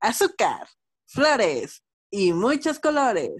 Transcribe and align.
Azúcar, 0.00 0.68
flores 1.06 1.82
y 2.10 2.32
muchos 2.32 2.78
colores. 2.78 3.30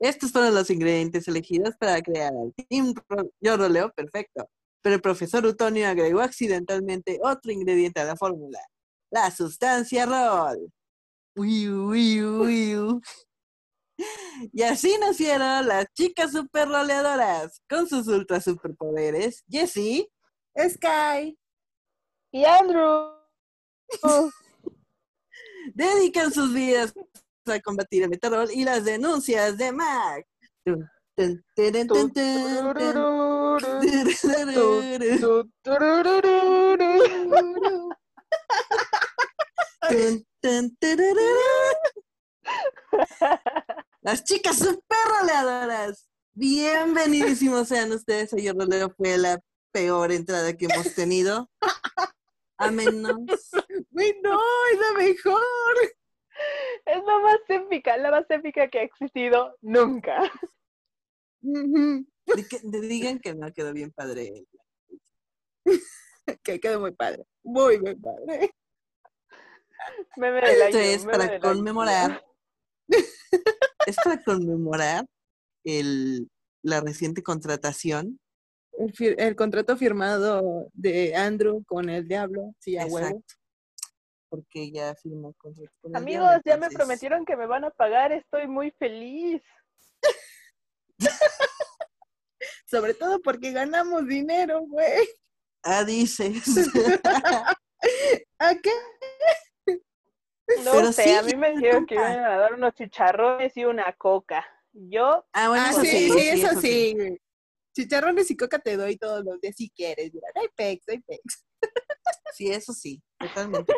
Estos 0.00 0.32
fueron 0.32 0.54
los 0.54 0.70
ingredientes 0.70 1.28
elegidos 1.28 1.76
para 1.78 2.00
crear 2.00 2.32
el 2.32 2.54
Team 2.68 2.94
Yo 3.40 3.56
Roleo 3.56 3.92
perfecto. 3.92 4.48
Pero 4.82 4.96
el 4.96 5.02
profesor 5.02 5.44
Utonio 5.44 5.88
agregó 5.88 6.20
accidentalmente 6.20 7.18
otro 7.22 7.52
ingrediente 7.52 8.00
a 8.00 8.04
la 8.04 8.16
fórmula, 8.16 8.60
la 9.10 9.30
sustancia 9.30 10.06
rol. 10.06 10.72
Y 14.52 14.62
así 14.62 14.96
nacieron 14.98 15.66
las 15.66 15.86
chicas 15.94 16.32
super 16.32 16.68
roleadoras 16.68 17.60
con 17.68 17.88
sus 17.88 18.06
ultra 18.06 18.40
superpoderes, 18.40 19.42
Jessie, 19.48 20.08
Sky 20.56 21.36
y 22.32 22.44
Andrew. 22.44 23.12
Dedican 25.74 26.32
sus 26.32 26.52
vidas 26.52 26.94
a 27.46 27.60
combatir 27.60 28.02
el 28.04 28.10
metarol 28.10 28.48
y 28.52 28.64
las 28.64 28.84
denuncias 28.84 29.56
de 29.56 29.72
Mac. 29.72 30.26
Las 44.02 44.24
chicas 44.24 44.58
super 44.58 44.98
roleadoras. 45.20 46.08
Bienvenidísimos 46.32 47.68
sean 47.68 47.92
ustedes. 47.92 48.30
Yo 48.36 48.52
roleo 48.52 48.90
fue 48.96 49.18
la 49.18 49.40
peor 49.72 50.12
entrada 50.12 50.56
que 50.56 50.66
hemos 50.66 50.94
tenido. 50.94 51.50
A 52.56 52.70
menos. 52.70 53.16
no, 53.20 54.40
es 54.72 54.78
la 54.80 54.92
mejor. 54.96 55.42
Es 56.86 57.04
la 57.04 57.18
más 57.18 57.40
épica, 57.48 57.96
la 57.96 58.10
más 58.10 58.24
épica 58.30 58.68
que 58.68 58.78
ha 58.78 58.82
existido 58.82 59.56
nunca. 59.60 60.30
digan 61.42 63.18
que 63.18 63.34
no 63.34 63.52
quedó 63.52 63.72
bien 63.72 63.92
padre. 63.92 64.44
que 66.42 66.60
quedó 66.60 66.80
muy 66.80 66.92
padre. 66.92 67.24
Muy, 67.42 67.78
muy 67.80 67.94
padre. 67.96 68.52
Esto 70.16 70.78
es 70.78 71.04
para 71.04 71.38
conmemorar. 71.40 72.22
Es 73.88 73.96
para 73.96 74.22
conmemorar 74.22 75.06
el, 75.64 76.28
la 76.62 76.80
reciente 76.80 77.22
contratación. 77.22 78.20
El, 78.98 79.34
contrato 79.34 79.76
firmado 79.76 80.68
de 80.72 81.16
Andrew 81.16 81.64
con 81.66 81.88
el 81.88 82.06
diablo, 82.06 82.54
sí, 82.60 82.78
a 82.78 82.86
huevo. 82.86 83.24
Porque 84.28 84.70
ya 84.70 84.94
firmó 84.94 85.34
contrato 85.34 85.72
con 85.80 85.96
Amigos, 85.96 86.30
ya 86.44 86.56
me 86.58 86.68
prometieron 86.68 87.24
que 87.24 87.36
me 87.36 87.46
van 87.46 87.64
a 87.64 87.70
pagar, 87.70 88.12
estoy 88.12 88.46
muy 88.46 88.70
feliz. 88.72 89.42
Sobre 92.66 92.94
todo 92.94 93.20
porque 93.20 93.52
ganamos 93.52 94.06
dinero, 94.06 94.60
güey. 94.60 95.08
Ah, 95.62 95.82
dices. 95.82 96.44
¿A 98.38 98.54
qué? 98.54 98.70
No 100.64 100.92
sé, 100.92 101.14
a 101.14 101.22
mí 101.22 101.34
me 101.34 101.52
dijeron 101.52 101.86
que 101.86 101.94
iban 101.94 102.18
a 102.24 102.36
dar 102.38 102.54
unos 102.54 102.74
chicharrones 102.74 103.56
y 103.56 103.64
una 103.64 103.92
coca. 103.92 104.46
Yo. 104.72 105.26
Ah, 105.32 105.48
bueno, 105.48 105.64
ah, 105.68 105.72
sí, 105.72 106.10
sí, 106.10 106.28
eso, 106.28 106.60
sí. 106.60 106.96
Chicharrones 107.74 108.30
y 108.30 108.36
coca 108.36 108.58
te 108.58 108.76
doy 108.76 108.96
todos 108.96 109.24
los 109.24 109.40
días 109.40 109.56
si 109.56 109.70
quieres. 109.70 110.12
Mira, 110.12 110.28
hay 110.34 110.48
pex, 110.54 110.88
hay 110.88 111.00
pex. 111.00 111.44
Sí, 112.34 112.50
eso 112.50 112.72
sí, 112.72 113.02
totalmente. 113.18 113.72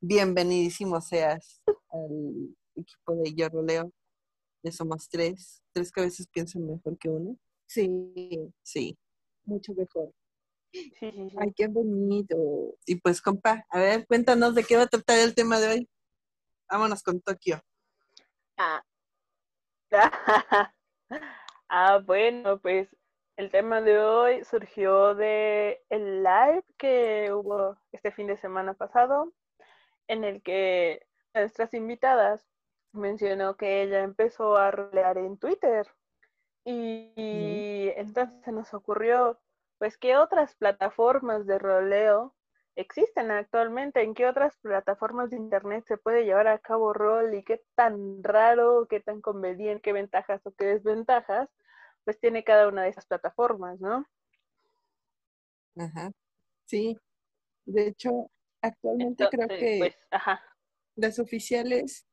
Bienvenidísimo 0.00 1.00
seas 1.00 1.62
al 1.90 2.54
equipo 2.74 3.14
de 3.16 3.34
Yo 3.34 3.48
Roleo. 3.48 3.90
Ya 4.62 4.72
somos 4.72 5.08
tres. 5.08 5.62
Tres 5.72 5.90
cabezas 5.90 6.26
piensan 6.28 6.66
mejor 6.66 6.98
que 6.98 7.08
uno. 7.08 7.38
Sí. 7.66 7.88
Sí. 8.62 8.98
Mucho 9.44 9.72
mejor. 9.74 10.12
Ay, 11.00 11.52
qué 11.54 11.68
bonito. 11.68 12.36
Y 12.86 12.96
pues, 12.96 13.20
compa, 13.22 13.64
a 13.70 13.78
ver, 13.78 14.06
cuéntanos 14.06 14.54
de 14.54 14.64
qué 14.64 14.76
va 14.76 14.84
a 14.84 14.88
tratar 14.88 15.18
el 15.18 15.34
tema 15.34 15.58
de 15.58 15.68
hoy. 15.68 15.88
Vámonos 16.68 17.02
con 17.02 17.20
Tokio. 17.20 17.60
Ah. 18.56 18.82
ah, 21.68 21.98
bueno, 22.04 22.58
pues 22.60 22.88
el 23.36 23.50
tema 23.50 23.80
de 23.82 23.98
hoy 23.98 24.44
surgió 24.44 25.14
de 25.14 25.84
el 25.90 26.22
live 26.22 26.64
que 26.78 27.32
hubo 27.32 27.76
este 27.92 28.10
fin 28.10 28.26
de 28.26 28.36
semana 28.36 28.74
pasado, 28.74 29.32
en 30.08 30.24
el 30.24 30.42
que 30.42 31.06
nuestras 31.34 31.74
invitadas 31.74 32.46
mencionó 32.92 33.56
que 33.56 33.82
ella 33.82 34.02
empezó 34.02 34.56
a 34.56 34.70
rolear 34.70 35.18
en 35.18 35.38
Twitter. 35.38 35.86
Y, 36.64 37.92
entonces 37.96 38.34
se 38.44 38.52
nos 38.52 38.74
ocurrió 38.74 39.38
pues 39.78 39.98
qué 39.98 40.16
otras 40.16 40.54
plataformas 40.54 41.46
de 41.46 41.58
roleo 41.58 42.34
existen 42.76 43.30
actualmente, 43.30 44.02
en 44.02 44.14
qué 44.14 44.26
otras 44.26 44.56
plataformas 44.58 45.30
de 45.30 45.36
internet 45.36 45.84
se 45.86 45.96
puede 45.96 46.24
llevar 46.24 46.46
a 46.46 46.58
cabo 46.58 46.92
rol 46.92 47.34
y 47.34 47.42
qué 47.42 47.62
tan 47.74 48.22
raro, 48.22 48.86
qué 48.88 49.00
tan 49.00 49.20
conveniente, 49.20 49.80
qué 49.82 49.92
ventajas 49.92 50.46
o 50.46 50.52
qué 50.52 50.66
desventajas, 50.66 51.48
pues 52.04 52.20
tiene 52.20 52.44
cada 52.44 52.68
una 52.68 52.82
de 52.82 52.90
esas 52.90 53.06
plataformas, 53.06 53.80
¿no? 53.80 54.06
Ajá. 55.76 56.12
Sí. 56.66 56.98
De 57.64 57.88
hecho, 57.88 58.30
actualmente 58.62 59.26
creo 59.28 59.48
que 59.48 59.76
pues, 59.78 59.96
ajá. 60.10 60.40
las 60.96 61.18
oficiales 61.18 62.06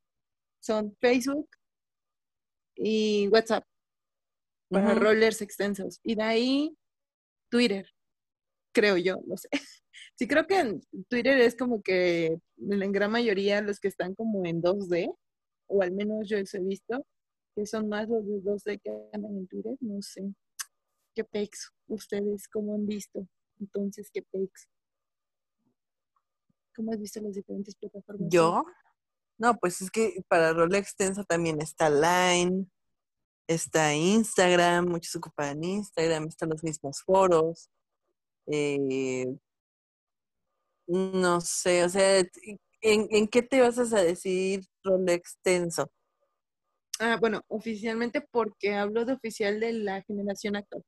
son 0.59 0.95
Facebook 0.99 1.49
y 2.75 3.27
WhatsApp 3.27 3.65
para 4.69 4.95
rollers 4.95 5.41
extensos. 5.41 5.99
Y 6.03 6.15
de 6.15 6.23
ahí 6.23 6.77
Twitter, 7.53 7.85
creo 8.73 8.97
yo, 8.97 9.17
no 9.27 9.37
sé. 9.37 9.47
Sí, 10.15 10.27
creo 10.27 10.45
que 10.45 10.79
Twitter 11.07 11.39
es 11.39 11.55
como 11.55 11.81
que 11.81 12.37
en 12.57 12.91
gran 12.91 13.11
mayoría 13.11 13.61
los 13.61 13.79
que 13.79 13.87
están 13.87 14.13
como 14.13 14.45
en 14.45 14.61
2D, 14.61 15.11
o 15.67 15.81
al 15.81 15.91
menos 15.91 16.27
yo 16.29 16.37
he 16.37 16.43
visto, 16.61 17.05
que 17.55 17.65
son 17.65 17.89
más 17.89 18.07
los 18.09 18.23
de 18.25 18.41
2D 18.43 18.79
que 18.83 18.91
andan 19.11 19.37
en 19.37 19.47
Twitter, 19.47 19.75
no 19.79 20.01
sé. 20.03 20.21
¿Qué 21.15 21.23
pex? 21.23 21.71
¿Ustedes 21.87 22.47
cómo 22.47 22.75
han 22.75 22.85
visto? 22.85 23.27
Entonces, 23.59 24.09
¿qué 24.11 24.21
pex? 24.21 24.69
¿Cómo 26.75 26.91
has 26.91 26.99
visto 26.99 27.19
las 27.21 27.33
diferentes 27.33 27.75
plataformas? 27.75 28.29
¿Yo? 28.29 28.65
No, 29.39 29.57
pues 29.57 29.81
es 29.81 29.89
que 29.89 30.23
para 30.27 30.53
rol 30.53 30.75
extenso 30.75 31.23
también 31.23 31.59
está 31.59 31.89
Line, 31.89 32.67
está 33.47 33.93
Instagram, 33.93 34.87
muchos 34.87 35.15
ocupan 35.15 35.63
Instagram, 35.63 36.27
están 36.27 36.49
los 36.49 36.63
mismos 36.63 37.01
foros. 37.03 37.69
Eh, 38.47 39.25
no 40.87 41.41
sé, 41.41 41.83
o 41.83 41.89
sea, 41.89 42.19
¿en, 42.19 42.27
¿en, 42.81 43.27
qué 43.27 43.41
te 43.41 43.61
vas 43.61 43.77
a 43.79 44.01
decidir 44.01 44.65
rol 44.83 45.07
extenso? 45.09 45.91
Ah, 46.99 47.17
bueno, 47.19 47.41
oficialmente 47.47 48.21
porque 48.21 48.73
hablo 48.75 49.05
de 49.05 49.13
oficial 49.13 49.59
de 49.59 49.73
la 49.73 50.01
generación 50.03 50.55
actual. 50.55 50.83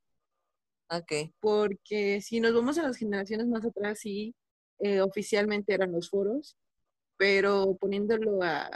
Ok. 0.89 1.31
Porque 1.39 2.21
si 2.21 2.39
nos 2.39 2.53
vamos 2.53 2.77
a 2.77 2.83
las 2.83 2.97
generaciones 2.97 3.47
más 3.47 3.65
atrás, 3.65 3.99
sí, 3.99 4.35
eh, 4.79 5.01
oficialmente 5.01 5.73
eran 5.73 5.91
los 5.91 6.09
foros, 6.09 6.57
pero 7.17 7.75
poniéndolo 7.79 8.43
a 8.43 8.69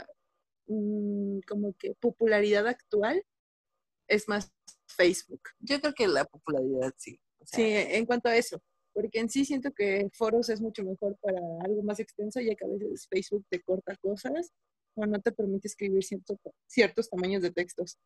mm, 0.66 1.40
como 1.48 1.74
que 1.74 1.94
popularidad 2.00 2.66
actual, 2.66 3.24
es 4.10 4.28
más 4.28 4.52
Facebook. 4.88 5.40
Yo 5.60 5.80
creo 5.80 5.94
que 5.94 6.08
la 6.08 6.24
popularidad 6.24 6.92
sí. 6.96 7.18
sí, 7.44 7.62
en 7.64 8.04
cuanto 8.04 8.28
a 8.28 8.36
eso. 8.36 8.60
Porque 8.92 9.20
en 9.20 9.30
sí 9.30 9.44
siento 9.44 9.72
que 9.72 10.08
foros 10.12 10.48
es 10.48 10.60
mucho 10.60 10.82
mejor 10.82 11.16
para 11.20 11.38
algo 11.64 11.82
más 11.84 12.00
extenso, 12.00 12.40
ya 12.40 12.54
que 12.56 12.64
a 12.64 12.68
veces 12.68 13.06
Facebook 13.08 13.46
te 13.48 13.62
corta 13.62 13.96
cosas 13.96 14.52
o 14.94 15.06
no 15.06 15.20
te 15.20 15.30
permite 15.30 15.68
escribir 15.68 16.02
ciertos 16.66 17.08
tamaños 17.08 17.40
de 17.42 17.52
textos. 17.52 17.98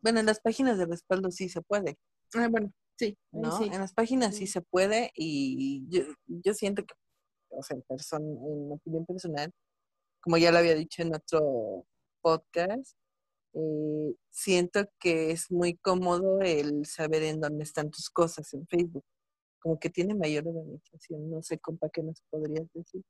Bueno, 0.00 0.20
en 0.20 0.26
las 0.26 0.40
páginas 0.40 0.78
de 0.78 0.86
respaldo 0.86 1.30
sí 1.30 1.50
se 1.50 1.60
puede. 1.60 1.98
Ah, 2.34 2.48
bueno, 2.48 2.72
sí. 2.98 3.18
¿no? 3.30 3.62
En 3.62 3.72
las 3.72 3.92
páginas 3.92 4.36
sí 4.36 4.46
se 4.46 4.62
puede 4.62 5.10
y 5.14 5.86
yo, 5.90 6.04
yo 6.26 6.54
siento 6.54 6.84
que, 6.86 6.94
o 7.50 7.62
sea, 7.62 7.76
en, 7.76 7.82
persona, 7.82 8.24
en 8.24 8.72
opinión 8.72 9.04
personal, 9.04 9.52
como 10.22 10.38
ya 10.38 10.50
lo 10.50 10.58
había 10.58 10.74
dicho 10.74 11.02
en 11.02 11.14
otro 11.14 11.84
podcast, 12.22 12.96
eh, 13.58 14.14
siento 14.30 14.88
que 15.00 15.32
es 15.32 15.50
muy 15.50 15.76
cómodo 15.78 16.40
el 16.40 16.86
saber 16.86 17.24
en 17.24 17.40
dónde 17.40 17.64
están 17.64 17.90
tus 17.90 18.08
cosas 18.08 18.52
en 18.54 18.66
Facebook. 18.68 19.04
Como 19.60 19.80
que 19.80 19.90
tiene 19.90 20.14
mayor 20.14 20.46
organización. 20.46 21.28
No 21.28 21.42
sé, 21.42 21.58
compa, 21.58 21.88
¿qué 21.88 22.02
nos 22.02 22.22
podrías 22.30 22.72
decir? 22.72 23.02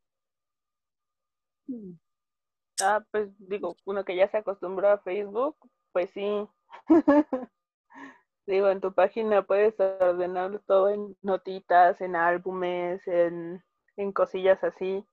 Mm. 1.67 1.99
Ah, 2.81 3.05
pues 3.11 3.29
digo, 3.39 3.77
uno 3.85 4.05
que 4.05 4.17
ya 4.17 4.29
se 4.29 4.39
acostumbró 4.39 4.89
a 4.89 4.99
Facebook, 4.99 5.57
pues 5.93 6.11
sí. 6.11 6.49
Digo, 8.47 8.71
en 8.71 8.81
tu 8.81 8.95
página 8.95 9.43
puedes 9.43 9.79
ordenar 9.79 10.63
todo 10.67 10.89
en 10.89 11.15
notitas, 11.21 12.01
en 12.01 12.17
álbumes, 12.17 13.07
en, 13.07 13.63
cosillas 14.15 14.65
así, 14.65 15.05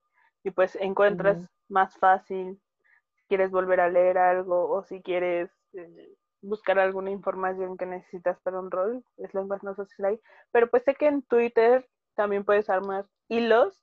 y 0.42 0.50
pues 0.52 0.76
encuentras 0.76 1.38
más 1.68 1.98
fácil 1.98 2.58
quieres 3.28 3.50
volver 3.50 3.80
a 3.80 3.88
leer 3.88 4.18
algo 4.18 4.70
o 4.70 4.84
si 4.84 5.02
quieres 5.02 5.50
eh, 5.72 6.14
buscar 6.42 6.78
alguna 6.78 7.10
información 7.10 7.76
que 7.76 7.86
necesitas 7.86 8.38
para 8.40 8.60
un 8.60 8.70
rol, 8.70 9.04
es 9.16 9.32
lo 9.34 9.44
más 9.46 9.62
no 9.62 9.74
ahí. 10.04 10.20
Pero 10.52 10.70
pues 10.70 10.84
sé 10.84 10.94
que 10.94 11.06
en 11.06 11.22
Twitter 11.22 11.88
también 12.14 12.44
puedes 12.44 12.70
armar 12.70 13.06
hilos, 13.28 13.82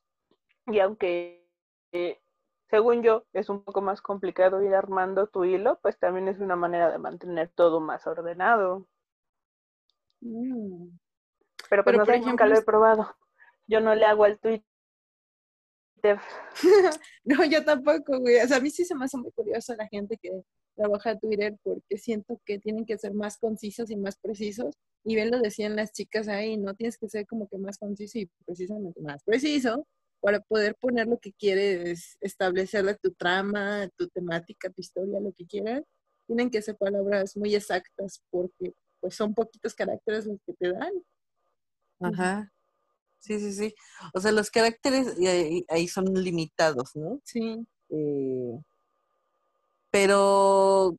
y 0.67 0.79
aunque 0.79 1.45
eh, 1.91 2.19
según 2.69 3.03
yo 3.03 3.25
es 3.33 3.49
un 3.49 3.63
poco 3.63 3.81
más 3.81 4.01
complicado 4.01 4.63
ir 4.63 4.73
armando 4.73 5.27
tu 5.27 5.43
hilo, 5.43 5.79
pues 5.81 5.99
también 5.99 6.27
es 6.27 6.39
una 6.39 6.55
manera 6.55 6.91
de 6.91 6.97
mantener 6.97 7.51
todo 7.53 7.79
más 7.79 8.07
ordenado. 8.07 8.87
Mm. 10.21 10.87
Pero 11.69 11.83
pues 11.83 11.97
no 11.97 12.05
sé, 12.05 12.19
nunca 12.21 12.45
lo 12.45 12.57
he 12.57 12.63
probado. 12.63 13.15
Yo 13.67 13.79
no 13.79 13.93
le 13.95 14.05
hago 14.05 14.23
al 14.23 14.39
Twitter. 14.39 14.65
no, 17.23 17.45
yo 17.45 17.63
tampoco, 17.63 18.19
güey. 18.19 18.37
O 18.37 18.47
sea, 18.47 18.57
a 18.57 18.59
mí 18.59 18.69
sí 18.69 18.85
se 18.85 18.95
me 18.95 19.05
hace 19.05 19.17
muy 19.17 19.31
curioso 19.31 19.75
la 19.75 19.87
gente 19.87 20.17
que 20.21 20.31
trabaja 20.75 21.17
Twitter 21.17 21.55
porque 21.63 21.97
siento 21.97 22.41
que 22.45 22.59
tienen 22.59 22.85
que 22.85 22.97
ser 22.97 23.13
más 23.13 23.37
concisos 23.37 23.89
y 23.89 23.95
más 23.95 24.17
precisos. 24.17 24.75
Y 25.05 25.15
bien 25.15 25.31
lo 25.31 25.39
decían 25.39 25.75
las 25.75 25.91
chicas 25.91 26.27
ahí, 26.27 26.57
no 26.57 26.73
tienes 26.75 26.97
que 26.97 27.09
ser 27.09 27.25
como 27.27 27.47
que 27.47 27.57
más 27.57 27.77
conciso 27.77 28.19
y 28.19 28.29
precisamente 28.45 29.01
más 29.01 29.23
preciso 29.23 29.85
para 30.21 30.39
poder 30.39 30.75
poner 30.75 31.07
lo 31.07 31.19
que 31.19 31.33
quieres, 31.33 32.17
establecer 32.21 32.97
tu 33.01 33.11
trama, 33.11 33.89
tu 33.97 34.07
temática, 34.07 34.69
tu 34.69 34.81
historia, 34.81 35.19
lo 35.19 35.33
que 35.33 35.45
quieras. 35.45 35.83
Tienen 36.27 36.49
que 36.49 36.61
ser 36.61 36.77
palabras 36.77 37.35
muy 37.35 37.53
exactas 37.55 38.23
porque 38.29 38.73
pues 39.01 39.15
son 39.15 39.33
poquitos 39.33 39.73
caracteres 39.73 40.25
los 40.25 40.39
que 40.45 40.53
te 40.53 40.71
dan. 40.71 40.93
Ajá. 41.99 42.52
Sí, 43.23 43.39
sí, 43.39 43.53
sí. 43.53 43.75
O 44.13 44.19
sea, 44.19 44.33
los 44.33 44.51
caracteres 44.51 45.15
ahí, 45.69 45.87
son 45.87 46.13
limitados, 46.13 46.93
¿no? 46.93 47.21
Sí. 47.23 47.65
Eh, 47.89 48.59
pero 49.89 50.97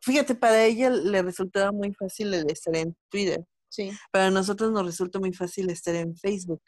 fíjate, 0.00 0.34
para 0.34 0.64
ella 0.64 0.90
le 0.90 1.22
resultaba 1.22 1.70
muy 1.70 1.94
fácil 1.94 2.34
el 2.34 2.50
estar 2.50 2.74
en 2.74 2.96
Twitter. 3.08 3.44
Sí. 3.68 3.92
Para 4.10 4.32
nosotros 4.32 4.72
nos 4.72 4.84
resulta 4.84 5.20
muy 5.20 5.32
fácil 5.32 5.70
estar 5.70 5.94
en 5.94 6.16
Facebook. 6.16 6.62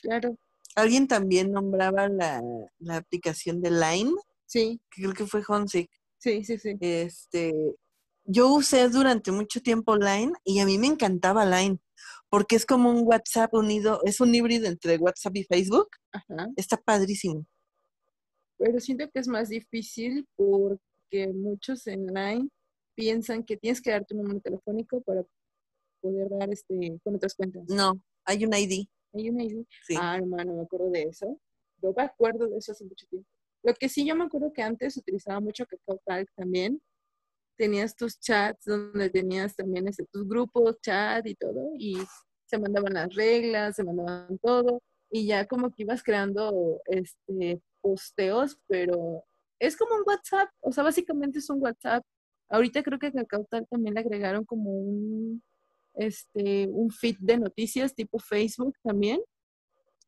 Claro. 0.00 0.38
Alguien 0.74 1.06
también 1.06 1.52
nombraba 1.52 2.08
la, 2.08 2.42
la 2.78 2.96
aplicación 2.96 3.60
de 3.60 3.72
Line. 3.72 4.14
Sí. 4.46 4.80
Que 4.90 5.02
creo 5.02 5.12
que 5.12 5.26
fue 5.26 5.42
Honsick. 5.46 5.90
Sí, 6.16 6.44
sí, 6.44 6.58
sí. 6.58 6.76
Este, 6.80 7.52
yo 8.26 8.52
usé 8.52 8.88
durante 8.88 9.32
mucho 9.32 9.60
tiempo 9.60 9.96
Line 9.96 10.32
y 10.44 10.60
a 10.60 10.66
mí 10.66 10.78
me 10.78 10.88
encantaba 10.88 11.44
Line 11.44 11.78
porque 12.28 12.56
es 12.56 12.66
como 12.66 12.90
un 12.90 13.06
WhatsApp 13.06 13.54
unido, 13.54 14.00
es 14.04 14.20
un 14.20 14.34
híbrido 14.34 14.66
entre 14.66 14.96
WhatsApp 14.98 15.36
y 15.36 15.44
Facebook. 15.44 15.88
Ajá. 16.12 16.48
Está 16.56 16.76
padrísimo. 16.76 17.46
Pero 18.58 18.80
siento 18.80 19.08
que 19.10 19.20
es 19.20 19.28
más 19.28 19.48
difícil 19.48 20.26
porque 20.36 21.32
muchos 21.32 21.86
en 21.86 22.06
Line 22.06 22.48
piensan 22.94 23.44
que 23.44 23.56
tienes 23.56 23.80
que 23.80 23.90
dar 23.90 24.04
tu 24.04 24.16
número 24.16 24.40
telefónico 24.40 25.00
para 25.02 25.22
poder 26.00 26.28
dar 26.30 26.50
este 26.50 26.98
con 27.04 27.14
otras 27.14 27.34
cuentas. 27.34 27.64
No, 27.68 28.00
hay 28.24 28.44
un 28.44 28.52
ID. 28.54 28.86
Hay 29.12 29.30
un 29.30 29.40
ID. 29.40 29.64
Ah, 29.98 30.16
hermano, 30.16 30.54
me 30.54 30.62
acuerdo 30.62 30.90
de 30.90 31.02
eso. 31.02 31.40
Yo 31.82 31.92
me 31.96 32.02
acuerdo 32.02 32.48
de 32.48 32.58
eso 32.58 32.72
hace 32.72 32.84
mucho 32.84 33.06
tiempo. 33.06 33.28
Lo 33.62 33.74
que 33.74 33.88
sí 33.88 34.06
yo 34.06 34.16
me 34.16 34.24
acuerdo 34.24 34.52
que 34.52 34.62
antes 34.62 34.96
utilizaba 34.96 35.40
mucho 35.40 35.66
Kakao 35.66 36.00
Talk 36.04 36.28
también 36.34 36.80
tenías 37.56 37.96
tus 37.96 38.20
chats 38.20 38.64
donde 38.64 39.10
tenías 39.10 39.54
también 39.56 39.88
este, 39.88 40.04
tus 40.12 40.26
grupos, 40.28 40.80
chat 40.80 41.26
y 41.26 41.34
todo, 41.34 41.72
y 41.78 41.96
se 42.46 42.58
mandaban 42.58 42.94
las 42.94 43.14
reglas, 43.14 43.76
se 43.76 43.84
mandaban 43.84 44.38
todo, 44.38 44.82
y 45.10 45.26
ya 45.26 45.46
como 45.46 45.70
que 45.70 45.82
ibas 45.82 46.02
creando 46.02 46.80
este, 46.86 47.60
posteos, 47.80 48.58
pero 48.66 49.24
es 49.58 49.76
como 49.76 49.94
un 49.96 50.02
WhatsApp, 50.06 50.48
o 50.60 50.72
sea, 50.72 50.84
básicamente 50.84 51.38
es 51.38 51.50
un 51.50 51.62
WhatsApp. 51.62 52.04
Ahorita 52.48 52.82
creo 52.82 52.98
que 52.98 53.06
a 53.08 53.44
Tal 53.50 53.66
también 53.68 53.94
le 53.94 54.00
agregaron 54.00 54.44
como 54.44 54.70
un, 54.70 55.42
este, 55.94 56.68
un 56.68 56.90
feed 56.90 57.16
de 57.20 57.38
noticias 57.38 57.94
tipo 57.94 58.18
Facebook 58.18 58.76
también, 58.82 59.20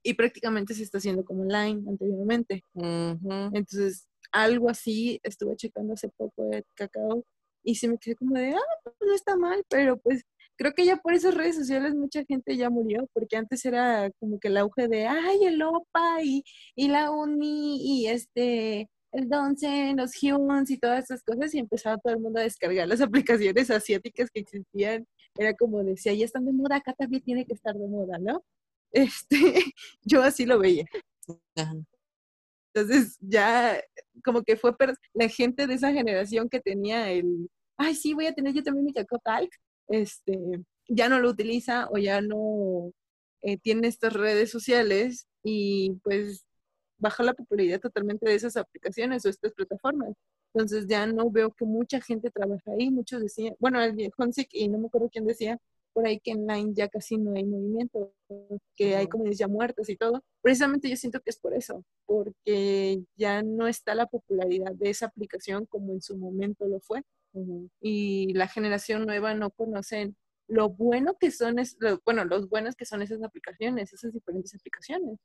y 0.02 0.14
prácticamente 0.14 0.74
se 0.74 0.84
está 0.84 0.98
haciendo 0.98 1.24
como 1.24 1.42
online 1.42 1.82
anteriormente. 1.88 2.62
Entonces, 2.74 4.06
algo 4.30 4.70
así 4.70 5.18
estuve 5.22 5.56
checando 5.56 5.94
hace 5.94 6.08
poco 6.10 6.44
de 6.50 6.64
Cacao 6.74 7.24
y 7.62 7.76
se 7.76 7.88
me 7.88 7.98
quedé 7.98 8.16
como 8.16 8.34
de, 8.34 8.54
ah, 8.54 8.80
pues 8.84 8.96
no 9.00 9.14
está 9.14 9.36
mal, 9.36 9.64
pero 9.68 9.98
pues 9.98 10.24
creo 10.56 10.72
que 10.72 10.84
ya 10.84 10.96
por 10.96 11.14
esas 11.14 11.34
redes 11.34 11.56
sociales 11.56 11.94
mucha 11.94 12.24
gente 12.24 12.56
ya 12.56 12.70
murió, 12.70 13.08
porque 13.12 13.36
antes 13.36 13.64
era 13.64 14.10
como 14.18 14.38
que 14.40 14.48
el 14.48 14.56
auge 14.56 14.88
de, 14.88 15.06
ay, 15.06 15.44
el 15.44 15.62
OPA 15.62 16.22
y, 16.22 16.42
y 16.74 16.88
la 16.88 17.10
UNI 17.10 17.78
y 17.80 18.08
este, 18.08 18.88
el 19.12 19.28
Donsen, 19.28 19.96
los 19.96 20.12
Humans 20.22 20.70
y 20.70 20.78
todas 20.78 21.04
esas 21.04 21.22
cosas, 21.22 21.54
y 21.54 21.58
empezaba 21.58 21.98
todo 21.98 22.12
el 22.12 22.20
mundo 22.20 22.40
a 22.40 22.42
descargar 22.42 22.88
las 22.88 23.00
aplicaciones 23.00 23.70
asiáticas 23.70 24.30
que 24.30 24.40
existían. 24.40 25.06
Era 25.36 25.54
como 25.54 25.82
decía, 25.84 26.12
ya 26.14 26.24
están 26.24 26.44
de 26.44 26.52
moda, 26.52 26.76
acá 26.76 26.92
también 26.94 27.22
tiene 27.22 27.46
que 27.46 27.54
estar 27.54 27.74
de 27.74 27.86
moda, 27.86 28.18
¿no? 28.18 28.42
Este, 28.90 29.36
yo 30.02 30.22
así 30.22 30.44
lo 30.46 30.58
veía. 30.58 30.84
Entonces 32.80 33.18
ya 33.20 33.80
como 34.24 34.42
que 34.42 34.56
fue 34.56 34.74
la 35.14 35.28
gente 35.28 35.66
de 35.66 35.74
esa 35.74 35.92
generación 35.92 36.48
que 36.48 36.60
tenía 36.60 37.10
el, 37.10 37.48
ay, 37.76 37.94
sí, 37.94 38.14
voy 38.14 38.26
a 38.26 38.34
tener 38.34 38.54
yo 38.54 38.62
también 38.62 38.86
mi 38.86 38.92
Cacao 38.92 39.20
este, 39.88 40.38
ya 40.88 41.08
no 41.08 41.20
lo 41.20 41.30
utiliza 41.30 41.88
o 41.90 41.98
ya 41.98 42.20
no 42.20 42.92
eh, 43.42 43.58
tiene 43.58 43.88
estas 43.88 44.12
redes 44.12 44.50
sociales 44.50 45.26
y 45.42 45.92
pues 46.02 46.44
bajó 46.98 47.22
la 47.22 47.34
popularidad 47.34 47.80
totalmente 47.80 48.28
de 48.28 48.34
esas 48.34 48.56
aplicaciones 48.56 49.24
o 49.24 49.28
estas 49.28 49.52
plataformas. 49.52 50.14
Entonces 50.54 50.86
ya 50.88 51.06
no 51.06 51.30
veo 51.30 51.52
que 51.52 51.64
mucha 51.64 52.00
gente 52.00 52.30
trabaja 52.30 52.72
ahí, 52.78 52.90
muchos 52.90 53.22
decían, 53.22 53.54
bueno, 53.60 53.82
el 53.82 54.10
Honsick 54.16 54.48
y 54.52 54.68
no 54.68 54.78
me 54.78 54.86
acuerdo 54.88 55.08
quién 55.10 55.26
decía, 55.26 55.58
por 55.98 56.06
ahí 56.06 56.20
que 56.20 56.30
en 56.30 56.46
Line 56.46 56.74
ya 56.74 56.88
casi 56.88 57.18
no 57.18 57.34
hay 57.34 57.44
movimiento, 57.44 58.14
que 58.76 58.94
hay 58.94 59.08
comunidades 59.08 59.38
ya 59.38 59.48
muertas 59.48 59.88
y 59.88 59.96
todo. 59.96 60.22
Precisamente 60.40 60.88
yo 60.88 60.94
siento 60.94 61.18
que 61.18 61.30
es 61.30 61.40
por 61.40 61.54
eso, 61.54 61.84
porque 62.06 63.02
ya 63.16 63.42
no 63.42 63.66
está 63.66 63.96
la 63.96 64.06
popularidad 64.06 64.70
de 64.76 64.90
esa 64.90 65.06
aplicación 65.06 65.66
como 65.66 65.92
en 65.92 66.00
su 66.00 66.16
momento 66.16 66.68
lo 66.68 66.78
fue. 66.78 67.02
Y 67.80 68.32
la 68.34 68.46
generación 68.46 69.06
nueva 69.06 69.34
no 69.34 69.50
conocen 69.50 70.16
lo 70.46 70.68
bueno 70.68 71.16
que 71.18 71.32
son, 71.32 71.58
es, 71.58 71.76
bueno, 72.04 72.24
los 72.24 72.48
buenos 72.48 72.76
que 72.76 72.84
son 72.84 73.02
esas 73.02 73.20
aplicaciones, 73.24 73.92
esas 73.92 74.12
diferentes 74.12 74.54
aplicaciones. 74.54 75.18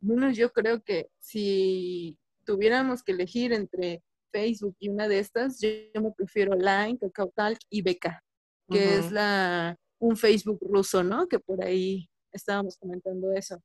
Bueno, 0.00 0.30
yo 0.30 0.52
creo 0.52 0.82
que 0.82 1.10
si 1.18 2.16
tuviéramos 2.46 3.02
que 3.02 3.12
elegir 3.12 3.52
entre 3.52 4.02
Facebook 4.32 4.74
y 4.78 4.88
una 4.88 5.06
de 5.06 5.18
estas, 5.18 5.60
yo, 5.60 5.68
me 6.00 6.12
prefiero 6.12 6.54
Line, 6.54 6.96
KakaoTalk 6.98 7.58
y 7.68 7.82
Beca, 7.82 8.24
que 8.70 8.96
es 8.96 9.12
la 9.12 9.76
un 10.04 10.16
Facebook 10.16 10.58
ruso, 10.60 11.02
¿no? 11.02 11.26
Que 11.26 11.38
por 11.38 11.62
ahí 11.62 12.08
estábamos 12.32 12.76
comentando 12.76 13.32
eso. 13.32 13.58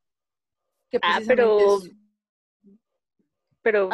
ah, 1.02 1.20
pero, 1.28 1.80
pero 3.62 3.90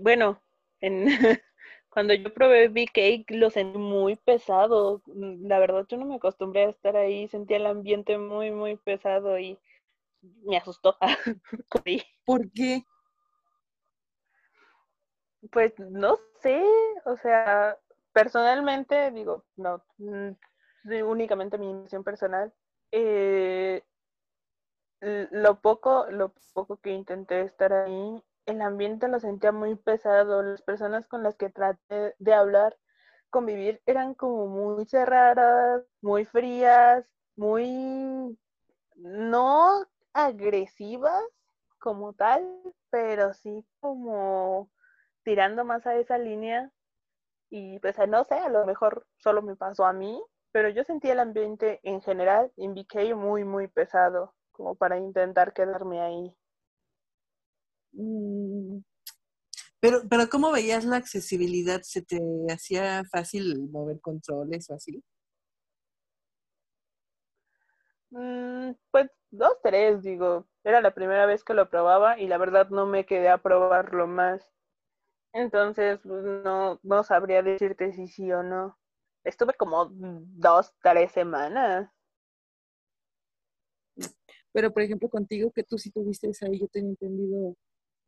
bueno, 0.00 0.40
en, 0.80 1.06
cuando 1.90 2.14
yo 2.14 2.32
probé 2.32 2.68
Big 2.68 2.92
Cake 2.92 3.26
lo 3.30 3.50
sentí 3.50 3.78
muy 3.78 4.16
pesado. 4.16 5.02
La 5.06 5.58
verdad 5.58 5.86
yo 5.88 5.96
no 5.96 6.06
me 6.06 6.16
acostumbré 6.16 6.66
a 6.66 6.70
estar 6.70 6.96
ahí, 6.96 7.26
sentía 7.28 7.56
el 7.56 7.66
ambiente 7.66 8.16
muy, 8.18 8.52
muy 8.52 8.76
pesado 8.76 9.38
y 9.38 9.58
me 10.44 10.56
asustó. 10.56 10.96
¿Por 12.24 12.50
qué? 12.52 12.84
Pues 15.50 15.72
no 15.78 16.18
sé, 16.40 16.62
o 17.04 17.16
sea, 17.16 17.76
personalmente 18.12 19.10
digo, 19.12 19.44
no, 19.56 19.82
únicamente 21.04 21.58
mi 21.58 21.70
impresión 21.70 22.04
personal. 22.04 22.52
Eh, 22.92 23.82
lo 25.00 25.60
poco, 25.60 26.06
lo 26.10 26.32
poco 26.54 26.78
que 26.78 26.90
intenté 26.90 27.42
estar 27.42 27.72
ahí, 27.72 28.22
el 28.46 28.62
ambiente 28.62 29.08
lo 29.08 29.20
sentía 29.20 29.52
muy 29.52 29.74
pesado. 29.76 30.42
Las 30.42 30.62
personas 30.62 31.06
con 31.06 31.22
las 31.22 31.36
que 31.36 31.50
traté 31.50 32.14
de 32.18 32.34
hablar, 32.34 32.76
convivir, 33.30 33.82
eran 33.86 34.14
como 34.14 34.46
muy 34.46 34.86
cerradas, 34.86 35.84
muy 36.00 36.24
frías, 36.24 37.04
muy 37.36 38.38
no 38.96 39.86
agresivas 40.12 41.22
como 41.78 42.12
tal, 42.14 42.44
pero 42.90 43.32
sí 43.34 43.64
como 43.80 44.70
tirando 45.24 45.64
más 45.64 45.86
a 45.86 45.96
esa 45.96 46.18
línea. 46.18 46.72
Y 47.50 47.78
pues 47.80 47.96
no 48.08 48.24
sé, 48.24 48.34
a 48.34 48.48
lo 48.48 48.66
mejor 48.66 49.06
solo 49.18 49.42
me 49.42 49.56
pasó 49.56 49.86
a 49.86 49.92
mí, 49.92 50.22
pero 50.52 50.68
yo 50.68 50.84
sentí 50.84 51.08
el 51.08 51.20
ambiente 51.20 51.80
en 51.82 52.00
general 52.00 52.52
en 52.56 52.74
BK 52.74 53.14
muy, 53.14 53.44
muy 53.44 53.68
pesado, 53.68 54.34
como 54.52 54.74
para 54.74 54.98
intentar 54.98 55.52
quedarme 55.52 56.00
ahí. 56.00 56.36
Mm. 57.92 58.82
Pero, 59.80 60.00
pero 60.10 60.28
¿cómo 60.28 60.50
veías 60.50 60.84
la 60.84 60.96
accesibilidad? 60.96 61.82
¿Se 61.82 62.02
te 62.02 62.18
hacía 62.52 63.04
fácil 63.10 63.68
mover 63.70 64.00
controles 64.00 64.68
o 64.70 64.74
así? 64.74 65.02
Mm, 68.10 68.72
pues 68.90 69.10
dos, 69.30 69.52
tres, 69.62 70.02
digo. 70.02 70.46
Era 70.64 70.80
la 70.80 70.92
primera 70.94 71.26
vez 71.26 71.44
que 71.44 71.54
lo 71.54 71.70
probaba 71.70 72.18
y 72.18 72.26
la 72.26 72.38
verdad 72.38 72.68
no 72.70 72.86
me 72.86 73.06
quedé 73.06 73.28
a 73.28 73.38
probarlo 73.38 74.06
más. 74.06 74.50
Entonces, 75.32 76.00
pues, 76.02 76.24
no, 76.24 76.80
no 76.82 77.04
sabría 77.04 77.42
decirte 77.42 77.92
si 77.92 78.08
sí 78.08 78.32
o 78.32 78.42
no. 78.42 78.78
Estuve 79.28 79.52
como 79.52 79.90
dos, 79.90 80.72
tres 80.82 81.12
semanas. 81.12 81.90
Pero, 84.52 84.72
por 84.72 84.82
ejemplo, 84.82 85.10
contigo, 85.10 85.52
que 85.52 85.62
tú 85.62 85.76
sí 85.76 85.90
tuviste 85.90 86.30
ahí, 86.40 86.58
yo 86.58 86.66
tenía 86.68 86.90
entendido 86.90 87.54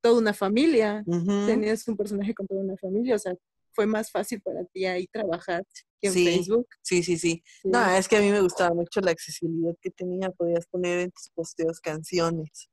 toda 0.00 0.19
una 0.19 0.33
familia. 0.33 1.05
Tenías 1.47 1.87
un 1.89 1.97
personaje 1.99 2.33
con 2.33 2.47
toda 2.47 2.62
una 2.62 2.77
familia. 2.79 3.17
O 3.17 3.19
sea, 3.19 3.35
fue 3.73 3.87
más 3.87 4.11
fácil 4.11 4.41
para 4.41 4.65
ti 4.65 4.87
ahí 4.87 5.07
trabajar 5.09 5.62
que 6.00 6.09
en 6.09 6.15
Facebook. 6.15 6.67
Sí, 6.81 7.03
sí, 7.03 7.19
sí, 7.19 7.43
No, 7.65 7.85
es 7.91 8.09
que 8.09 8.17
a 8.17 8.21
mí 8.21 8.31
me 8.31 8.41
gustaba 8.41 8.75
mucho 8.75 9.03
la 9.03 9.11
accesibilidad 9.11 9.77
que 9.83 9.91
tenía. 9.91 10.31
Podías 10.31 10.67
poner 10.69 11.00
en 11.00 11.11
tus 11.11 11.29
posteos 11.35 11.81
canciones. 11.81 12.71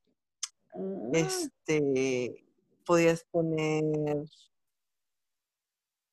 Ah. 0.74 1.10
Este, 1.12 2.46
podías 2.86 3.25
poner... 3.25 3.84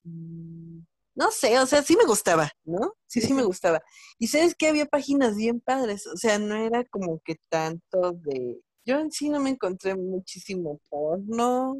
Mm, 0.03 0.81
no 1.15 1.31
sé, 1.31 1.59
o 1.59 1.67
sea, 1.67 1.83
sí 1.83 1.97
me 1.97 2.05
gustaba, 2.05 2.51
¿no? 2.65 2.95
Sí, 3.07 3.21
sí 3.21 3.33
me 3.33 3.45
gustaba. 3.45 3.83
Y 4.19 4.27
sabes 4.29 4.55
que 4.55 4.69
había 4.69 4.87
páginas 4.87 5.37
bien 5.37 5.61
padres, 5.61 6.07
o 6.07 6.17
sea, 6.17 6.39
no 6.39 6.57
era 6.57 6.85
como 6.85 7.21
que 7.25 7.37
tanto 7.49 8.13
de... 8.13 8.61
Yo 8.87 8.99
en 8.99 9.11
sí 9.11 9.31
no 9.31 9.41
me 9.41 9.51
encontré 9.51 9.95
muchísimo 9.95 10.81
porno, 10.91 11.77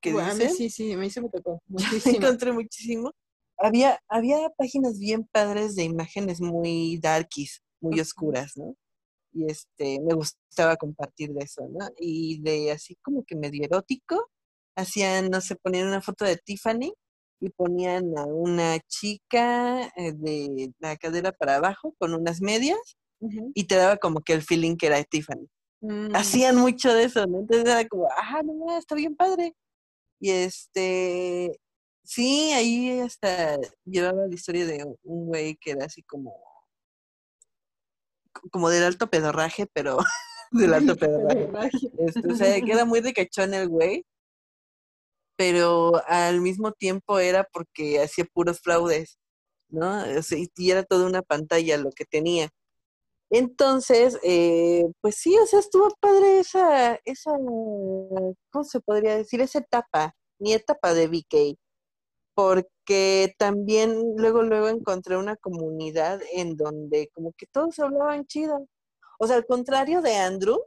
que 0.00 0.50
sí, 0.50 0.68
sí, 0.68 0.92
a 0.92 0.98
mí 0.98 1.10
se 1.10 1.22
me 1.22 1.30
tocó 1.30 1.62
muchísimo. 1.66 2.16
encontré 2.16 2.52
muchísimo. 2.52 3.10
Había, 3.56 4.00
había 4.08 4.50
páginas 4.50 4.98
bien 4.98 5.26
padres 5.32 5.74
de 5.76 5.84
imágenes 5.84 6.40
muy 6.40 6.98
darkies, 6.98 7.62
muy 7.80 7.98
oscuras, 8.00 8.52
¿no? 8.56 8.74
Y 9.32 9.50
este, 9.50 10.00
me 10.00 10.14
gustaba 10.14 10.76
compartir 10.76 11.32
de 11.32 11.44
eso, 11.44 11.66
¿no? 11.68 11.88
Y 11.98 12.40
de 12.42 12.72
así 12.72 12.96
como 13.02 13.24
que 13.24 13.34
medio 13.34 13.64
erótico, 13.64 14.30
hacían, 14.76 15.30
no 15.30 15.40
sé, 15.40 15.56
ponían 15.56 15.88
una 15.88 16.02
foto 16.02 16.24
de 16.24 16.36
Tiffany 16.36 16.92
y 17.44 17.50
ponían 17.50 18.16
a 18.16 18.24
una 18.24 18.78
chica 18.88 19.92
eh, 19.96 20.12
de 20.14 20.72
la 20.78 20.96
cadera 20.96 21.30
para 21.30 21.56
abajo 21.56 21.94
con 21.98 22.14
unas 22.14 22.40
medias 22.40 22.96
y 23.54 23.64
te 23.64 23.76
daba 23.76 23.96
como 23.96 24.20
que 24.20 24.34
el 24.34 24.42
feeling 24.42 24.76
que 24.76 24.86
era 24.86 25.02
Tiffany. 25.02 25.48
Mm. 25.80 26.14
Hacían 26.14 26.56
mucho 26.56 26.92
de 26.92 27.04
eso, 27.04 27.26
¿no? 27.26 27.40
Entonces 27.40 27.66
era 27.66 27.86
como, 27.86 28.08
ah, 28.10 28.42
no, 28.42 28.76
está 28.78 28.94
bien 28.94 29.16
padre. 29.16 29.54
Y 30.20 30.30
este, 30.30 31.58
sí, 32.02 32.52
ahí 32.52 33.00
hasta 33.00 33.58
llevaba 33.84 34.26
la 34.26 34.34
historia 34.34 34.66
de 34.66 34.84
un 35.02 35.26
güey 35.26 35.56
que 35.56 35.72
era 35.72 35.86
así 35.86 36.02
como, 36.02 36.34
como 38.50 38.70
del 38.70 38.84
alto 38.84 39.08
pedorraje, 39.08 39.66
pero 39.72 39.98
del 40.50 40.72
alto 40.74 40.96
pedorraje. 40.96 41.70
Este, 41.98 42.26
o 42.26 42.36
sea, 42.36 42.60
queda 42.62 42.84
muy 42.84 43.00
de 43.00 43.12
cachón 43.12 43.52
el 43.54 43.68
güey, 43.68 44.04
pero 45.36 45.92
al 46.08 46.40
mismo 46.40 46.72
tiempo 46.72 47.18
era 47.18 47.44
porque 47.52 48.00
hacía 48.02 48.24
puros 48.32 48.60
fraudes, 48.60 49.18
¿no? 49.68 50.04
O 50.18 50.22
sea, 50.22 50.38
y 50.38 50.70
era 50.70 50.84
toda 50.84 51.06
una 51.06 51.22
pantalla 51.22 51.78
lo 51.78 51.90
que 51.90 52.04
tenía. 52.04 52.50
Entonces, 53.30 54.18
eh, 54.22 54.84
pues 55.00 55.16
sí, 55.16 55.36
o 55.38 55.46
sea, 55.46 55.58
estuvo 55.60 55.88
padre 56.00 56.38
esa, 56.40 57.00
esa, 57.04 57.32
¿cómo 58.50 58.64
se 58.64 58.80
podría 58.80 59.16
decir? 59.16 59.40
Esa 59.40 59.58
etapa, 59.60 60.14
mi 60.38 60.52
etapa 60.52 60.94
de 60.94 61.08
VK, 61.08 61.58
porque 62.34 63.34
también 63.38 64.14
luego, 64.16 64.42
luego 64.42 64.68
encontré 64.68 65.16
una 65.16 65.36
comunidad 65.36 66.20
en 66.32 66.56
donde 66.56 67.10
como 67.14 67.32
que 67.32 67.46
todos 67.46 67.78
hablaban 67.80 68.26
chido. 68.26 68.68
O 69.18 69.26
sea, 69.26 69.36
al 69.36 69.46
contrario 69.46 70.02
de 70.02 70.16
Andrew, 70.16 70.60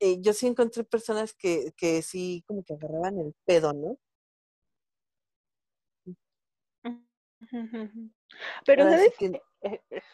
eh, 0.00 0.20
yo 0.20 0.32
sí 0.32 0.46
encontré 0.46 0.84
personas 0.84 1.34
que, 1.34 1.72
que 1.76 2.02
sí 2.02 2.44
como 2.46 2.62
que 2.64 2.74
agarraban 2.74 3.18
el 3.18 3.34
pedo, 3.44 3.72
¿no? 3.72 3.98
Pero, 8.66 8.84
¿sabes? 8.84 9.16
Que 9.18 9.42
es 9.60 10.04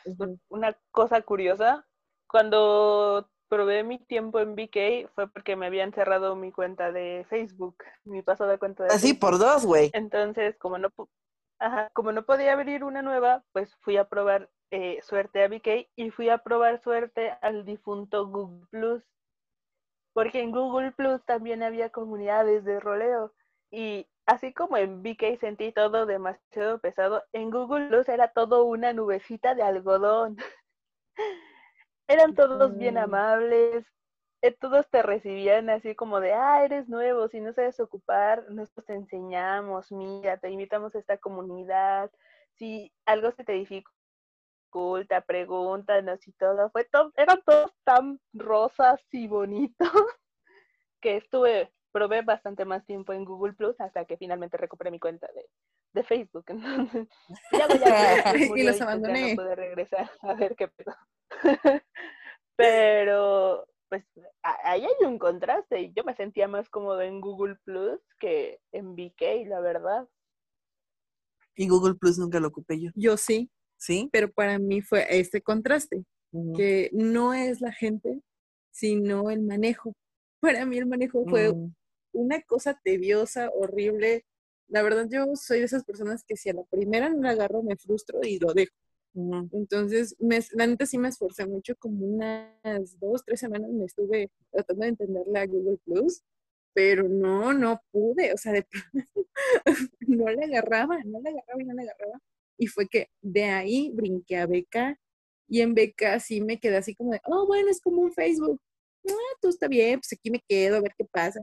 una 0.49 0.77
cosa 0.91 1.23
curiosa. 1.23 1.87
Cuando 2.29 3.29
probé 3.49 3.83
mi 3.83 3.99
tiempo 3.99 4.39
en 4.41 4.55
BK 4.55 5.11
fue 5.15 5.29
porque 5.29 5.57
me 5.57 5.67
habían 5.67 5.93
cerrado 5.93 6.37
mi 6.37 6.53
cuenta 6.53 6.93
de 6.93 7.27
Facebook, 7.29 7.77
mi 8.05 8.23
pasada 8.23 8.59
cuenta 8.59 8.85
de 8.85 8.91
Así 8.91 9.15
por 9.15 9.39
dos, 9.39 9.67
güey. 9.67 9.91
Entonces, 9.93 10.57
como 10.59 10.79
no, 10.79 10.91
como 11.93 12.13
no 12.13 12.25
podía 12.25 12.53
abrir 12.53 12.85
una 12.85 13.03
nueva, 13.03 13.45
pues 13.53 13.75
fui 13.81 13.97
a 13.97 14.09
probar 14.09 14.49
eh, 14.71 15.01
suerte 15.03 15.43
a 15.43 15.49
BK 15.49 15.89
y 15.97 16.11
fui 16.11 16.29
a 16.29 16.39
probar 16.39 16.81
suerte 16.81 17.37
al 17.43 17.65
difunto 17.65 18.29
Google 18.29 18.67
Plus. 18.71 19.03
Porque 20.13 20.41
en 20.41 20.51
Google 20.51 20.93
Plus 20.93 21.25
también 21.25 21.63
había 21.63 21.91
comunidades 21.91 22.65
de 22.65 22.81
roleo. 22.81 23.33
Y 23.71 24.07
así 24.27 24.53
como 24.53 24.77
en 24.77 25.03
VK 25.03 25.39
sentí 25.41 25.73
todo 25.73 26.07
demasiado 26.07 26.81
pesado, 26.81 27.23
en 27.33 27.51
Google 27.51 27.89
Plus 27.89 28.09
era 28.09 28.29
todo 28.33 28.65
una 28.65 28.93
nubecita 28.93 29.55
de 29.55 29.63
algodón. 29.63 30.37
Eran 32.09 32.35
todos 32.35 32.77
bien 32.77 32.99
amables, 32.99 33.87
eh, 34.43 34.53
todos 34.53 34.89
te 34.89 35.03
recibían 35.03 35.69
así 35.69 35.95
como 35.95 36.19
de, 36.19 36.33
ah, 36.33 36.65
eres 36.65 36.89
nuevo, 36.89 37.29
si 37.29 37.41
no 37.41 37.53
sabes 37.53 37.79
ocupar, 37.79 38.51
nosotros 38.51 38.87
te 38.87 38.95
enseñamos, 38.95 39.93
mira, 39.93 40.39
te 40.39 40.51
invitamos 40.51 40.95
a 40.95 40.99
esta 40.99 41.19
comunidad, 41.19 42.11
si 42.55 42.93
algo 43.05 43.31
se 43.33 43.45
te 43.45 43.53
dificulta, 43.53 44.00
pregúntanos 45.27 46.27
y 46.27 46.33
todo, 46.33 46.71
fue 46.71 46.85
todo, 46.85 47.13
eran 47.17 47.41
todos 47.45 47.73
tan 47.85 48.21
rosas 48.33 49.01
y 49.13 49.27
bonitos 49.29 49.89
que 51.01 51.17
estuve 51.17 51.73
probé 51.93 52.23
bastante 52.23 52.65
más 52.65 52.85
tiempo 52.87 53.13
en 53.13 53.25
Google 53.25 53.53
Plus 53.53 53.81
hasta 53.81 54.05
que 54.05 54.17
finalmente 54.17 54.57
recuperé 54.57 54.91
mi 54.91 55.01
cuenta 55.01 55.29
de, 55.35 55.47
de 55.93 56.05
Facebook. 56.05 56.45
Entonces, 56.49 57.09
ya 57.53 57.67
voy 57.67 57.81
a 57.83 58.35
y 58.59 58.63
los 58.63 58.81
abandoné. 58.81 59.21
Ya 59.21 59.29
no 59.35 59.43
pude 59.43 59.55
regresar 59.57 60.11
a 60.23 60.35
ver 60.35 60.55
qué 60.57 60.69
pedo. 60.69 60.95
Pero, 62.57 63.67
pues, 63.89 64.05
ahí 64.43 64.85
hay 64.85 65.07
un 65.07 65.19
contraste 65.19 65.81
y 65.81 65.93
yo 65.95 66.05
me 66.05 66.15
sentía 66.15 66.47
más 66.47 66.69
cómodo 66.69 67.01
en 67.01 67.21
Google 67.21 67.57
Plus 67.65 68.01
que 68.19 68.61
en 68.73 68.95
VK, 68.95 69.47
la 69.47 69.61
verdad. 69.61 70.09
Y 71.57 71.69
Google 71.69 71.95
Plus 71.95 72.19
nunca 72.19 72.39
lo 72.41 72.49
ocupé 72.49 72.81
yo. 72.81 72.91
Yo 72.95 73.17
sí. 73.17 73.51
¿Sí? 73.81 74.09
Pero 74.13 74.31
para 74.31 74.59
mí 74.59 74.83
fue 74.83 75.07
este 75.09 75.41
contraste, 75.41 76.05
que 76.55 76.91
no 76.93 77.35
es 77.35 77.61
la 77.61 77.73
gente, 77.73 78.21
sino 78.71 79.31
el 79.31 79.41
manejo. 79.41 79.95
Para 80.41 80.65
mí 80.65 80.79
el 80.79 80.87
manejo 80.87 81.25
fue 81.27 81.53
mm 81.53 81.75
una 82.13 82.41
cosa 82.43 82.79
tediosa, 82.83 83.51
horrible. 83.51 84.25
La 84.69 84.83
verdad, 84.83 85.07
yo 85.11 85.35
soy 85.35 85.61
de 85.61 85.65
esas 85.65 85.85
personas 85.85 86.25
que 86.25 86.37
si 86.37 86.51
a 86.51 86.55
la 86.55 86.65
primera 86.65 87.09
no 87.09 87.23
la 87.23 87.31
agarro, 87.31 87.63
me 87.63 87.77
frustro 87.77 88.21
y 88.23 88.39
lo 88.39 88.53
dejo. 88.53 88.75
Entonces, 89.53 90.15
me, 90.21 90.39
la 90.53 90.69
neta 90.69 90.87
sí 90.87 90.97
me 90.97 91.09
esforcé 91.09 91.45
mucho, 91.45 91.75
como 91.77 92.07
unas 92.07 92.99
dos, 93.01 93.25
tres 93.25 93.41
semanas 93.41 93.69
me 93.71 93.85
estuve 93.85 94.31
tratando 94.53 94.83
de 94.83 94.89
entenderle 94.91 95.39
a 95.39 95.47
Google 95.47 95.79
Plus, 95.85 96.23
pero 96.73 97.09
no, 97.09 97.53
no 97.53 97.83
pude, 97.91 98.33
o 98.33 98.37
sea, 98.37 98.53
de, 98.53 98.65
no 100.07 100.29
la 100.29 100.45
agarraba, 100.45 101.03
no 101.05 101.21
la 101.21 101.31
agarraba 101.31 101.61
y 101.61 101.65
no 101.65 101.75
la 101.75 101.83
agarraba. 101.83 102.21
Y 102.61 102.67
fue 102.67 102.87
que 102.89 103.09
de 103.23 103.45
ahí 103.45 103.91
brinqué 103.95 104.37
a 104.37 104.47
Beca 104.47 104.99
y 105.49 105.63
en 105.63 105.75
Beca 105.75 106.21
sí 106.21 106.43
me 106.43 106.61
quedé 106.61 106.77
así 106.77 106.95
como 106.95 107.13
de, 107.13 107.21
oh, 107.25 107.47
bueno, 107.47 107.71
es 107.71 107.81
como 107.81 108.03
un 108.03 108.13
Facebook. 108.13 108.61
Ah, 109.09 109.15
todo 109.41 109.51
está 109.51 109.67
bien, 109.67 109.99
pues 110.01 110.13
aquí 110.13 110.31
me 110.31 110.43
quedo 110.47 110.77
a 110.77 110.81
ver 110.81 110.93
qué 110.97 111.05
pasa. 111.07 111.41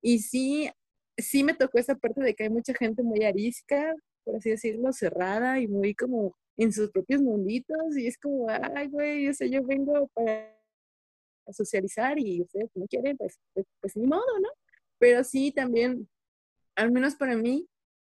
Y 0.00 0.20
sí, 0.20 0.70
sí 1.18 1.44
me 1.44 1.54
tocó 1.54 1.78
esa 1.78 1.96
parte 1.96 2.22
de 2.22 2.34
que 2.34 2.44
hay 2.44 2.50
mucha 2.50 2.72
gente 2.74 3.02
muy 3.02 3.24
arisca, 3.24 3.94
por 4.24 4.36
así 4.36 4.50
decirlo, 4.50 4.92
cerrada 4.92 5.60
y 5.60 5.66
muy 5.68 5.94
como 5.94 6.36
en 6.56 6.72
sus 6.72 6.90
propios 6.90 7.20
munditos 7.22 7.96
y 7.96 8.06
es 8.06 8.18
como, 8.18 8.46
ay, 8.48 8.88
güey, 8.88 9.28
o 9.28 9.34
sea, 9.34 9.46
yo 9.48 9.62
vengo 9.64 10.08
para 10.14 10.56
socializar 11.52 12.18
y 12.18 12.42
ustedes 12.42 12.70
no 12.74 12.86
quieren, 12.86 13.16
pues, 13.16 13.38
pues, 13.54 13.66
pues, 13.80 13.96
ni 13.96 14.06
modo, 14.06 14.40
¿no? 14.40 14.48
Pero 14.98 15.24
sí, 15.24 15.52
también, 15.52 16.08
al 16.76 16.92
menos 16.92 17.16
para 17.16 17.36
mí, 17.36 17.66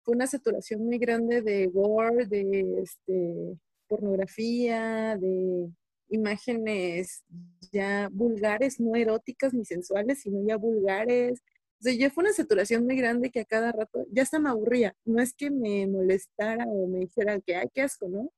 fue 0.05 0.15
una 0.15 0.27
saturación 0.27 0.85
muy 0.85 0.99
grande 0.99 1.43
de 1.43 1.67
gore, 1.69 2.27
de 2.27 2.83
este, 2.83 3.59
pornografía, 3.89 5.17
de 5.19 5.71
imágenes 6.09 7.25
ya 7.73 8.09
vulgares, 8.13 8.81
no 8.81 8.97
eróticas 8.97 9.55
ni 9.55 9.65
sensuales, 9.65 10.21
sino 10.23 10.47
ya 10.47 10.57
vulgares, 10.57 11.43
o 11.83 11.85
sea, 11.85 11.95
ya 11.95 12.11
fue 12.11 12.23
una 12.23 12.33
saturación 12.33 12.85
muy 12.87 12.97
grande 12.97 13.31
que 13.31 13.41
a 13.41 13.45
cada 13.45 13.73
rato 13.73 14.07
ya 14.13 14.23
hasta 14.23 14.39
me 14.39 14.51
aburría. 14.51 14.95
No 15.05 15.21
es 15.21 15.35
que 15.35 15.51
me 15.51 15.85
molestara 15.89 16.65
o 16.69 16.87
me 16.87 17.01
dijera 17.01 17.41
que, 17.41 17.57
ay, 17.57 17.69
qué 17.75 17.83
asco, 17.83 18.09
¿no? 18.09 18.31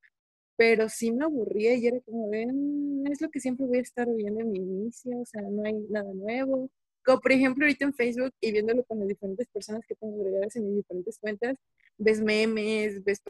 Pero 0.57 0.89
sí 0.89 1.13
me 1.13 1.27
aburría 1.27 1.75
y 1.75 1.87
era 1.87 2.01
como, 2.01 2.31
ven, 2.31 3.05
es 3.11 3.21
lo 3.21 3.29
que 3.31 3.41
siempre 3.41 3.67
voy 3.67 3.79
a 3.79 3.83
estar 3.83 4.09
viendo 4.15 4.41
en 4.41 4.51
mi 4.51 4.61
inicio, 4.61 5.21
o 5.21 5.27
sea, 5.27 5.43
no 5.43 5.63
hay 5.65 5.75
nada 5.91 6.11
nuevo. 6.15 6.71
Como 7.05 7.21
por 7.21 7.33
ejemplo 7.33 7.65
ahorita 7.65 7.85
en 7.85 7.95
Facebook 7.95 8.33
y 8.41 8.53
viéndolo 8.53 8.85
con 8.85 8.99
las 8.99 9.09
diferentes 9.09 9.47
personas 9.49 9.83
que 9.87 9.95
tengo 9.95 10.21
agregadas 10.21 10.57
en 10.57 10.67
mis 10.67 10.77
diferentes 10.77 11.19
cuentas, 11.19 11.57
ves 11.99 12.21
memes, 12.21 13.05
ves 13.05 13.23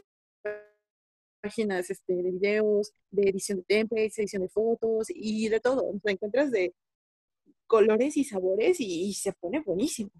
páginas 1.41 1.89
este, 1.89 2.15
de 2.15 2.31
videos, 2.31 2.91
de 3.11 3.29
edición 3.29 3.59
de 3.59 3.65
templates, 3.65 4.17
edición 4.17 4.41
de 4.43 4.49
fotos 4.49 5.07
y 5.09 5.49
de 5.49 5.59
todo. 5.59 5.93
Te 6.03 6.11
encuentras 6.11 6.51
de 6.51 6.73
colores 7.67 8.17
y 8.17 8.23
sabores 8.23 8.77
y, 8.79 9.13
se 9.13 9.33
pone 9.33 9.61
buenísimo. 9.61 10.11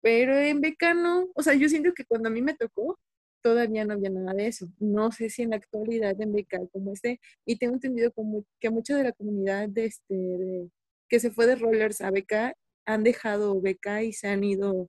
Pero 0.00 0.36
en 0.36 0.60
Becano, 0.60 1.28
o 1.34 1.42
sea, 1.42 1.54
yo 1.54 1.68
siento 1.68 1.92
que 1.94 2.04
cuando 2.04 2.28
a 2.28 2.32
mí 2.32 2.42
me 2.42 2.54
tocó, 2.54 2.98
todavía 3.42 3.84
no 3.84 3.94
había 3.94 4.10
nada 4.10 4.34
de 4.34 4.48
eso. 4.48 4.68
No 4.78 5.12
sé 5.12 5.30
si 5.30 5.42
en 5.42 5.50
la 5.50 5.56
actualidad 5.56 6.20
en 6.20 6.32
Beca 6.32 6.58
como 6.72 6.92
esté, 6.92 7.20
y 7.46 7.56
tengo 7.56 7.74
entendido 7.74 8.12
como 8.12 8.44
que 8.60 8.70
mucha 8.70 8.96
de 8.96 9.04
la 9.04 9.12
comunidad 9.12 9.68
de 9.68 9.86
este, 9.86 10.70
que 11.08 11.20
se 11.20 11.30
fue 11.30 11.46
de 11.46 11.56
Rollers 11.56 12.00
a 12.00 12.10
Beca 12.10 12.54
han 12.86 13.02
dejado 13.04 13.60
Beca 13.60 14.02
y 14.02 14.12
se 14.12 14.28
han 14.28 14.44
ido 14.44 14.88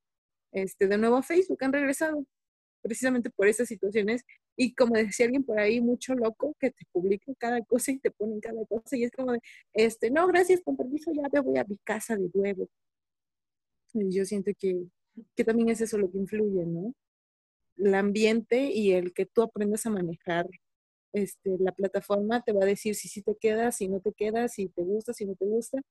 este, 0.52 0.88
de 0.88 0.98
nuevo 0.98 1.18
a 1.18 1.24
Facebook, 1.24 1.64
han 1.64 1.74
regresado 1.74 2.26
precisamente 2.82 3.30
por 3.30 3.48
esas 3.48 3.68
situaciones. 3.68 4.24
Y 4.56 4.74
como 4.76 4.96
decía 4.96 5.26
alguien 5.26 5.44
por 5.44 5.60
ahí, 5.60 5.82
mucho 5.82 6.14
loco 6.16 6.56
que 6.60 6.72
te 6.72 6.86
publica 6.92 7.32
cada 7.38 7.62
cosa 7.62 7.92
y 7.92 8.00
te 8.00 8.12
ponen 8.12 8.40
cada 8.40 8.66
cosa. 8.66 8.96
Y 8.96 9.04
es 9.04 9.12
como 9.12 9.34
de, 9.34 9.40
este, 9.74 10.12
no, 10.12 10.28
gracias, 10.28 10.62
con 10.62 10.78
permiso, 10.78 11.12
ya 11.14 11.24
me 11.32 11.40
voy 11.42 11.58
a 11.58 11.66
mi 11.66 11.78
casa 11.84 12.16
de 12.16 12.30
nuevo. 12.34 12.70
Y 13.94 14.12
yo 14.16 14.26
siento 14.26 14.52
que, 14.58 14.86
que 15.36 15.44
también 15.44 15.70
es 15.70 15.82
eso 15.82 15.98
lo 15.98 16.12
que 16.12 16.18
influye, 16.18 16.66
¿no? 16.66 16.94
El 17.78 17.96
ambiente 17.96 18.72
y 18.72 18.92
el 18.94 19.14
que 19.14 19.26
tú 19.26 19.42
aprendas 19.42 19.86
a 19.86 19.90
manejar 19.90 20.48
este, 21.16 21.58
la 21.60 21.72
plataforma 21.72 22.42
te 22.44 22.52
va 22.52 22.64
a 22.64 22.68
decir 22.68 22.94
si 22.96 23.08
sí 23.08 23.22
te 23.22 23.36
quedas, 23.38 23.78
si 23.78 23.88
no 23.88 24.02
te 24.02 24.12
quedas, 24.14 24.54
si 24.54 24.68
te 24.68 24.84
gusta, 24.84 25.14
si 25.14 25.26
no 25.26 25.36
te 25.36 25.46
gusta. 25.46 25.82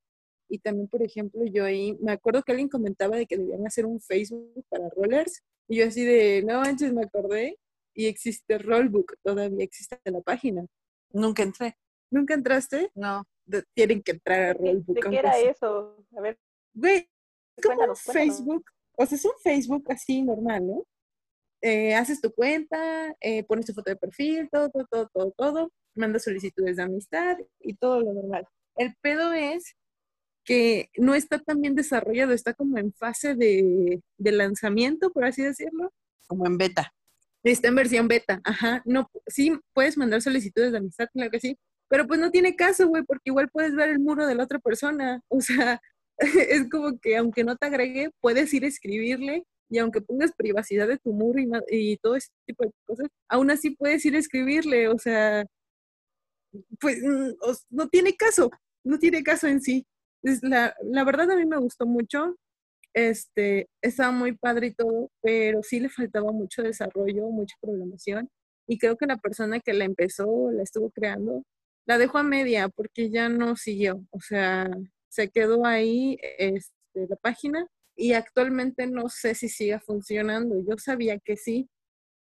Y 0.49 0.59
también, 0.59 0.89
por 0.89 1.03
ejemplo, 1.03 1.45
yo 1.47 1.65
ahí, 1.65 1.97
me 2.01 2.13
acuerdo 2.13 2.43
que 2.43 2.53
alguien 2.53 2.69
comentaba 2.69 3.17
de 3.17 3.27
que 3.27 3.37
debían 3.37 3.67
hacer 3.67 3.87
un 3.87 4.01
Facebook 4.01 4.65
para 4.69 4.89
rollers 4.91 5.43
y 5.69 5.79
yo 5.79 5.87
así 5.87 6.05
de, 6.05 6.43
no 6.47 6.61
manches, 6.61 6.93
me 6.93 7.05
acordé. 7.05 7.59
Y 7.95 8.07
existe 8.07 8.59
Rollbook, 8.59 9.15
todavía 9.23 9.65
existe 9.65 9.99
la 10.11 10.21
página. 10.21 10.67
Nunca 11.13 11.43
entré. 11.43 11.77
¿Nunca 12.11 12.35
entraste? 12.35 12.91
No. 12.95 13.25
tienen 13.73 14.03
que 14.03 14.13
entrar 14.13 14.43
a 14.43 14.53
Rollbook. 14.55 14.97
¿De 14.97 15.11
qué 15.11 15.19
era 15.19 15.39
eso? 15.39 16.05
A 16.17 16.21
ver. 16.21 16.39
Güey, 16.75 17.09
es 17.57 17.65
como 17.65 17.95
Facebook. 17.95 18.65
O 18.97 19.07
sea, 19.07 19.17
es 19.17 19.25
un 19.25 19.39
Facebook 19.43 19.85
así 19.89 20.23
normal, 20.23 20.67
¿no? 20.67 20.87
Eh, 21.63 21.95
haces 21.95 22.21
tu 22.21 22.33
cuenta, 22.33 23.17
eh, 23.21 23.43
pones 23.45 23.65
tu 23.67 23.73
foto 23.73 23.91
de 23.91 23.97
perfil, 23.97 24.49
todo, 24.51 24.69
todo, 24.71 24.87
todo, 24.91 25.09
todo, 25.13 25.31
todo, 25.37 25.73
mandas 25.95 26.25
solicitudes 26.25 26.77
de 26.77 26.83
amistad 26.83 27.39
y 27.61 27.75
todo 27.75 28.01
lo 28.01 28.13
normal. 28.13 28.47
El 28.77 28.95
pedo 29.01 29.33
es 29.33 29.75
que 30.45 30.91
no 30.97 31.15
está 31.15 31.39
tan 31.39 31.61
bien 31.61 31.75
desarrollado, 31.75 32.33
está 32.33 32.55
como 32.55 32.79
en 32.79 32.93
fase 32.93 33.35
de, 33.35 34.01
lanzamiento, 34.19 35.11
por 35.11 35.25
así 35.25 35.43
decirlo. 35.43 35.93
Como 36.27 36.47
en 36.47 36.59
beta. 36.59 36.93
Está 37.43 37.69
en 37.69 37.75
versión 37.75 38.09
beta, 38.09 38.41
ajá. 38.45 38.83
No, 38.85 39.11
sí, 39.27 39.59
puedes 39.73 39.97
mandar 39.97 40.23
solicitudes 40.23 40.73
de 40.73 40.79
amistad, 40.79 41.09
claro 41.13 41.31
que 41.31 41.41
sí, 41.41 41.59
pero 41.89 42.07
pues 42.07 42.21
no 42.21 42.31
tiene 42.31 42.57
caso, 42.57 42.89
güey, 42.89 43.03
porque 43.05 43.31
igual 43.31 43.49
puedes 43.51 43.75
ver 43.75 43.91
el 43.91 43.99
muro 43.99 44.27
de 44.27 44.35
la 44.35 44.45
otra 44.45 44.59
persona. 44.59 45.21
O 45.29 45.41
sea, 45.41 45.81
es 46.19 46.69
como 46.71 46.99
que 46.99 47.17
aunque 47.17 47.45
no 47.45 47.57
te 47.57 47.67
agregue, 47.67 48.11
puedes 48.21 48.53
ir 48.55 48.65
a 48.65 48.69
escribirle 48.69 49.45
y 49.71 49.79
aunque 49.79 50.01
pongas 50.01 50.33
privacidad 50.37 50.89
de 50.89 50.99
tu 50.99 51.13
muro 51.13 51.41
y, 51.41 51.49
y 51.93 51.97
todo 51.99 52.17
ese 52.17 52.29
tipo 52.47 52.65
de 52.65 52.73
cosas, 52.87 53.09
aún 53.29 53.51
así 53.51 53.71
puedes 53.71 54.05
ir 54.05 54.15
a 54.15 54.19
escribirle, 54.19 54.89
o 54.89 54.99
sea, 54.99 55.45
pues 56.81 56.99
mm, 57.03 57.33
no 57.71 57.89
tiene 57.89 58.15
caso, 58.15 58.51
no 58.85 58.99
tiene 58.99 59.23
caso 59.23 59.47
en 59.49 59.61
sí 59.61 59.87
la, 60.43 61.05
verdad 61.05 61.31
a 61.31 61.37
mí 61.37 61.47
me 61.47 61.59
gustó 61.59 61.87
mucho, 61.87 62.37
este, 62.95 63.69
estaba 63.83 64.13
muy 64.13 64.37
padre 64.37 64.69
y 64.69 64.75
todo, 64.75 65.11
pero 65.23 65.63
sí 65.63 65.81
le 65.81 65.89
faltaba 65.91 66.33
mucho 66.33 66.63
desarrollo, 66.63 67.29
mucha 67.29 67.57
programación. 67.61 68.31
Y 68.67 68.79
creo 68.79 68.97
que 68.97 69.07
la 69.07 69.19
persona 69.19 69.61
que 69.61 69.75
la 69.75 69.85
empezó, 69.85 70.51
la 70.53 70.63
estuvo 70.63 70.91
creando, 70.91 71.45
la 71.87 71.99
dejó 71.99 72.19
a 72.19 72.23
media 72.23 72.69
porque 72.69 73.11
ya 73.11 73.29
no 73.29 73.57
siguió. 73.57 74.05
O 74.11 74.21
sea, 74.21 74.71
se 75.09 75.31
quedó 75.31 75.67
ahí 75.67 76.19
este, 76.39 77.07
la 77.09 77.17
página 77.17 77.67
y 77.97 78.15
actualmente 78.15 78.87
no 78.87 79.09
sé 79.09 79.35
si 79.35 79.49
siga 79.49 79.81
funcionando. 79.81 80.57
Yo 80.67 80.79
sabía 80.79 81.19
que 81.19 81.37
sí, 81.37 81.69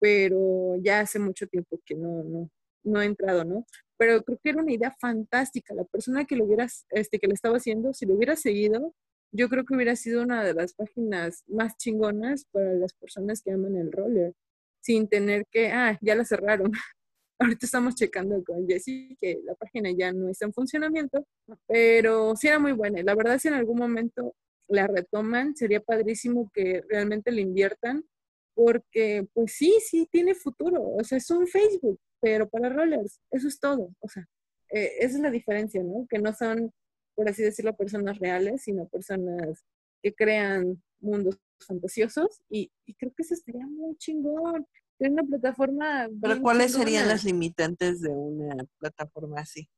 pero 0.01 0.77
ya 0.83 1.01
hace 1.01 1.19
mucho 1.19 1.47
tiempo 1.47 1.79
que 1.87 1.95
no, 1.95 2.25
no, 2.25 2.51
no 2.85 3.03
he 3.03 3.07
entrado, 3.07 3.45
¿no? 3.45 3.67
Pero 4.03 4.21
creo 4.25 4.37
que 4.43 4.51
era 4.51 4.61
una 4.61 4.73
idea 4.73 4.91
fantástica. 4.99 5.75
La 5.75 5.85
persona 5.85 6.25
que 6.25 6.35
lo 6.35 6.45
hubiera, 6.45 6.67
este, 6.91 7.21
que 7.21 7.29
lo 7.29 7.35
estaba 7.35 7.59
haciendo, 7.59 7.93
si 7.93 8.05
lo 8.05 8.15
hubiera 8.15 8.35
seguido, 8.35 8.93
yo 9.31 9.49
creo 9.49 9.65
que 9.65 9.77
hubiera 9.77 9.95
sido 9.95 10.23
una 10.25 10.43
de 10.43 10.55
las 10.55 10.75
páginas 10.75 11.45
más 11.47 11.77
chingonas 11.77 12.47
para 12.51 12.73
las 12.73 12.95
personas 12.95 13.43
que 13.43 13.53
aman 13.53 13.77
el 13.77 13.93
roller, 13.93 14.35
sin 14.81 15.07
tener 15.09 15.47
que, 15.53 15.69
ah, 15.69 16.01
ya 16.03 16.17
la 16.17 16.25
cerraron. 16.25 16.73
Ahorita 17.39 17.65
estamos 17.65 17.95
checando 17.95 18.43
con 18.43 18.67
Jessie 18.67 19.17
que 19.21 19.39
la 19.45 19.55
página 19.55 19.93
ya 19.93 20.13
no 20.13 20.29
está 20.29 20.47
en 20.47 20.53
funcionamiento, 20.53 21.25
pero 21.69 22.35
sí 22.35 22.49
era 22.49 22.59
muy 22.59 22.73
buena. 22.73 23.05
La 23.05 23.15
verdad, 23.15 23.39
si 23.39 23.47
en 23.47 23.55
algún 23.55 23.79
momento 23.79 24.35
la 24.67 24.89
retoman, 24.89 25.55
sería 25.55 25.81
padrísimo 25.81 26.51
que 26.53 26.83
realmente 26.89 27.31
le 27.31 27.43
inviertan, 27.43 28.05
porque 28.53 29.29
pues 29.33 29.53
sí, 29.53 29.79
sí 29.81 30.09
tiene 30.11 30.35
futuro. 30.35 30.83
O 30.83 31.05
sea, 31.05 31.19
es 31.19 31.31
un 31.31 31.47
Facebook 31.47 32.01
pero 32.23 32.49
para 32.49 32.69
rollers, 32.69 33.21
eso 33.33 33.49
es 33.49 33.59
todo. 33.59 33.91
O 33.99 34.09
sea, 34.09 34.27
eh, 34.71 34.93
esa 35.01 35.17
es 35.17 35.23
la 35.23 35.31
diferencia, 35.31 35.83
¿no? 35.83 36.07
Que 36.09 36.21
no 36.21 36.33
son, 36.33 36.73
por 37.15 37.29
así 37.29 37.43
decirlo, 37.43 37.77
personas 37.77 38.19
reales, 38.19 38.63
sino 38.63 38.89
personas 38.89 39.65
que 40.03 40.15
crean 40.15 40.81
mundos 41.01 41.37
fantasiosos 41.67 42.41
y, 42.49 42.71
creo 42.99 43.13
que 43.17 43.25
eso 43.25 43.35
estaría 43.35 43.67
muy 43.67 43.97
chingón. 43.97 44.67
Tener 44.99 45.13
una 45.13 45.25
plataforma. 45.25 46.09
Pero 46.21 46.41
¿cuáles 46.41 46.73
serían 46.73 47.09
las 47.09 47.25
limitantes 47.25 48.01
de 48.01 48.11
una 48.11 48.65
plataforma 48.79 49.41
así? 49.41 49.69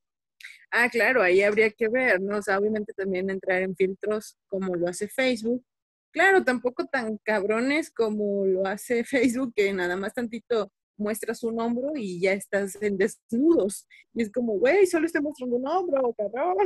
Ah, 0.71 0.89
claro, 0.91 1.23
ahí 1.23 1.43
habría 1.43 1.71
que 1.71 1.89
ver, 1.89 2.21
¿no? 2.21 2.39
O 2.39 2.43
sea, 2.43 2.59
obviamente 2.59 2.93
también 2.93 3.31
entrar 3.31 3.63
en 3.63 3.75
filtros 3.75 4.37
como 4.49 4.75
lo 4.75 4.89
hace 4.89 5.09
Facebook. 5.09 5.65
Claro, 6.13 6.45
tampoco 6.45 6.85
tan 6.87 7.17
cabrones 7.19 7.91
como 7.91 8.45
lo 8.45 8.67
hace 8.67 9.03
Facebook, 9.05 9.55
que 9.55 9.73
nada 9.73 9.97
más 9.97 10.13
tantito 10.13 10.71
muestras 10.97 11.43
un 11.43 11.61
hombro 11.61 11.93
y 11.97 12.21
ya 12.21 12.33
estás 12.33 12.81
en 12.83 12.97
desnudos. 12.97 13.87
Y 14.15 14.23
es 14.23 14.33
como, 14.33 14.59
güey, 14.59 14.87
solo 14.87 15.07
estoy 15.07 15.23
mostrando 15.23 15.57
un 15.57 15.67
hombro, 15.67 16.15
cabrón. 16.15 16.57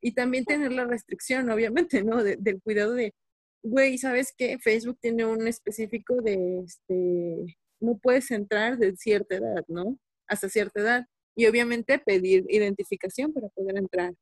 Y 0.00 0.12
también 0.12 0.44
tener 0.44 0.72
la 0.72 0.84
restricción, 0.84 1.48
obviamente, 1.50 2.02
¿no? 2.02 2.22
del 2.22 2.60
cuidado 2.62 2.92
de, 2.92 3.14
güey, 3.62 3.98
¿sabes 3.98 4.34
qué? 4.36 4.58
Facebook 4.58 4.98
tiene 5.00 5.24
un 5.24 5.46
específico 5.48 6.20
de, 6.22 6.60
este, 6.64 7.56
no 7.80 7.98
puedes 7.98 8.30
entrar 8.30 8.76
de 8.78 8.96
cierta 8.96 9.36
edad, 9.36 9.64
¿no? 9.68 9.98
Hasta 10.28 10.48
cierta 10.48 10.80
edad. 10.80 11.06
Y 11.36 11.46
obviamente 11.46 11.98
pedir 11.98 12.44
identificación 12.48 13.32
para 13.32 13.48
poder 13.48 13.78
entrar. 13.78 14.14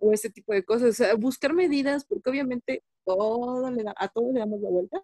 O 0.00 0.12
ese 0.12 0.30
tipo 0.30 0.52
de 0.52 0.64
cosas. 0.64 0.90
O 0.90 0.92
sea, 0.92 1.14
buscar 1.14 1.54
medidas, 1.54 2.04
porque 2.04 2.30
obviamente 2.30 2.82
todo 3.04 3.70
le 3.70 3.82
da, 3.82 3.94
a 3.96 4.08
todos 4.08 4.32
le 4.32 4.40
damos 4.40 4.60
la 4.60 4.70
vuelta 4.70 5.02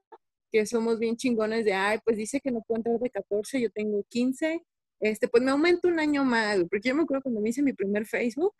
que 0.55 0.67
somos 0.67 1.01
bien 1.01 1.17
chingones 1.17 1.65
de, 1.65 1.73
ay, 1.73 1.99
pues 2.05 2.17
dice 2.17 2.41
que 2.41 2.53
no 2.53 2.63
puedo 2.63 2.79
entrar 2.79 3.01
de 3.01 3.11
14, 3.11 3.61
yo 3.61 3.71
tengo 3.73 4.05
15, 4.09 4.65
este, 5.01 5.27
pues 5.27 5.43
me 5.43 5.51
aumento 5.51 5.89
un 5.89 5.99
año 5.99 6.25
más, 6.25 6.59
porque 6.71 6.91
yo 6.91 6.95
me 6.95 7.03
acuerdo 7.03 7.25
cuando 7.25 7.41
me 7.41 7.49
hice 7.49 7.61
mi 7.61 7.73
primer 7.73 8.07
Facebook, 8.07 8.55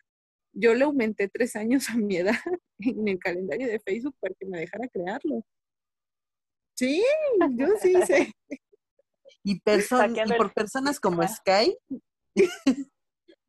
yo 0.53 0.75
le 0.75 0.83
aumenté 0.83 1.29
tres 1.29 1.55
años 1.55 1.89
a 1.91 1.97
mi 1.97 2.17
edad 2.17 2.35
en 2.81 3.07
el 3.07 3.21
calendario 3.21 3.69
de 3.69 3.79
Facebook 3.79 4.17
para 4.19 4.35
que 4.35 4.45
me 4.45 4.59
dejara 4.59 4.89
crearlo. 4.89 5.45
Sí, 6.77 7.01
yo 7.53 7.69
sí 7.81 7.95
sé. 8.09 8.33
Y, 9.45 9.53
y 9.53 10.37
por 10.37 10.53
personas 10.53 10.99
como 10.99 11.23
Sky, 11.23 11.77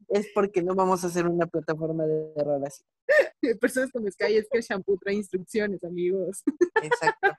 es 0.09 0.27
porque 0.35 0.61
no 0.61 0.75
vamos 0.75 1.03
a 1.03 1.07
hacer 1.07 1.25
una 1.25 1.47
plataforma 1.47 2.05
de 2.05 2.31
relación. 2.35 2.87
Personas 3.59 3.91
como 3.91 4.07
Sky 4.11 4.37
es 4.37 4.47
que 4.51 4.59
el 4.59 4.63
shampoo 4.63 4.97
trae 4.97 5.15
instrucciones, 5.15 5.83
amigos. 5.83 6.43
Exacto. 6.83 7.29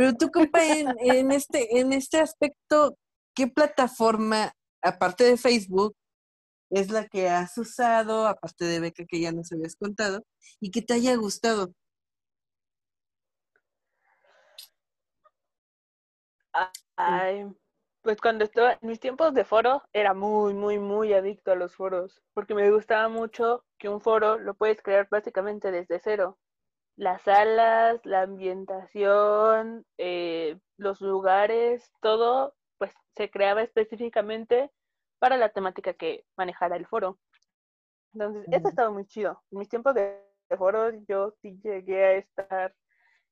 Pero 0.00 0.14
tú, 0.14 0.30
compa, 0.30 0.60
en, 0.64 1.30
este, 1.30 1.78
en 1.78 1.92
este 1.92 2.20
aspecto, 2.20 2.96
¿qué 3.34 3.48
plataforma, 3.48 4.50
aparte 4.80 5.24
de 5.24 5.36
Facebook, 5.36 5.94
es 6.70 6.88
la 6.88 7.06
que 7.06 7.28
has 7.28 7.58
usado, 7.58 8.26
aparte 8.26 8.64
de 8.64 8.80
Beca 8.80 9.04
que 9.06 9.20
ya 9.20 9.30
nos 9.30 9.52
habías 9.52 9.76
contado, 9.76 10.24
y 10.58 10.70
que 10.70 10.80
te 10.80 10.94
haya 10.94 11.14
gustado? 11.16 11.74
Ay, 16.96 17.54
pues 18.00 18.22
cuando 18.22 18.46
estaba 18.46 18.78
en 18.80 18.88
mis 18.88 19.00
tiempos 19.00 19.34
de 19.34 19.44
foro, 19.44 19.82
era 19.92 20.14
muy, 20.14 20.54
muy, 20.54 20.78
muy 20.78 21.12
adicto 21.12 21.52
a 21.52 21.56
los 21.56 21.76
foros, 21.76 22.22
porque 22.32 22.54
me 22.54 22.70
gustaba 22.70 23.10
mucho 23.10 23.66
que 23.76 23.90
un 23.90 24.00
foro 24.00 24.38
lo 24.38 24.54
puedes 24.54 24.80
crear 24.80 25.06
básicamente 25.10 25.70
desde 25.70 26.00
cero 26.02 26.38
las 27.00 27.22
salas, 27.22 27.98
la 28.04 28.22
ambientación, 28.22 29.86
eh, 29.96 30.58
los 30.76 31.00
lugares, 31.00 31.90
todo, 32.02 32.54
pues 32.76 32.92
se 33.16 33.30
creaba 33.30 33.62
específicamente 33.62 34.70
para 35.18 35.38
la 35.38 35.48
temática 35.48 35.94
que 35.94 36.26
manejara 36.36 36.76
el 36.76 36.86
foro. 36.86 37.18
Entonces, 38.12 38.44
eso 38.52 38.66
ha 38.66 38.70
estado 38.70 38.92
muy 38.92 39.06
chido. 39.06 39.42
En 39.50 39.60
mis 39.60 39.70
tiempos 39.70 39.94
de, 39.94 40.20
foro, 40.58 40.90
yo 41.08 41.32
sí 41.40 41.58
llegué 41.64 42.04
a 42.04 42.12
estar 42.16 42.74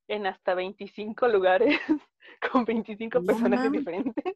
en 0.09 0.27
hasta 0.27 0.55
25 0.55 1.29
lugares 1.29 1.79
con 2.51 2.65
25 2.65 3.23
personajes 3.23 3.71
diferentes. 3.71 4.35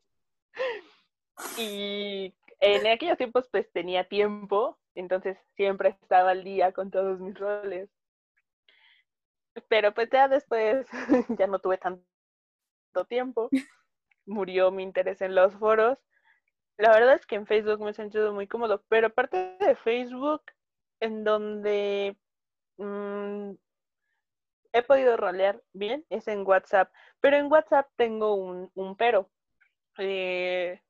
Y 1.56 2.34
en 2.60 2.86
aquellos 2.86 3.16
tiempos 3.16 3.48
pues 3.50 3.72
tenía 3.72 4.06
tiempo, 4.06 4.78
entonces 4.94 5.38
siempre 5.56 5.88
estaba 5.88 6.32
al 6.32 6.44
día 6.44 6.72
con 6.72 6.90
todos 6.90 7.18
mis 7.18 7.38
roles. 7.38 7.88
Pero 9.68 9.92
pues 9.94 10.08
ya 10.10 10.28
después 10.28 10.86
ya 11.38 11.46
no 11.46 11.58
tuve 11.58 11.78
tanto 11.78 12.02
tiempo, 13.08 13.50
murió 14.26 14.70
mi 14.70 14.82
interés 14.82 15.20
en 15.20 15.34
los 15.34 15.54
foros. 15.54 15.98
La 16.78 16.90
verdad 16.90 17.14
es 17.14 17.26
que 17.26 17.36
en 17.36 17.46
Facebook 17.46 17.80
me 17.80 17.90
he 17.90 17.94
sentido 17.94 18.32
muy 18.32 18.46
cómodo, 18.48 18.82
pero 18.88 19.08
aparte 19.08 19.56
de 19.60 19.76
Facebook, 19.76 20.42
en 21.00 21.24
donde 21.24 22.16
mm, 22.78 23.52
he 24.72 24.82
podido 24.82 25.16
rolear 25.16 25.62
bien, 25.72 26.04
es 26.08 26.28
en 26.28 26.46
WhatsApp. 26.46 26.90
Pero 27.20 27.36
en 27.36 27.50
WhatsApp 27.52 27.88
tengo 27.96 28.34
un, 28.34 28.70
un 28.74 28.96
pero. 28.96 29.30
Eh, 29.98 30.80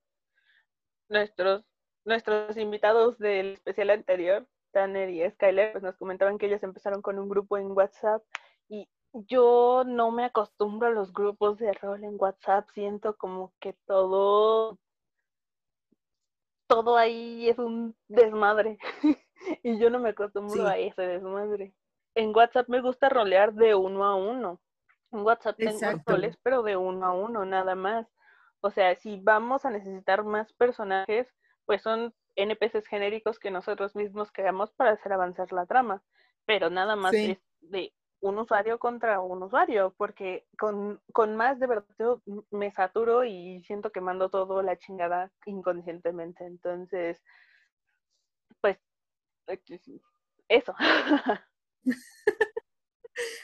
nuestros, 1.09 1.65
nuestros 2.05 2.57
invitados 2.57 3.19
del 3.19 3.55
especial 3.55 3.91
anterior, 3.91 4.47
Tanner 4.71 5.11
y 5.11 5.29
Skyler, 5.31 5.73
pues 5.73 5.85
nos 5.85 5.97
comentaban 5.97 6.39
que 6.39 6.47
ellos 6.47 6.63
empezaron 6.63 7.03
con 7.03 7.19
un 7.19 7.29
grupo 7.29 7.59
en 7.59 7.73
WhatsApp 7.73 8.23
y 8.73 8.89
yo 9.13 9.85
no 9.87 10.11
me 10.11 10.25
acostumbro 10.25 10.89
a 10.89 10.93
los 10.93 11.13
grupos 11.13 11.59
de 11.59 11.75
rol 11.75 12.05
en 12.05 12.17
WhatsApp, 12.19 12.69
siento 12.73 13.17
como 13.19 13.53
que 13.61 13.75
todo, 13.87 14.79
todo 16.67 16.97
ahí 16.97 17.51
es 17.51 17.59
un 17.59 17.95
desmadre 18.09 18.79
y 19.63 19.79
yo 19.79 19.91
no 19.91 19.99
me 19.99 20.11
acostumbro 20.11 20.67
a 20.67 20.79
ese 20.79 21.03
desmadre. 21.03 21.75
En 22.15 22.35
WhatsApp 22.35 22.69
me 22.69 22.81
gusta 22.81 23.11
rolear 23.11 23.53
de 23.53 23.75
uno 23.75 24.05
a 24.05 24.17
uno. 24.17 24.61
En 25.13 25.21
WhatsApp 25.21 25.59
tengo 25.59 26.03
roles, 26.07 26.39
pero 26.43 26.63
de 26.63 26.79
uno 26.79 27.05
a 27.05 27.13
uno, 27.13 27.45
nada 27.45 27.75
más. 27.75 28.07
O 28.61 28.71
sea, 28.71 28.95
si 28.97 29.21
vamos 29.21 29.67
a 29.67 29.71
necesitar 29.71 30.25
más 30.25 30.53
personajes, 30.55 31.29
pues 31.67 31.83
son 31.83 32.15
NPCs 32.37 32.87
genéricos 32.87 33.39
que 33.39 33.51
nosotros 33.51 33.95
mismos 33.95 34.33
creamos 34.33 34.73
para 34.73 34.93
hacer 34.93 35.13
avanzar 35.13 35.53
la 35.53 35.67
trama. 35.67 36.03
Pero 36.47 36.71
nada 36.71 36.97
más 36.97 37.13
es 37.13 37.39
de 37.61 37.93
un 38.23 38.39
usuario 38.39 38.79
contra 38.79 39.21
un 39.21 39.43
usuario, 39.43 39.95
porque 39.99 40.47
con, 40.57 41.01
con 41.13 41.37
más 41.37 41.59
de 41.59 41.67
verdad 41.67 41.85
yo 41.99 42.23
me 42.51 42.71
saturo 42.73 43.25
y 43.25 43.63
siento 43.65 43.91
que 43.91 44.01
mando 44.01 44.31
todo 44.31 44.63
la 44.63 44.79
chingada 44.79 45.33
inconscientemente. 45.45 46.45
Entonces, 46.45 47.21
pues, 48.61 48.79
eso. 50.49 50.75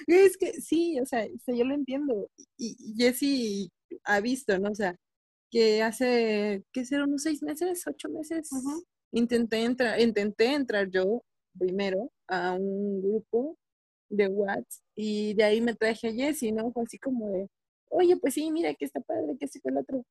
es 0.06 0.36
que 0.38 0.52
sí, 0.60 1.00
o 1.00 1.06
sea, 1.06 1.26
yo 1.26 1.64
lo 1.64 1.74
entiendo. 1.74 2.30
Y 2.56 2.94
Jessy 2.96 3.72
ha 4.04 4.20
visto, 4.20 4.56
¿no? 4.60 4.70
O 4.70 4.74
sea, 4.76 4.94
que 5.50 5.82
hace, 5.82 6.62
¿qué 6.72 6.84
será? 6.84 7.02
Unos 7.04 7.22
seis 7.22 7.42
meses, 7.42 7.84
ocho 7.86 8.08
meses, 8.10 8.48
intenté, 9.10 9.64
entrar, 9.64 9.98
intenté 10.00 10.54
entrar 10.54 10.88
yo 10.88 11.24
primero 11.58 12.12
a 12.28 12.52
un 12.52 13.02
grupo 13.02 13.58
de 14.08 14.28
WhatsApp 14.28 14.82
y 14.94 15.34
de 15.34 15.44
ahí 15.44 15.60
me 15.60 15.74
traje 15.74 16.08
a 16.08 16.12
Jessie, 16.12 16.52
¿no? 16.52 16.70
Fue 16.72 16.84
así 16.84 16.98
como 16.98 17.30
de, 17.30 17.48
oye, 17.90 18.16
pues 18.16 18.34
sí, 18.34 18.50
mira 18.50 18.74
que 18.74 18.84
está 18.84 19.00
padre, 19.00 19.36
que 19.38 19.48
sí, 19.48 19.60
que 19.60 19.70
el 19.70 19.78
otro. 19.78 20.04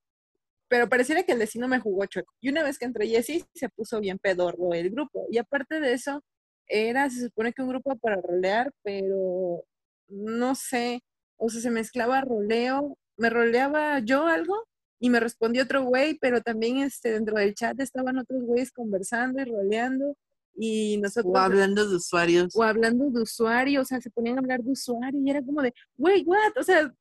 Pero 0.69 0.89
pareciera 0.89 1.23
que 1.23 1.31
el 1.31 1.39
vecino 1.39 1.67
me 1.67 1.79
jugó 1.79 2.05
chueco. 2.05 2.33
Y 2.41 2.49
una 2.49 2.63
vez 2.63 2.77
que 2.77 2.85
entré 2.85 3.07
Jessie, 3.07 3.45
se 3.53 3.69
puso 3.69 3.99
bien 3.99 4.19
pedorro 4.19 4.73
el 4.73 4.89
grupo. 4.91 5.25
Y 5.31 5.37
aparte 5.37 5.79
de 5.79 5.93
eso, 5.93 6.23
era, 6.67 7.09
se 7.09 7.21
supone 7.25 7.53
que 7.53 7.61
un 7.61 7.69
grupo 7.69 7.97
para 7.97 8.21
rolear, 8.21 8.71
pero 8.83 9.63
no 10.09 10.55
sé, 10.55 11.01
o 11.37 11.49
sea, 11.49 11.61
se 11.61 11.71
mezclaba 11.71 12.21
roleo, 12.21 12.97
me 13.17 13.29
roleaba 13.29 13.99
yo 13.99 14.27
algo 14.27 14.63
y 14.99 15.09
me 15.09 15.19
respondió 15.19 15.63
otro 15.63 15.83
güey, 15.83 16.17
pero 16.19 16.41
también 16.41 16.79
este, 16.79 17.11
dentro 17.11 17.37
del 17.37 17.55
chat 17.55 17.79
estaban 17.79 18.17
otros 18.17 18.43
güeyes 18.43 18.71
conversando 18.71 19.41
y 19.41 19.45
roleando 19.45 20.15
y 20.57 20.97
nosotros... 20.97 21.33
O 21.33 21.37
hablando 21.37 21.87
de 21.87 21.95
usuarios. 21.95 22.55
O 22.55 22.63
hablando 22.63 23.09
de 23.09 23.21
usuarios, 23.21 23.83
o 23.83 23.85
sea, 23.85 24.01
se 24.01 24.09
ponían 24.09 24.37
a 24.37 24.39
hablar 24.39 24.61
de 24.61 24.71
usuarios 24.71 25.21
y 25.23 25.29
era 25.29 25.41
como 25.41 25.61
de, 25.61 25.73
güey, 25.95 26.23
what, 26.25 26.57
o 26.59 26.63
sea, 26.63 26.93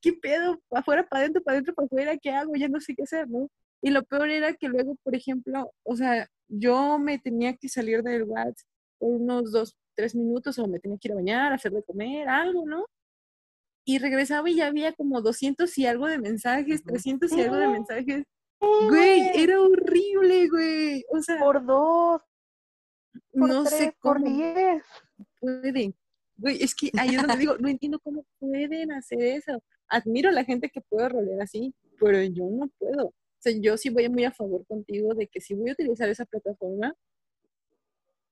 ¿qué 0.00 0.12
pedo? 0.12 0.60
¿Para 0.68 0.80
afuera, 0.80 1.08
para 1.08 1.22
adentro, 1.22 1.42
para 1.42 1.56
adentro, 1.56 1.74
para 1.74 1.86
afuera? 1.86 2.16
¿Qué 2.16 2.30
hago? 2.30 2.54
Ya 2.56 2.68
no 2.68 2.80
sé 2.80 2.94
qué 2.94 3.02
hacer, 3.02 3.28
¿no? 3.28 3.50
Y 3.82 3.90
lo 3.90 4.02
peor 4.04 4.30
era 4.30 4.54
que 4.54 4.68
luego, 4.68 4.96
por 5.02 5.14
ejemplo, 5.14 5.70
o 5.82 5.96
sea, 5.96 6.28
yo 6.48 6.98
me 6.98 7.18
tenía 7.18 7.54
que 7.56 7.68
salir 7.68 8.02
del 8.02 8.22
WhatsApp 8.22 8.66
por 8.98 9.10
unos 9.20 9.52
dos, 9.52 9.76
tres 9.94 10.14
minutos 10.14 10.58
o 10.58 10.66
me 10.66 10.78
tenía 10.78 10.96
que 10.98 11.08
ir 11.08 11.12
a 11.12 11.16
bañar, 11.16 11.52
hacer 11.52 11.72
de 11.72 11.82
comer, 11.82 12.28
algo, 12.28 12.64
¿no? 12.66 12.86
y 13.84 13.98
regresaba 13.98 14.48
y 14.48 14.56
ya 14.56 14.66
había 14.66 14.92
como 14.92 15.20
200 15.20 15.76
y 15.78 15.86
algo 15.86 16.06
de 16.06 16.18
mensajes, 16.18 16.82
300 16.84 17.30
y 17.32 17.40
algo 17.42 17.56
de 17.56 17.68
mensajes. 17.68 18.24
Güey, 18.60 19.30
era 19.34 19.60
horrible, 19.60 20.48
güey. 20.48 21.04
O 21.10 21.20
sea, 21.20 21.38
por 21.38 21.64
dos. 21.64 22.22
No 23.34 23.66
sé 23.66 23.94
cómo 24.00 24.14
por 24.14 24.24
diez. 24.24 24.82
pueden. 25.40 25.94
Güey, 26.36 26.62
es 26.62 26.74
que 26.74 26.90
ahí 26.98 27.10
es 27.10 27.16
donde 27.16 27.36
digo, 27.38 27.56
no 27.58 27.68
entiendo 27.68 27.98
cómo 28.00 28.24
pueden 28.38 28.92
hacer 28.92 29.20
eso. 29.20 29.62
Admiro 29.88 30.30
a 30.30 30.32
la 30.32 30.44
gente 30.44 30.70
que 30.70 30.80
puede 30.80 31.08
rolear 31.08 31.40
así, 31.42 31.74
pero 32.00 32.20
yo 32.22 32.44
no 32.50 32.68
puedo. 32.78 33.06
O 33.06 33.14
sea, 33.38 33.52
yo 33.60 33.76
sí 33.76 33.90
voy 33.90 34.08
muy 34.08 34.24
a 34.24 34.32
favor 34.32 34.66
contigo 34.66 35.14
de 35.14 35.28
que 35.28 35.40
si 35.40 35.54
voy 35.54 35.70
a 35.70 35.74
utilizar 35.74 36.08
esa 36.08 36.24
plataforma, 36.24 36.94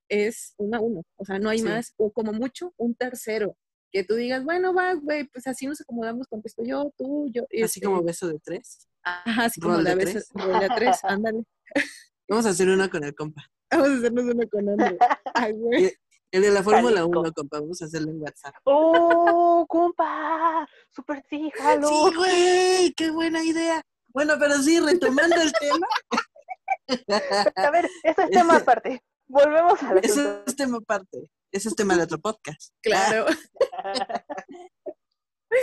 es 0.08 0.54
una 0.56 0.78
a 0.78 0.80
uno. 0.80 1.02
O 1.16 1.24
sea, 1.24 1.38
no 1.38 1.50
hay 1.50 1.62
más, 1.62 1.94
o 1.96 2.10
como 2.10 2.32
mucho, 2.32 2.72
un 2.76 2.94
tercero 2.94 3.56
que 3.92 4.04
tú 4.04 4.14
digas, 4.14 4.42
bueno, 4.42 4.74
va, 4.74 4.94
güey, 4.94 5.24
pues 5.24 5.46
así 5.46 5.66
nos 5.66 5.80
acomodamos, 5.82 6.26
contesto 6.26 6.62
yo, 6.64 6.92
tú, 6.96 7.28
yo. 7.30 7.42
Así 7.42 7.60
este 7.60 7.82
como 7.82 8.02
beso 8.02 8.26
de 8.26 8.38
tres. 8.40 8.88
Ajá, 9.02 9.44
así 9.44 9.60
como 9.60 9.76
la 9.76 9.94
beso 9.94 10.18
de 10.18 10.68
tres, 10.74 10.98
ándale. 11.04 11.42
Vamos 12.26 12.46
a 12.46 12.50
hacer 12.50 12.68
una 12.70 12.88
con 12.88 13.04
el 13.04 13.14
compa. 13.14 13.42
Vamos 13.72 13.88
a 13.88 13.94
hacernos 13.94 14.24
una 14.24 14.46
con 14.46 14.68
André. 14.68 14.98
Ay, 15.34 15.52
güey. 15.52 15.92
El 16.30 16.42
de 16.42 16.50
la 16.50 16.62
Fórmula 16.62 17.04
1, 17.04 17.32
compa, 17.34 17.60
vamos 17.60 17.82
a 17.82 17.84
hacerlo 17.84 18.10
en 18.10 18.22
WhatsApp. 18.22 18.54
¡Oh, 18.64 19.66
compa! 19.68 20.66
¡Súper 20.90 21.22
sí, 21.28 21.50
jalo! 21.54 21.88
Sí, 21.88 22.16
güey, 22.16 22.94
qué 22.94 23.10
buena 23.10 23.44
idea. 23.44 23.82
Bueno, 24.08 24.34
pero 24.38 24.54
sí, 24.54 24.80
retomando 24.80 25.36
el 25.36 25.52
tema. 25.52 25.86
a 27.56 27.70
ver, 27.70 27.88
ese 28.02 28.22
es 28.22 28.30
tema 28.30 28.56
aparte. 28.56 29.02
Volvemos 29.26 29.82
a 29.82 29.94
la 29.94 30.00
Ese 30.00 30.42
es 30.46 30.56
tema 30.56 30.78
aparte. 30.78 31.28
Ese 31.50 31.68
es 31.68 31.76
tema 31.76 31.96
de 31.96 32.04
otro 32.04 32.18
podcast. 32.18 32.72
Claro. 32.82 33.26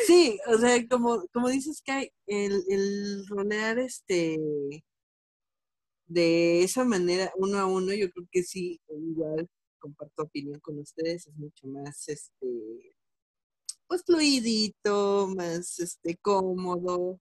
sí, 0.06 0.39
o 0.48 0.58
sea, 0.58 0.88
como, 0.88 1.26
como 1.34 1.50
dices 1.50 1.82
que 1.84 2.12
el, 2.28 2.63
el 2.69 3.26
rolear 3.28 3.80
este 3.80 4.38
de 6.10 6.63
esa 6.63 6.84
manera, 6.86 7.32
uno 7.38 7.60
a 7.60 7.65
uno, 7.67 7.93
yo 7.93 8.10
creo 8.12 8.28
que 8.32 8.43
sí, 8.43 8.82
igual 8.89 9.50
comparto 9.80 10.24
opinión 10.24 10.60
con 10.60 10.80
ustedes, 10.80 11.28
es 11.28 11.36
mucho 11.36 11.67
más 11.67 12.10
este 12.10 12.95
pues 13.88 14.04
fluidito, 14.06 15.28
más 15.36 15.80
este 15.80 16.17
cómodo. 16.17 17.19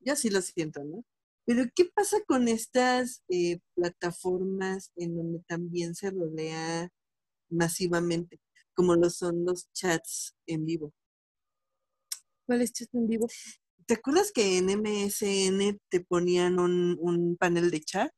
Yo 0.00 0.16
sí 0.16 0.30
lo 0.30 0.42
siento, 0.42 0.82
¿no? 0.84 1.04
Pero 1.44 1.64
¿qué 1.74 1.84
pasa 1.86 2.18
con 2.26 2.48
estas 2.48 3.22
eh, 3.28 3.60
plataformas 3.74 4.92
en 4.96 5.16
donde 5.16 5.40
también 5.46 5.94
se 5.94 6.10
rolea 6.10 6.90
masivamente, 7.50 8.40
como 8.74 8.94
lo 8.94 9.10
son 9.10 9.44
los 9.44 9.70
chats 9.72 10.34
en 10.46 10.64
vivo. 10.64 10.92
¿Cuáles 12.46 12.72
chats 12.72 12.94
en 12.94 13.06
vivo? 13.06 13.26
¿Te 13.88 13.94
acuerdas 13.94 14.30
que 14.32 14.58
en 14.58 14.66
MSN 14.66 15.80
te 15.88 16.00
ponían 16.00 16.58
un, 16.60 17.36
panel 17.40 17.70
de 17.70 17.80
chat? 17.80 18.12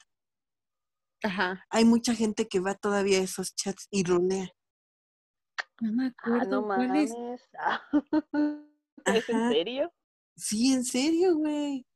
Ajá. 1.22 1.64
Hay 1.70 1.84
mucha 1.84 2.14
gente 2.14 2.48
que 2.48 2.60
va 2.60 2.74
todavía 2.74 3.18
a 3.18 3.22
esos 3.22 3.54
chats 3.54 3.86
y 3.90 4.04
rolea. 4.04 4.50
No 5.80 5.92
me 5.92 6.06
ah, 6.06 6.12
acuerdo. 6.18 6.66
mames. 6.66 7.12
¿Es 9.06 9.28
en 9.28 9.50
serio? 9.50 9.92
Sí, 10.36 10.72
en 10.72 10.84
serio, 10.84 11.36
güey. 11.36 11.86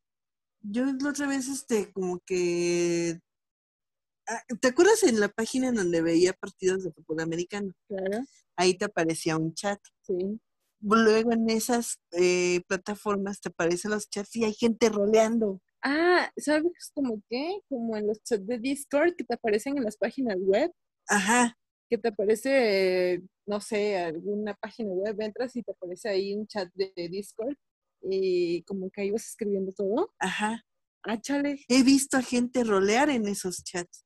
Yo 0.60 0.84
la 0.84 1.10
otra 1.10 1.26
vez, 1.26 1.48
este, 1.48 1.92
como 1.92 2.20
que 2.20 3.18
Ah, 4.26 4.42
¿Te 4.60 4.68
acuerdas 4.68 5.02
en 5.02 5.20
la 5.20 5.28
página 5.28 5.68
en 5.68 5.74
donde 5.74 6.00
veía 6.00 6.32
partidos 6.32 6.84
de 6.84 6.92
fútbol 6.92 7.20
americano? 7.20 7.72
Claro. 7.88 8.24
Ahí 8.56 8.74
te 8.74 8.87
aparecía 8.87 9.37
un 9.37 9.52
chat. 9.52 9.78
Sí. 10.02 10.40
Luego 10.85 11.33
en 11.33 11.49
esas 11.49 11.99
eh, 12.12 12.61
plataformas 12.68 13.40
te 13.40 13.49
aparecen 13.49 13.92
los 13.92 14.09
chats 14.11 14.37
y 14.37 14.44
hay 14.44 14.53
gente 14.53 14.90
roleando. 14.90 15.61
Ah, 15.83 16.31
¿sabes 16.37 16.90
como 16.92 17.23
qué? 17.29 17.61
Como 17.68 17.97
en 17.97 18.07
los 18.07 18.23
chats 18.23 18.47
de 18.47 18.59
Discord 18.59 19.14
que 19.16 19.25
te 19.25 19.35
aparecen 19.35 19.79
en 19.79 19.85
las 19.85 19.97
páginas 19.97 20.37
web. 20.40 20.70
Ajá. 21.09 21.57
Que 21.88 21.99
te 21.99 22.09
aparece, 22.09 23.23
no 23.47 23.61
sé, 23.61 23.99
alguna 23.99 24.55
página 24.55 24.90
web, 24.90 25.16
entras 25.20 25.57
y 25.57 25.62
te 25.62 25.73
aparece 25.73 26.09
ahí 26.09 26.35
un 26.35 26.47
chat 26.47 26.68
de 26.75 26.92
Discord 27.09 27.57
y 28.03 28.62
como 28.64 28.90
que 28.90 29.03
ahí 29.03 29.11
vas 29.11 29.27
escribiendo 29.27 29.73
todo. 29.73 30.12
Ajá. 30.18 30.62
Ah, 31.03 31.20
chale. 31.20 31.64
He 31.68 31.83
visto 31.83 32.16
a 32.16 32.23
gente 32.23 32.64
rolear 32.64 33.11
en 33.11 33.27
esos 33.27 33.62
chats. 33.62 34.05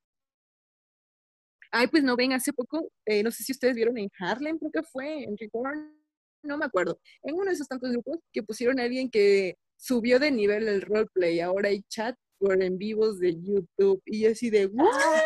Ay, 1.71 1.87
pues 1.89 2.03
no 2.03 2.17
ven, 2.17 2.33
hace 2.33 2.53
poco, 2.53 2.91
eh, 3.05 3.23
no 3.23 3.31
sé 3.31 3.45
si 3.45 3.53
ustedes 3.53 3.75
vieron 3.75 3.99
en 3.99 4.09
Harlem, 4.19 4.59
creo 4.59 4.71
que 4.71 4.83
fue, 4.83 5.25
en 5.25 5.37
Reborn, 5.37 5.98
no 6.43 6.59
me 6.59 6.67
acuerdo, 6.67 7.01
en 7.23 7.35
uno 7.35 7.47
de 7.47 7.53
esos 7.53 7.69
tantos 7.69 7.91
grupos 7.91 8.19
que 8.33 8.43
pusieron 8.43 8.81
a 8.81 8.85
alguien 8.85 9.11
que 9.11 9.57
subió 9.77 10.19
de 10.19 10.31
nivel 10.31 10.69
el 10.69 10.83
roleplay, 10.83 11.41
ahora 11.41 11.69
hay 11.69 11.83
chat 11.89 12.17
por 12.39 12.63
en 12.63 12.79
vivos 12.79 13.19
de 13.19 13.35
YouTube. 13.35 14.01
Y 14.07 14.27
así 14.27 14.51
de, 14.51 14.71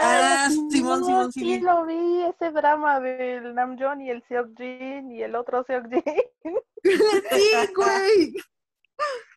Ah, 0.00 0.48
Simón, 0.70 1.00
No, 1.00 1.06
Simón, 1.06 1.32
sí 1.32 1.40
sí. 1.40 1.60
lo 1.60 1.86
vi, 1.86 2.22
ese 2.22 2.50
drama 2.52 3.00
del 3.00 3.54
Namjoon 3.54 4.00
y 4.02 4.10
el 4.10 4.22
Seokjin 4.28 5.12
y 5.12 5.22
el 5.22 5.34
otro 5.34 5.64
Seokjin. 5.64 6.02
sí, 6.82 7.50
güey. 7.76 8.34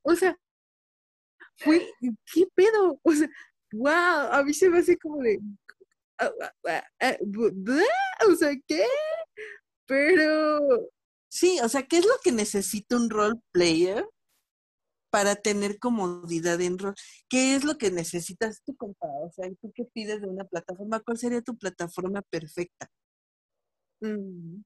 O 0.03 0.15
sea, 0.15 0.37
fue, 1.57 1.89
¿qué 2.33 2.45
pedo? 2.55 2.99
O 3.03 3.11
sea, 3.11 3.27
wow, 3.73 4.31
a 4.31 4.43
mí 4.43 4.53
se 4.53 4.69
me 4.69 4.79
hace 4.79 4.97
como 4.97 5.21
de, 5.21 5.39
ah, 6.19 6.31
ah, 6.67 6.83
ah, 7.01 7.17
o 8.29 8.35
sea, 8.35 8.51
¿qué? 8.67 8.85
Pero, 9.87 10.59
Sí, 11.35 11.59
o 11.61 11.67
sea, 11.67 11.83
¿qué 11.83 11.97
es 11.97 12.05
lo 12.05 12.13
que 12.23 12.31
necesita 12.31 12.95
un 12.95 13.09
role 13.09 13.35
player 13.51 14.07
para 15.09 15.35
tener 15.35 15.79
comodidad 15.79 16.61
en 16.61 16.77
rol? 16.79 16.93
¿Qué 17.29 17.55
es 17.55 17.65
lo 17.65 17.77
que 17.77 17.91
necesitas 17.91 18.61
tú, 18.63 18.73
compa? 18.77 19.07
O 19.07 19.29
sea, 19.31 19.49
¿tú 19.61 19.69
qué 19.75 19.83
pides 19.85 20.21
de 20.21 20.27
una 20.29 20.45
plataforma? 20.45 21.01
¿Cuál 21.01 21.17
sería 21.17 21.41
tu 21.41 21.57
plataforma 21.57 22.21
perfecta? 22.21 22.87
mm, 24.01 24.63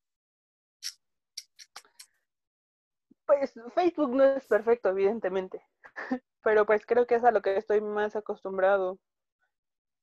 Pues 3.25 3.53
Facebook 3.73 4.13
no 4.13 4.23
es 4.25 4.45
perfecto, 4.45 4.89
evidentemente. 4.89 5.63
Pero 6.43 6.65
pues 6.65 6.85
creo 6.85 7.07
que 7.07 7.15
es 7.15 7.23
a 7.23 7.31
lo 7.31 7.41
que 7.41 7.57
estoy 7.57 7.81
más 7.81 8.15
acostumbrado. 8.15 8.99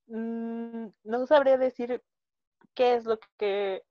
Mm, 0.09 0.89
No 1.05 1.27
sabría 1.27 1.59
decir 1.59 2.03
qué 2.75 2.97
es 2.97 3.05
lo 3.07 3.19
que 3.39 3.83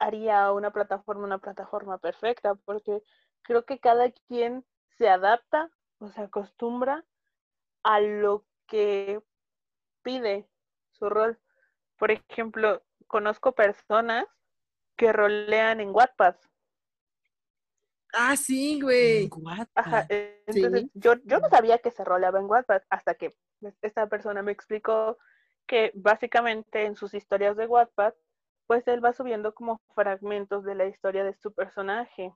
haría 0.00 0.50
una 0.52 0.72
plataforma 0.72 1.24
una 1.24 1.38
plataforma 1.38 1.98
perfecta, 1.98 2.54
porque 2.54 3.02
creo 3.42 3.64
que 3.64 3.78
cada 3.78 4.10
quien 4.26 4.64
se 4.98 5.08
adapta 5.08 5.70
o 5.98 6.08
se 6.08 6.22
acostumbra 6.22 7.04
a 7.84 8.00
lo 8.00 8.44
que 8.66 9.22
pide 10.02 10.48
su 10.90 11.08
rol. 11.08 11.38
Por 11.98 12.10
ejemplo, 12.10 12.82
conozco 13.06 13.52
personas 13.52 14.26
que 14.96 15.12
rolean 15.12 15.80
en 15.80 15.90
Wattpad. 15.90 16.36
ah, 18.14 18.36
sí, 18.36 18.80
güey. 18.80 19.30
Ajá, 19.74 20.06
entonces 20.08 20.82
Sí. 20.82 20.90
yo, 20.94 21.14
yo 21.24 21.38
no 21.38 21.48
sabía 21.48 21.78
que 21.78 21.90
se 21.90 22.04
roleaba 22.04 22.40
en 22.40 22.46
Wattpad 22.46 22.82
hasta 22.90 23.14
que 23.14 23.36
esta 23.82 24.08
persona 24.08 24.42
me 24.42 24.52
explicó 24.52 25.18
que 25.66 25.92
básicamente 25.94 26.84
en 26.86 26.96
sus 26.96 27.14
historias 27.14 27.56
de 27.56 27.66
Wattpad, 27.66 28.14
pues 28.70 28.86
él 28.86 29.04
va 29.04 29.12
subiendo 29.12 29.52
como 29.52 29.80
fragmentos 29.96 30.62
de 30.62 30.76
la 30.76 30.86
historia 30.86 31.24
de 31.24 31.34
su 31.34 31.52
personaje. 31.52 32.32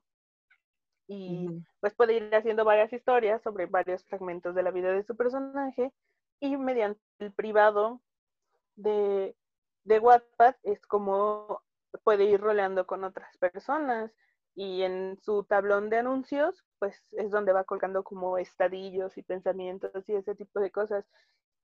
Y 1.07 1.47
pues 1.79 1.95
puede 1.95 2.15
ir 2.15 2.35
haciendo 2.35 2.65
varias 2.65 2.91
historias 2.91 3.41
sobre 3.41 3.67
varios 3.67 4.03
fragmentos 4.03 4.53
de 4.53 4.61
la 4.61 4.71
vida 4.71 4.91
de 4.91 5.05
su 5.05 5.15
personaje 5.15 5.93
y 6.41 6.57
mediante 6.57 6.99
el 7.19 7.31
privado 7.31 8.01
de, 8.75 9.33
de 9.85 9.99
Wattpad 9.99 10.55
es 10.63 10.85
como 10.85 11.61
puede 12.03 12.25
ir 12.25 12.41
roleando 12.41 12.85
con 12.85 13.05
otras 13.05 13.37
personas. 13.37 14.11
Y 14.55 14.81
en 14.81 15.17
su 15.21 15.45
tablón 15.45 15.89
de 15.89 15.99
anuncios 15.99 16.65
pues 16.79 17.01
es 17.11 17.31
donde 17.31 17.53
va 17.53 17.63
colgando 17.63 18.03
como 18.03 18.37
estadillos 18.37 19.17
y 19.17 19.23
pensamientos 19.23 20.03
y 20.09 20.15
ese 20.15 20.35
tipo 20.35 20.59
de 20.59 20.71
cosas. 20.71 21.05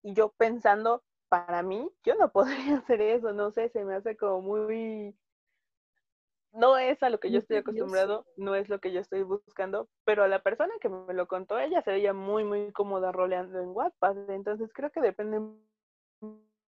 Y 0.02 0.14
yo 0.14 0.30
pensando 0.38 1.04
para 1.32 1.64
mí 1.64 1.90
yo 2.04 2.16
no 2.16 2.30
podría 2.34 2.80
hacer 2.80 3.02
eso 3.02 3.32
no 3.32 3.52
sé 3.52 3.70
se 3.70 3.86
me 3.86 3.96
hace 3.96 4.18
como 4.18 4.42
muy 4.42 5.16
no 6.54 6.78
es 6.78 7.02
a 7.02 7.10
lo 7.10 7.20
que 7.22 7.32
yo 7.32 7.40
estoy 7.40 7.58
acostumbrado, 7.58 8.26
no 8.36 8.56
es 8.56 8.68
lo 8.68 8.82
que 8.82 8.92
yo 8.92 9.00
estoy 9.00 9.24
buscando, 9.24 9.88
pero 10.04 10.24
a 10.24 10.28
la 10.28 10.44
persona 10.44 10.74
que 10.82 10.90
me 10.90 11.14
lo 11.14 11.26
contó, 11.26 11.58
ella 11.58 11.82
se 11.82 11.92
veía 11.92 12.12
muy, 12.12 12.44
muy 12.44 12.74
cómoda 12.74 13.14
roleando 13.14 13.62
en 13.62 13.70
Wattpad, 13.70 14.30
entonces 14.30 14.70
creo 14.74 14.92
que 14.92 15.00
depende 15.00 15.40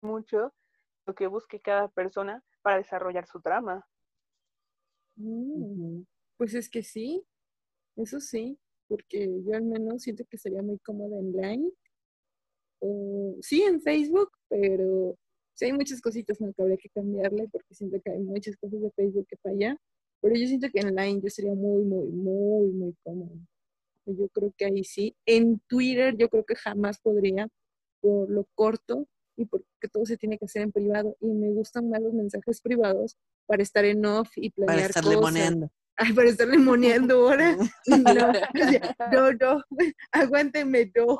mucho 0.02 0.52
lo 1.06 1.14
que 1.14 1.26
busque 1.26 1.60
cada 1.60 1.88
persona 1.88 2.44
para 2.60 2.76
desarrollar 2.76 3.26
su 3.26 3.40
trama. 3.40 3.86
Mm. 5.16 6.02
Pues 6.36 6.52
es 6.52 6.68
que 6.68 6.82
sí, 6.82 7.24
eso 7.96 8.20
sí, 8.20 8.58
porque 8.88 9.26
yo 9.42 9.56
al 9.56 9.64
menos 9.64 10.02
siento 10.02 10.24
que 10.28 10.36
sería 10.36 10.62
muy 10.62 10.78
cómoda 10.80 11.18
en 11.18 11.32
Line. 11.32 11.70
Sí, 13.40 13.62
en 13.62 13.80
Facebook, 13.80 14.30
pero 14.48 15.16
sí 15.54 15.66
hay 15.66 15.72
muchas 15.72 16.00
cositas 16.00 16.40
¿no? 16.40 16.52
que 16.52 16.62
habría 16.62 16.76
que 16.76 16.88
cambiarle 16.88 17.48
porque 17.48 17.74
siento 17.74 18.00
que 18.04 18.10
hay 18.10 18.18
muchas 18.18 18.56
cosas 18.56 18.80
de 18.80 18.90
Facebook 18.92 19.26
que 19.28 19.36
fallan. 19.36 19.78
Pero 20.20 20.36
yo 20.36 20.46
siento 20.46 20.68
que 20.72 20.80
en 20.80 20.94
Line 20.94 21.20
yo 21.22 21.28
sería 21.30 21.54
muy, 21.54 21.82
muy, 21.84 22.06
muy, 22.08 22.70
muy 22.70 22.94
cómoda. 23.02 23.34
Yo 24.06 24.28
creo 24.28 24.52
que 24.56 24.64
ahí 24.64 24.84
sí. 24.84 25.16
En 25.26 25.60
Twitter 25.68 26.16
yo 26.16 26.28
creo 26.28 26.44
que 26.44 26.54
jamás 26.54 26.98
podría 27.00 27.48
por 28.00 28.30
lo 28.30 28.46
corto 28.54 29.06
y 29.36 29.46
porque 29.46 29.66
todo 29.92 30.04
se 30.06 30.16
tiene 30.16 30.38
que 30.38 30.44
hacer 30.44 30.62
en 30.62 30.72
privado. 30.72 31.16
Y 31.20 31.26
me 31.26 31.50
gustan 31.50 31.88
más 31.90 32.00
los 32.00 32.12
mensajes 32.12 32.60
privados 32.60 33.16
para 33.46 33.62
estar 33.62 33.84
en 33.84 34.04
off 34.06 34.30
y 34.36 34.50
Para 34.50 34.66
planear 34.66 34.90
estar 34.90 35.02
cosas. 35.02 35.16
limoneando. 35.16 35.70
Ay, 35.96 36.12
para 36.12 36.28
estar 36.28 36.48
limoneando 36.48 37.14
ahora. 37.14 37.56
No, 39.12 39.32
no, 39.32 39.32
no, 39.32 39.62
aguántenme, 40.12 40.92
no. 40.96 41.18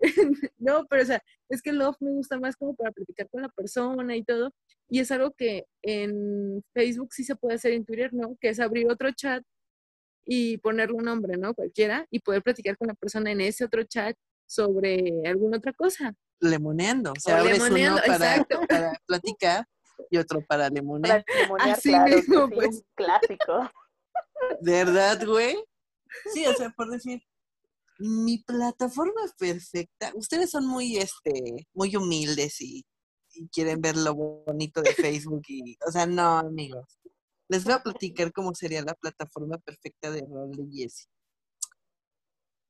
No, 0.58 0.86
pero 0.86 1.02
o 1.02 1.06
sea, 1.06 1.22
es 1.48 1.62
que 1.62 1.70
el 1.70 1.78
love 1.78 1.96
me 2.00 2.10
gusta 2.10 2.38
más 2.38 2.56
como 2.56 2.74
para 2.74 2.92
platicar 2.92 3.28
con 3.30 3.42
la 3.42 3.48
persona 3.48 4.16
y 4.16 4.24
todo. 4.24 4.52
Y 4.88 5.00
es 5.00 5.10
algo 5.10 5.32
que 5.32 5.66
en 5.82 6.62
Facebook 6.72 7.12
sí 7.12 7.24
se 7.24 7.36
puede 7.36 7.56
hacer 7.56 7.72
en 7.72 7.84
Twitter, 7.84 8.12
¿no? 8.12 8.36
Que 8.40 8.48
es 8.48 8.60
abrir 8.60 8.90
otro 8.90 9.10
chat 9.12 9.42
y 10.24 10.58
ponerle 10.58 10.96
un 10.96 11.04
nombre, 11.04 11.36
¿no? 11.36 11.54
Cualquiera, 11.54 12.06
y 12.10 12.20
poder 12.20 12.42
platicar 12.42 12.76
con 12.76 12.88
la 12.88 12.94
persona 12.94 13.30
en 13.30 13.40
ese 13.40 13.64
otro 13.64 13.82
chat 13.84 14.16
sobre 14.46 15.22
alguna 15.26 15.58
otra 15.58 15.72
cosa. 15.72 16.14
Lemoneando. 16.40 17.12
O 17.12 17.20
sea, 17.20 17.36
O 17.36 17.38
abres 17.40 17.58
lemoneando, 17.58 18.00
uno 18.04 18.18
para, 18.18 18.44
para 18.66 19.00
platicar 19.06 19.66
y 20.10 20.16
otro 20.16 20.40
para 20.46 20.68
lemonear. 20.68 21.24
Para 21.48 21.72
Así 21.72 21.90
claro, 21.90 22.16
mismo, 22.16 22.50
pues. 22.50 22.76
un 22.76 22.82
clásico. 22.94 23.70
¿De 24.60 24.72
verdad, 24.72 25.24
güey? 25.26 25.56
Sí, 26.32 26.46
o 26.46 26.54
sea, 26.54 26.70
por 26.70 26.90
decir, 26.90 27.22
mi 27.98 28.38
plataforma 28.38 29.22
perfecta. 29.38 30.12
Ustedes 30.14 30.50
son 30.50 30.66
muy, 30.66 30.96
este, 30.96 31.66
muy 31.72 31.94
humildes 31.96 32.60
y, 32.60 32.84
y 33.34 33.48
quieren 33.48 33.80
ver 33.80 33.96
lo 33.96 34.14
bonito 34.14 34.82
de 34.82 34.92
Facebook 34.94 35.42
y, 35.48 35.76
o 35.86 35.90
sea, 35.90 36.06
no, 36.06 36.38
amigos. 36.38 36.98
Les 37.48 37.64
voy 37.64 37.74
a 37.74 37.82
platicar 37.82 38.32
cómo 38.32 38.54
sería 38.54 38.82
la 38.82 38.94
plataforma 38.94 39.58
perfecta 39.58 40.10
de 40.10 40.20
rol 40.22 40.50
de 40.52 40.64
Jessie. 40.72 41.06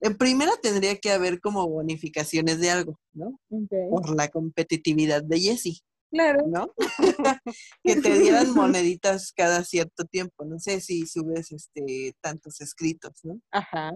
En 0.00 0.18
primera 0.18 0.52
tendría 0.60 0.98
que 0.98 1.12
haber 1.12 1.40
como 1.40 1.66
bonificaciones 1.68 2.60
de 2.60 2.70
algo, 2.70 3.00
¿no? 3.12 3.40
Por 3.48 4.14
la 4.14 4.28
competitividad 4.28 5.22
de 5.22 5.40
Jessie. 5.40 5.80
Claro. 6.10 6.46
¿no? 6.46 6.72
que 7.82 7.96
te 7.96 8.18
dieran 8.18 8.54
moneditas 8.54 9.32
cada 9.32 9.64
cierto 9.64 10.04
tiempo. 10.04 10.44
No 10.44 10.60
sé 10.60 10.80
si 10.80 11.06
subes 11.06 11.50
este 11.50 12.14
tantos 12.20 12.60
escritos, 12.60 13.12
¿no? 13.24 13.40
Ajá. 13.50 13.92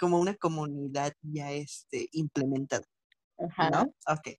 Como 0.00 0.18
una 0.18 0.34
comunidad 0.34 1.12
ya 1.22 1.52
este, 1.52 2.08
implementada, 2.12 2.84
Ajá. 3.38 3.70
¿no? 3.70 3.82
Ok. 4.08 4.36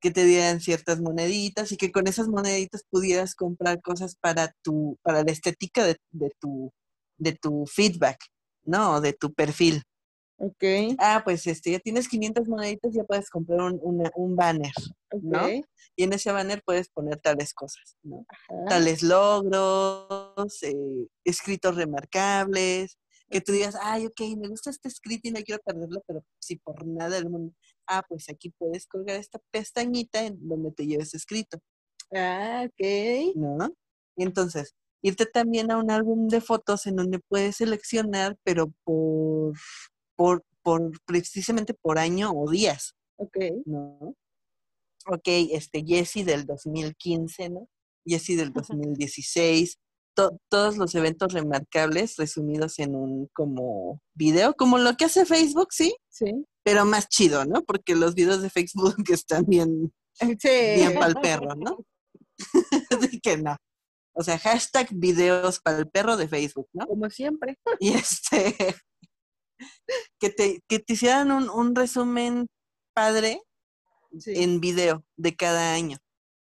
Que 0.00 0.10
te 0.10 0.24
dieran 0.24 0.60
ciertas 0.60 1.00
moneditas 1.00 1.72
y 1.72 1.76
que 1.76 1.90
con 1.90 2.06
esas 2.06 2.28
moneditas 2.28 2.84
pudieras 2.90 3.34
comprar 3.34 3.80
cosas 3.80 4.14
para 4.16 4.54
tu, 4.62 4.98
para 5.02 5.24
la 5.24 5.32
estética 5.32 5.84
de, 5.84 5.96
de 6.10 6.30
tu, 6.38 6.70
de 7.18 7.32
tu 7.32 7.66
feedback, 7.66 8.18
¿no? 8.64 9.00
De 9.00 9.12
tu 9.14 9.32
perfil. 9.32 9.82
Ok. 10.38 10.96
Ah, 10.98 11.20
pues 11.22 11.46
este, 11.46 11.72
ya 11.72 11.78
tienes 11.80 12.08
500 12.08 12.48
moneditas, 12.48 12.94
ya 12.94 13.04
puedes 13.04 13.28
comprar 13.28 13.60
un, 13.60 13.78
una- 13.82 14.10
un 14.14 14.36
banner. 14.36 14.72
¿no? 15.20 15.48
Y 15.96 16.04
en 16.04 16.12
ese 16.12 16.30
banner 16.32 16.62
puedes 16.64 16.88
poner 16.88 17.18
tales 17.18 17.52
cosas, 17.52 17.96
¿no? 18.02 18.24
Ajá. 18.28 18.64
tales 18.68 19.02
logros, 19.02 20.62
eh, 20.62 20.74
escritos 21.24 21.74
remarcables, 21.76 22.96
que 23.30 23.40
tú 23.40 23.52
digas, 23.52 23.76
ay, 23.80 24.06
ok, 24.06 24.20
me 24.36 24.48
gusta 24.48 24.70
este 24.70 24.88
escrito 24.88 25.28
y 25.28 25.30
no 25.30 25.40
quiero 25.42 25.62
perderlo, 25.64 26.02
pero 26.06 26.24
si 26.40 26.56
por 26.56 26.84
nada 26.86 27.10
del 27.16 27.30
mundo, 27.30 27.54
ah, 27.86 28.02
pues 28.08 28.28
aquí 28.28 28.50
puedes 28.50 28.86
colgar 28.86 29.16
esta 29.16 29.38
pestañita 29.50 30.24
en 30.24 30.36
donde 30.48 30.72
te 30.72 30.86
lleves 30.86 31.14
escrito, 31.14 31.58
Ah, 32.12 32.66
ok. 32.66 33.36
¿no? 33.36 33.72
Entonces, 34.16 34.74
irte 35.02 35.26
también 35.26 35.70
a 35.70 35.78
un 35.78 35.90
álbum 35.90 36.26
de 36.28 36.40
fotos 36.40 36.86
en 36.86 36.96
donde 36.96 37.20
puedes 37.20 37.56
seleccionar, 37.56 38.36
pero 38.42 38.72
por, 38.84 39.54
por, 40.16 40.44
por 40.62 40.90
precisamente 41.06 41.72
por 41.72 41.98
año 41.98 42.32
o 42.32 42.50
días, 42.50 42.94
Ok. 43.16 43.36
¿no? 43.64 44.16
Ok, 45.06 45.28
este 45.52 45.84
Jesse 45.84 46.24
del 46.24 46.46
2015, 46.46 47.50
¿no? 47.50 47.68
Jesse 48.04 48.36
del 48.36 48.52
2016, 48.52 49.78
to- 50.28 50.38
todos 50.48 50.76
los 50.76 50.94
eventos 50.94 51.32
remarcables 51.32 52.16
resumidos 52.16 52.78
en 52.78 52.94
un 52.94 53.28
como 53.32 54.00
video, 54.14 54.54
como 54.54 54.78
lo 54.78 54.96
que 54.96 55.04
hace 55.06 55.24
Facebook, 55.26 55.68
sí, 55.72 55.96
Sí. 56.08 56.44
pero 56.62 56.84
más 56.84 57.08
chido, 57.08 57.44
¿no? 57.44 57.62
Porque 57.64 57.94
los 57.96 58.14
videos 58.14 58.42
de 58.42 58.50
Facebook 58.50 58.94
están 59.10 59.44
bien, 59.46 59.92
Sí. 60.14 60.36
bien 60.76 60.94
para 60.94 61.06
el 61.06 61.14
perro, 61.16 61.54
¿no? 61.56 61.78
Así 62.90 63.20
que 63.20 63.36
no. 63.36 63.56
O 64.12 64.22
sea, 64.22 64.38
hashtag 64.38 64.88
videos 64.92 65.60
para 65.60 65.78
el 65.78 65.88
perro 65.88 66.16
de 66.16 66.28
Facebook, 66.28 66.68
¿no? 66.72 66.86
Como 66.86 67.08
siempre. 67.10 67.58
Y 67.78 67.92
este, 67.94 68.54
que 70.20 70.30
te, 70.30 70.60
que 70.68 70.78
te 70.80 70.92
hicieran 70.94 71.30
un, 71.30 71.48
un 71.48 71.74
resumen 71.74 72.46
padre 72.94 73.40
Sí. 74.18 74.32
en 74.42 74.60
video 74.60 75.04
de 75.16 75.36
cada 75.36 75.72
año. 75.72 75.96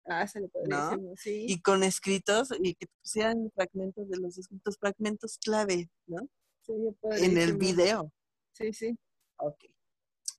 Ah, 0.08 0.26
se 0.26 0.40
le 0.40 0.48
podría 0.48 0.76
¿no? 0.76 0.90
decir, 0.90 1.10
sí. 1.16 1.46
Y 1.48 1.60
con 1.60 1.82
escritos, 1.82 2.48
y 2.62 2.74
que 2.74 2.86
pusieran 3.02 3.50
fragmentos 3.54 4.08
de 4.08 4.18
los 4.18 4.38
escritos, 4.38 4.76
fragmentos 4.78 5.38
clave, 5.38 5.90
¿no? 6.06 6.28
sí, 6.62 6.72
En 7.02 7.36
el 7.38 7.56
video. 7.56 8.12
Sí, 8.52 8.72
sí. 8.72 8.96
Ok. 9.38 9.64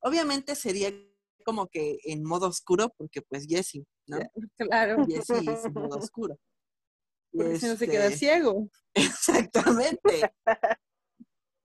Obviamente 0.01 0.55
sería 0.55 0.91
como 1.45 1.67
que 1.67 1.97
en 2.03 2.23
modo 2.23 2.47
oscuro, 2.47 2.93
porque 2.97 3.21
pues 3.21 3.45
Jessie, 3.47 3.85
¿no? 4.07 4.17
Claro. 4.57 5.05
Jessie 5.05 5.51
es 5.51 5.65
en 5.65 5.73
modo 5.73 5.97
oscuro. 6.11 6.37
Porque 7.31 7.59
si 7.59 7.67
no 7.67 7.75
se 7.75 7.87
queda 7.87 8.05
este, 8.05 8.17
ciego. 8.17 8.69
Exactamente. 8.93 10.31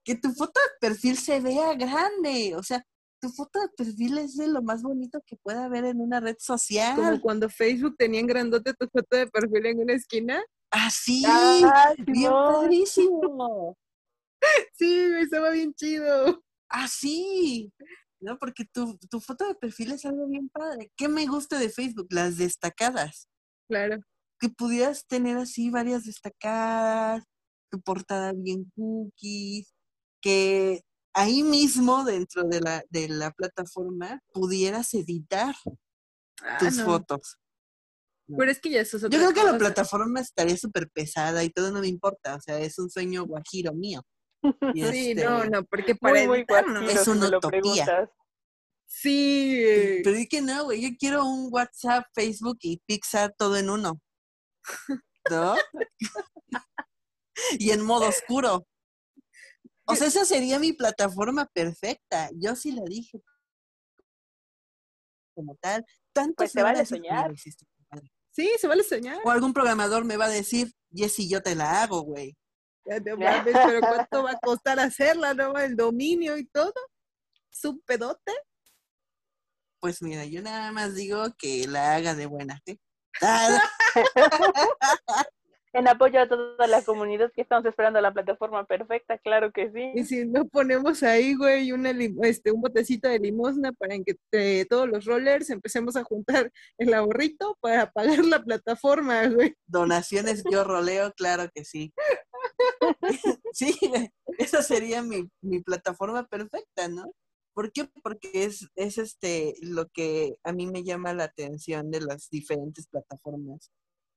que 0.04 0.16
tu 0.16 0.32
foto 0.32 0.60
de 0.60 0.88
perfil 0.88 1.16
se 1.16 1.40
vea 1.40 1.74
grande. 1.74 2.54
O 2.56 2.62
sea, 2.62 2.84
tu 3.22 3.28
foto 3.30 3.60
de 3.60 3.68
perfil 3.68 4.18
es 4.18 4.36
de 4.36 4.48
lo 4.48 4.62
más 4.62 4.82
bonito 4.82 5.22
que 5.24 5.36
pueda 5.36 5.64
haber 5.66 5.84
en 5.84 6.00
una 6.00 6.18
red 6.18 6.36
social. 6.40 6.96
Como 6.96 7.20
cuando 7.20 7.48
Facebook 7.48 7.96
tenía 7.96 8.18
en 8.20 8.26
grandote 8.26 8.74
tu 8.74 8.88
foto 8.88 9.16
de 9.16 9.28
perfil 9.28 9.64
en 9.66 9.78
una 9.78 9.92
esquina. 9.94 10.42
Así, 10.72 11.22
Ah, 11.26 11.94
bien 11.98 12.16
Simón. 12.16 12.54
padrísimo. 12.54 13.76
Sí, 14.74 15.00
estaba 15.20 15.50
bien 15.50 15.72
chido. 15.74 16.42
Así. 16.68 17.72
¿No? 18.20 18.38
Porque 18.38 18.64
tu, 18.64 18.98
tu 19.08 19.20
foto 19.20 19.46
de 19.46 19.54
perfil 19.54 19.92
es 19.92 20.04
algo 20.04 20.26
bien 20.26 20.48
padre. 20.48 20.90
¿Qué 20.96 21.06
me 21.08 21.26
gusta 21.26 21.58
de 21.60 21.68
Facebook? 21.70 22.08
Las 22.10 22.38
destacadas. 22.38 23.28
Claro. 23.68 24.00
que 24.40 24.48
pudieras 24.48 25.06
tener 25.06 25.36
así 25.38 25.70
varias 25.70 26.04
destacadas, 26.04 27.22
tu 27.70 27.80
portada 27.80 28.32
bien 28.34 28.70
cookies, 28.74 29.72
que 30.20 30.82
ahí 31.14 31.42
mismo 31.42 32.04
dentro 32.04 32.44
de 32.44 32.60
la, 32.60 32.82
de 32.90 33.08
la 33.08 33.30
plataforma 33.32 34.20
pudieras 34.32 34.92
editar 34.94 35.54
Ah, 36.44 36.58
tus 36.58 36.76
no. 36.76 36.84
fotos. 36.84 37.36
Pero 38.36 38.50
es 38.50 38.60
que 38.60 38.70
ya 38.70 38.80
eso 38.80 38.96
es 38.96 39.02
Yo 39.04 39.08
creo 39.10 39.32
que 39.32 39.44
la 39.44 39.58
plataforma 39.58 40.20
estaría 40.20 40.56
súper 40.56 40.88
pesada 40.90 41.44
y 41.44 41.50
todo 41.50 41.70
no 41.70 41.80
me 41.80 41.88
importa, 41.88 42.36
o 42.36 42.40
sea, 42.40 42.58
es 42.58 42.78
un 42.78 42.90
sueño 42.90 43.24
guajiro 43.26 43.72
mío. 43.74 44.02
Y 44.74 44.82
Sí, 44.90 45.10
este, 45.10 45.24
no, 45.24 45.44
no, 45.44 45.64
porque 45.64 45.94
para 45.94 46.14
Muy, 46.20 46.26
muy 46.28 46.38
editar, 46.38 46.66
no. 46.66 46.80
guajiro, 46.80 47.00
Es 47.00 47.04
si 47.04 47.10
una 47.10 47.28
lo 47.28 47.38
utopía. 47.38 48.10
Sí, 48.86 49.62
Pero 50.04 50.16
di 50.16 50.26
que 50.26 50.42
no, 50.42 50.64
güey, 50.64 50.80
yo 50.82 50.88
quiero 50.98 51.24
un 51.24 51.48
WhatsApp, 51.50 52.04
Facebook 52.14 52.58
y 52.62 52.78
Pixar 52.86 53.34
todo 53.38 53.56
en 53.56 53.70
uno. 53.70 54.00
¿No? 55.30 55.54
y 57.58 57.70
en 57.70 57.82
modo 57.82 58.08
oscuro. 58.08 58.66
O 59.84 59.96
sea, 59.96 60.06
esa 60.06 60.24
sería 60.24 60.58
mi 60.58 60.72
plataforma 60.72 61.46
perfecta. 61.46 62.30
Yo 62.34 62.54
sí 62.54 62.72
la 62.72 62.82
dije 62.84 63.20
como 65.34 65.56
tal. 65.56 65.84
Tanto 66.12 66.34
Pues 66.36 66.52
se 66.52 66.62
vale 66.62 66.84
soñar. 66.84 67.32
Sí, 68.30 68.50
se 68.58 68.66
vale 68.66 68.82
soñar. 68.82 69.20
O 69.24 69.30
algún 69.30 69.52
programador 69.52 70.04
me 70.04 70.16
va 70.16 70.26
a 70.26 70.30
decir, 70.30 70.72
Jessy, 70.94 71.28
yo 71.28 71.42
te 71.42 71.54
la 71.54 71.82
hago, 71.82 72.02
güey. 72.02 72.36
Ya 72.84 73.00
te 73.00 73.14
mames, 73.14 73.54
pero 73.64 73.80
¿cuánto 73.80 74.22
va 74.22 74.32
a 74.32 74.38
costar 74.38 74.80
hacerla, 74.80 75.34
no? 75.34 75.56
El 75.58 75.76
dominio 75.76 76.36
y 76.36 76.46
todo. 76.46 76.72
¿Es 77.50 77.64
un 77.64 77.80
pedote? 77.82 78.32
Pues 79.80 80.00
mira, 80.00 80.24
yo 80.24 80.42
nada 80.42 80.72
más 80.72 80.94
digo 80.94 81.24
que 81.36 81.66
la 81.66 81.94
haga 81.94 82.14
de 82.14 82.26
buena 82.26 82.60
fe. 82.64 82.80
Ah, 83.20 83.60
En 85.74 85.88
apoyo 85.88 86.20
a 86.20 86.28
toda 86.28 86.66
la 86.66 86.82
comunidad 86.82 87.32
que 87.34 87.40
estamos 87.40 87.64
esperando 87.64 88.00
la 88.00 88.12
plataforma 88.12 88.64
perfecta, 88.66 89.16
claro 89.18 89.52
que 89.52 89.70
Y 89.94 90.04
sí. 90.04 90.16
si 90.16 90.26
no 90.26 90.46
ponemos 90.46 91.02
ahí, 91.02 91.34
güey, 91.34 91.72
una 91.72 91.92
lim- 91.92 92.18
este, 92.24 92.52
un 92.52 92.60
botecito 92.60 93.08
de 93.08 93.18
limosna 93.18 93.72
para 93.72 93.96
que 94.00 94.16
te- 94.30 94.66
todos 94.66 94.86
los 94.88 95.06
rollers 95.06 95.48
empecemos 95.50 95.96
a 95.96 96.04
juntar 96.04 96.52
el 96.76 96.92
ahorrito 96.92 97.56
para 97.60 97.90
pagar 97.90 98.24
la 98.24 98.42
plataforma, 98.42 99.26
güey. 99.28 99.54
Donaciones 99.66 100.44
yo 100.50 100.62
roleo, 100.64 101.12
claro 101.14 101.48
que 101.54 101.64
sí. 101.64 101.92
Sí, 103.52 103.74
esa 104.38 104.62
sería 104.62 105.02
mi, 105.02 105.28
mi 105.42 105.60
plataforma 105.62 106.26
perfecta, 106.26 106.88
¿no? 106.88 107.12
¿Por 107.54 107.70
qué? 107.72 107.88
Porque 108.02 108.30
es, 108.44 108.68
es 108.76 108.98
este 108.98 109.54
lo 109.60 109.88
que 109.88 110.36
a 110.42 110.52
mí 110.52 110.66
me 110.66 110.84
llama 110.84 111.12
la 111.12 111.24
atención 111.24 111.90
de 111.90 112.00
las 112.00 112.30
diferentes 112.30 112.86
plataformas 112.88 113.70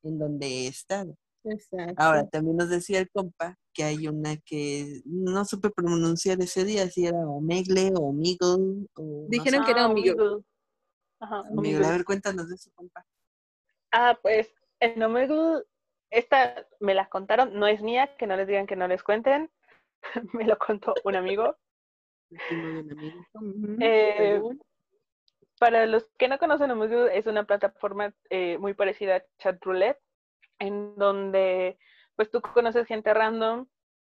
en 0.04 0.18
donde 0.20 0.48
he 0.48 0.68
estado. 0.68 1.18
Exacto. 1.45 1.93
Ahora, 1.97 2.27
también 2.27 2.58
nos 2.58 2.69
decía 2.69 2.99
el 2.99 3.10
compa 3.10 3.58
que 3.73 3.84
hay 3.84 4.08
una 4.08 4.38
que 4.38 5.01
no 5.05 5.45
supe 5.45 5.69
pronunciar 5.69 6.41
ese 6.41 6.63
día, 6.63 6.88
si 6.89 7.05
era 7.05 7.17
Omegle 7.19 7.91
o 7.95 8.08
Omegle 8.10 8.88
o 8.95 9.23
no 9.23 9.27
Dijeron 9.29 9.62
sé. 9.62 9.65
que 9.65 9.71
era 9.71 9.84
Ah, 9.84 9.89
Omegle. 9.89 10.12
Omegle. 10.13 10.43
Ajá, 11.19 11.41
Omegle. 11.41 11.58
Omegle. 11.60 11.86
A 11.86 11.91
ver, 11.91 12.05
cuéntanos 12.05 12.49
de 12.49 12.55
eso, 12.55 12.71
compa. 12.73 13.05
Ah, 13.91 14.17
pues 14.21 14.53
en 14.79 15.01
Omegle, 15.03 15.63
esta 16.10 16.67
me 16.79 16.93
la 16.93 17.08
contaron, 17.10 17.53
no 17.58 17.67
es 17.67 17.81
mía, 17.81 18.15
que 18.17 18.27
no 18.27 18.36
les 18.38 18.47
digan 18.47 18.67
que 18.67 18.75
no 18.75 18.88
les 18.88 19.03
cuenten. 19.03 19.49
me 20.34 20.45
lo 20.45 20.58
contó 20.58 20.93
un 21.03 21.15
amigo. 21.15 21.55
Un. 23.36 23.77
Eh, 23.81 24.41
para 25.60 25.86
los 25.86 26.10
que 26.17 26.27
no 26.27 26.38
conocen 26.38 26.71
Omegle, 26.71 27.17
es 27.17 27.27
una 27.27 27.45
plataforma 27.45 28.13
eh, 28.29 28.58
muy 28.58 28.73
parecida 28.73 29.17
a 29.17 29.23
Chatroulette, 29.38 29.99
en 30.60 30.96
donde 30.96 31.78
pues 32.15 32.30
tú 32.32 32.41
conoces 32.41 32.88
gente 32.88 33.13
random 33.13 33.68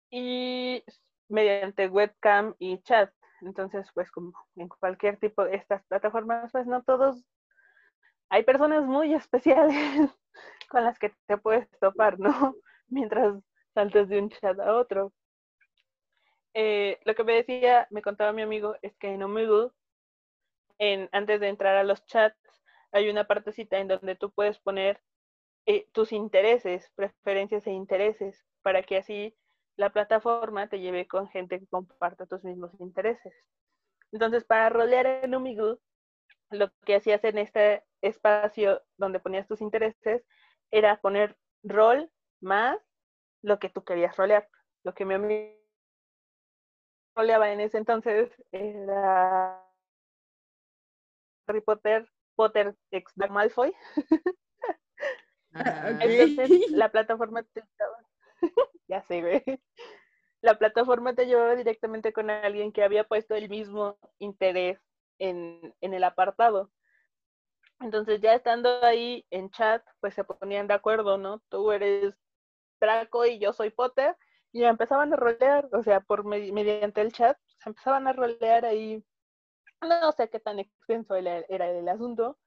y 0.10 0.84
mediante 1.30 1.88
webcam 1.88 2.56
y 2.60 2.80
chat. 2.84 3.12
Entonces, 3.41 3.88
pues 3.93 4.12
como 4.12 4.34
en 4.56 4.67
cualquier 4.67 5.17
tipo 5.17 5.43
de 5.43 5.56
estas 5.56 5.84
plataformas, 5.86 6.51
pues 6.51 6.67
no 6.67 6.84
todos, 6.84 7.23
hay 8.32 8.43
personas 8.43 8.86
muy 8.86 9.13
especiales 9.15 10.10
con 10.69 10.84
las 10.84 10.97
que 10.97 11.13
te 11.27 11.38
puedes 11.38 11.69
topar, 11.80 12.19
¿no? 12.19 12.56
Mientras 12.88 13.36
saltas 13.73 14.10
de 14.10 14.19
un 14.19 14.30
chat 14.30 14.60
a 14.60 14.75
otro. 14.75 15.13
Eh, 16.54 16.99
lo 17.06 17.15
que 17.15 17.23
me 17.23 17.34
decía, 17.34 17.88
me 17.91 18.01
contaba 18.01 18.34
mi 18.34 18.41
amigo, 18.41 18.75
es 18.82 18.95
que 18.97 19.08
en 19.10 19.23
Omegle, 19.23 19.69
en, 20.80 21.08
antes 21.12 21.39
de 21.39 21.47
entrar 21.47 21.77
a 21.77 21.84
los 21.84 22.06
chats, 22.06 22.38
hay 22.91 23.10
una 23.10 23.25
partecita 23.25 23.77
en 23.80 23.88
donde 23.88 24.15
tú 24.15 24.32
puedes 24.32 24.60
poner 24.60 25.01
eh, 25.65 25.88
tus 25.91 26.12
intereses, 26.12 26.91
preferencias 26.95 27.67
e 27.67 27.71
intereses, 27.71 28.43
para 28.62 28.84
que 28.84 28.97
así 28.97 29.36
la 29.76 29.91
plataforma 29.91 30.67
te 30.67 30.80
lleve 30.80 31.08
con 31.08 31.28
gente 31.30 31.60
que 31.60 31.67
comparta 31.67 32.26
tus 32.26 32.43
mismos 32.43 32.71
intereses. 32.80 33.34
Entonces, 34.12 34.43
para 34.43 34.69
rolear 34.69 35.06
en 35.06 35.34
Omegle, 35.34 35.78
lo 36.50 36.69
que 36.86 36.95
hacías 36.95 37.24
en 37.24 37.38
este 37.38 37.84
espacio 38.02 38.82
donde 38.97 39.19
ponías 39.19 39.47
tus 39.47 39.62
intereses 39.62 40.24
era 40.71 41.00
poner 41.00 41.38
rol 41.63 42.12
más 42.41 42.78
lo 43.41 43.60
que 43.60 43.69
tú 43.69 43.84
querías 43.84 44.15
rolear. 44.17 44.47
Lo 44.84 44.93
que 44.93 45.06
mi 45.06 45.13
amigo 45.13 45.56
roleaba 47.15 47.52
en 47.52 47.62
ese 47.62 47.78
entonces 47.78 48.32
era 48.52 49.62
Harry 51.47 51.62
Potter, 51.62 52.10
Potter 52.36 52.76
ex 52.91 53.13
Malfoy. 53.15 53.74
Entonces 55.99 56.51
la 56.71 56.89
plataforma 56.91 57.43
te 57.43 57.63
ya 58.87 59.01
sé, 59.03 59.21
güey. 59.21 59.43
La 60.41 60.57
plataforma 60.57 61.15
te 61.15 61.25
llevaba 61.25 61.55
directamente 61.55 62.13
con 62.13 62.29
alguien 62.29 62.71
que 62.71 62.83
había 62.83 63.03
puesto 63.05 63.35
el 63.35 63.49
mismo 63.49 63.97
interés 64.19 64.79
en, 65.19 65.75
en 65.81 65.93
el 65.93 66.03
apartado. 66.03 66.71
Entonces 67.79 68.21
ya 68.21 68.33
estando 68.35 68.83
ahí 68.83 69.25
en 69.31 69.49
chat, 69.49 69.83
pues 69.99 70.13
se 70.13 70.23
ponían 70.23 70.67
de 70.67 70.75
acuerdo, 70.75 71.17
¿no? 71.17 71.41
Tú 71.49 71.71
eres 71.71 72.13
Draco 72.79 73.25
y 73.25 73.39
yo 73.39 73.53
soy 73.53 73.71
Potter, 73.71 74.15
y 74.51 74.63
empezaban 74.63 75.13
a 75.13 75.17
rolear, 75.17 75.67
o 75.73 75.83
sea, 75.83 76.01
por 76.01 76.23
medi- 76.25 76.51
mediante 76.53 77.01
el 77.01 77.11
chat, 77.13 77.38
se 77.59 77.69
empezaban 77.69 78.07
a 78.07 78.13
rolear 78.13 78.65
ahí. 78.65 79.03
No 79.82 80.11
sé 80.13 80.30
qué 80.30 80.39
tan 80.39 80.59
extenso 80.59 81.15
era, 81.15 81.39
era 81.49 81.69
el 81.71 81.88
asunto, 81.89 82.39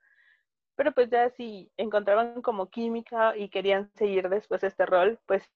pero 0.77 0.93
pues 0.93 1.11
ya 1.11 1.31
si 1.31 1.71
encontraban 1.77 2.43
como 2.43 2.69
química 2.71 3.37
y 3.37 3.49
querían 3.49 3.91
seguir 3.95 4.29
después 4.29 4.63
este 4.65 4.87
rol, 4.87 5.19
pues 5.27 5.51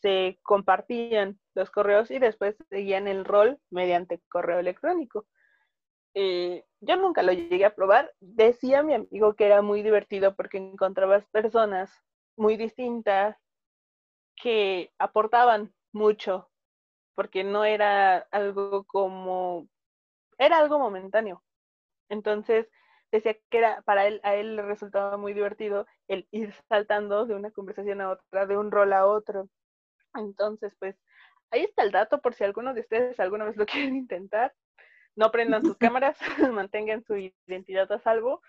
se 0.00 0.38
compartían 0.42 1.38
los 1.54 1.70
correos 1.70 2.10
y 2.10 2.18
después 2.18 2.56
seguían 2.68 3.08
el 3.08 3.24
rol 3.24 3.58
mediante 3.70 4.20
correo 4.28 4.58
electrónico. 4.58 5.26
Eh, 6.14 6.64
yo 6.80 6.96
nunca 6.96 7.22
lo 7.22 7.32
llegué 7.32 7.64
a 7.64 7.74
probar. 7.74 8.12
Decía 8.20 8.82
mi 8.82 8.94
amigo 8.94 9.34
que 9.34 9.46
era 9.46 9.62
muy 9.62 9.82
divertido 9.82 10.34
porque 10.34 10.58
encontrabas 10.58 11.26
personas 11.28 11.90
muy 12.36 12.56
distintas 12.56 13.36
que 14.36 14.92
aportaban 14.98 15.74
mucho, 15.92 16.50
porque 17.14 17.44
no 17.44 17.64
era 17.64 18.18
algo 18.30 18.84
como, 18.84 19.68
era 20.38 20.58
algo 20.58 20.78
momentáneo. 20.78 21.42
Entonces, 22.08 22.66
decía 23.12 23.34
que 23.50 23.58
era, 23.58 23.82
para 23.82 24.06
él, 24.06 24.20
a 24.22 24.34
él 24.34 24.56
le 24.56 24.62
resultaba 24.62 25.16
muy 25.16 25.32
divertido 25.32 25.86
el 26.08 26.28
ir 26.30 26.52
saltando 26.68 27.26
de 27.26 27.34
una 27.34 27.50
conversación 27.50 28.00
a 28.00 28.10
otra, 28.10 28.46
de 28.46 28.56
un 28.56 28.70
rol 28.70 28.92
a 28.92 29.06
otro. 29.06 29.48
Entonces, 30.14 30.74
pues, 30.78 30.96
ahí 31.50 31.62
está 31.62 31.82
el 31.82 31.92
dato 31.92 32.20
por 32.20 32.34
si 32.34 32.44
alguno 32.44 32.74
de 32.74 32.80
ustedes 32.80 33.18
alguna 33.20 33.44
vez 33.44 33.56
lo 33.56 33.66
quieren 33.92 33.96
intentar. 33.96 34.54
no 35.16 35.30
prendan 35.30 35.64
sus 35.64 35.76
cámaras, 35.78 36.18
mantengan 36.52 37.04
su 37.04 37.16
identidad 37.16 37.90
a 37.92 37.98
salvo. 37.98 38.42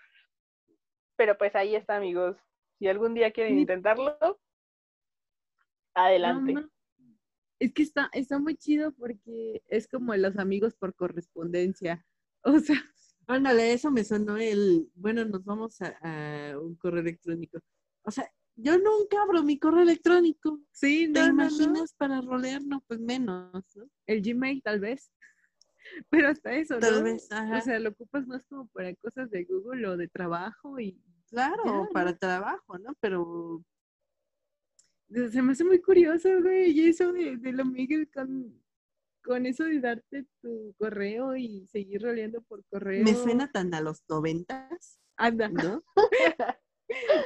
Pero 1.16 1.36
pues 1.36 1.54
ahí 1.54 1.76
está, 1.76 1.96
amigos. 1.96 2.36
Si 2.78 2.88
algún 2.88 3.14
día 3.14 3.30
quieren 3.30 3.58
intentarlo, 3.58 4.18
adelante. 5.94 6.54
Es 7.60 7.72
que 7.72 7.82
está, 7.82 8.08
está 8.12 8.38
muy 8.40 8.56
chido 8.56 8.92
porque 8.92 9.62
es 9.68 9.86
como 9.86 10.16
los 10.16 10.36
amigos 10.38 10.74
por 10.74 10.94
correspondencia. 10.94 12.04
O 12.42 12.58
sea, 12.58 12.82
ándale, 13.32 13.72
eso 13.72 13.90
me 13.90 14.04
sonó 14.04 14.36
el, 14.36 14.88
bueno, 14.94 15.24
nos 15.24 15.44
vamos 15.44 15.80
a, 15.80 15.96
a 16.02 16.58
un 16.58 16.74
correo 16.76 17.00
electrónico. 17.00 17.58
O 18.02 18.10
sea, 18.10 18.30
yo 18.56 18.78
nunca 18.78 19.22
abro 19.22 19.42
mi 19.42 19.58
correo 19.58 19.82
electrónico. 19.82 20.60
Sí, 20.72 21.10
¿Te 21.12 21.20
no, 21.20 21.26
no, 21.26 21.32
imaginas 21.32 21.94
para 21.94 22.20
rolear? 22.20 22.62
No, 22.64 22.82
pues 22.86 23.00
menos, 23.00 23.64
¿no? 23.74 23.88
El 24.06 24.22
Gmail 24.22 24.62
tal 24.62 24.80
vez. 24.80 25.10
Pero 26.10 26.28
hasta 26.28 26.52
eso, 26.54 26.78
Tal 26.78 26.98
¿no? 26.98 27.04
vez, 27.04 27.30
ajá. 27.30 27.58
O 27.58 27.60
sea, 27.60 27.78
lo 27.80 27.90
ocupas 27.90 28.26
más 28.26 28.44
como 28.44 28.68
para 28.68 28.94
cosas 28.96 29.30
de 29.30 29.44
Google 29.44 29.88
o 29.88 29.96
de 29.96 30.08
trabajo 30.08 30.78
y 30.78 31.00
claro, 31.28 31.88
para 31.92 32.16
trabajo, 32.16 32.78
¿no? 32.78 32.94
Pero 33.00 33.64
se 35.08 35.42
me 35.42 35.52
hace 35.52 35.64
muy 35.64 35.80
curioso, 35.80 36.28
güey, 36.40 36.70
y 36.70 36.88
eso 36.88 37.12
de, 37.12 37.36
de 37.36 37.52
lo 37.52 37.64
Miguel 37.64 38.08
con, 38.12 38.61
con 39.22 39.46
eso 39.46 39.64
de 39.64 39.80
darte 39.80 40.26
tu 40.40 40.74
correo 40.78 41.36
y 41.36 41.66
seguir 41.68 42.02
roleando 42.02 42.42
por 42.42 42.64
correo. 42.66 43.04
me 43.04 43.14
suena 43.14 43.50
tan 43.50 43.72
a 43.74 43.80
los 43.80 44.02
noventas, 44.08 45.00
Anda. 45.16 45.48
¿no? 45.48 45.82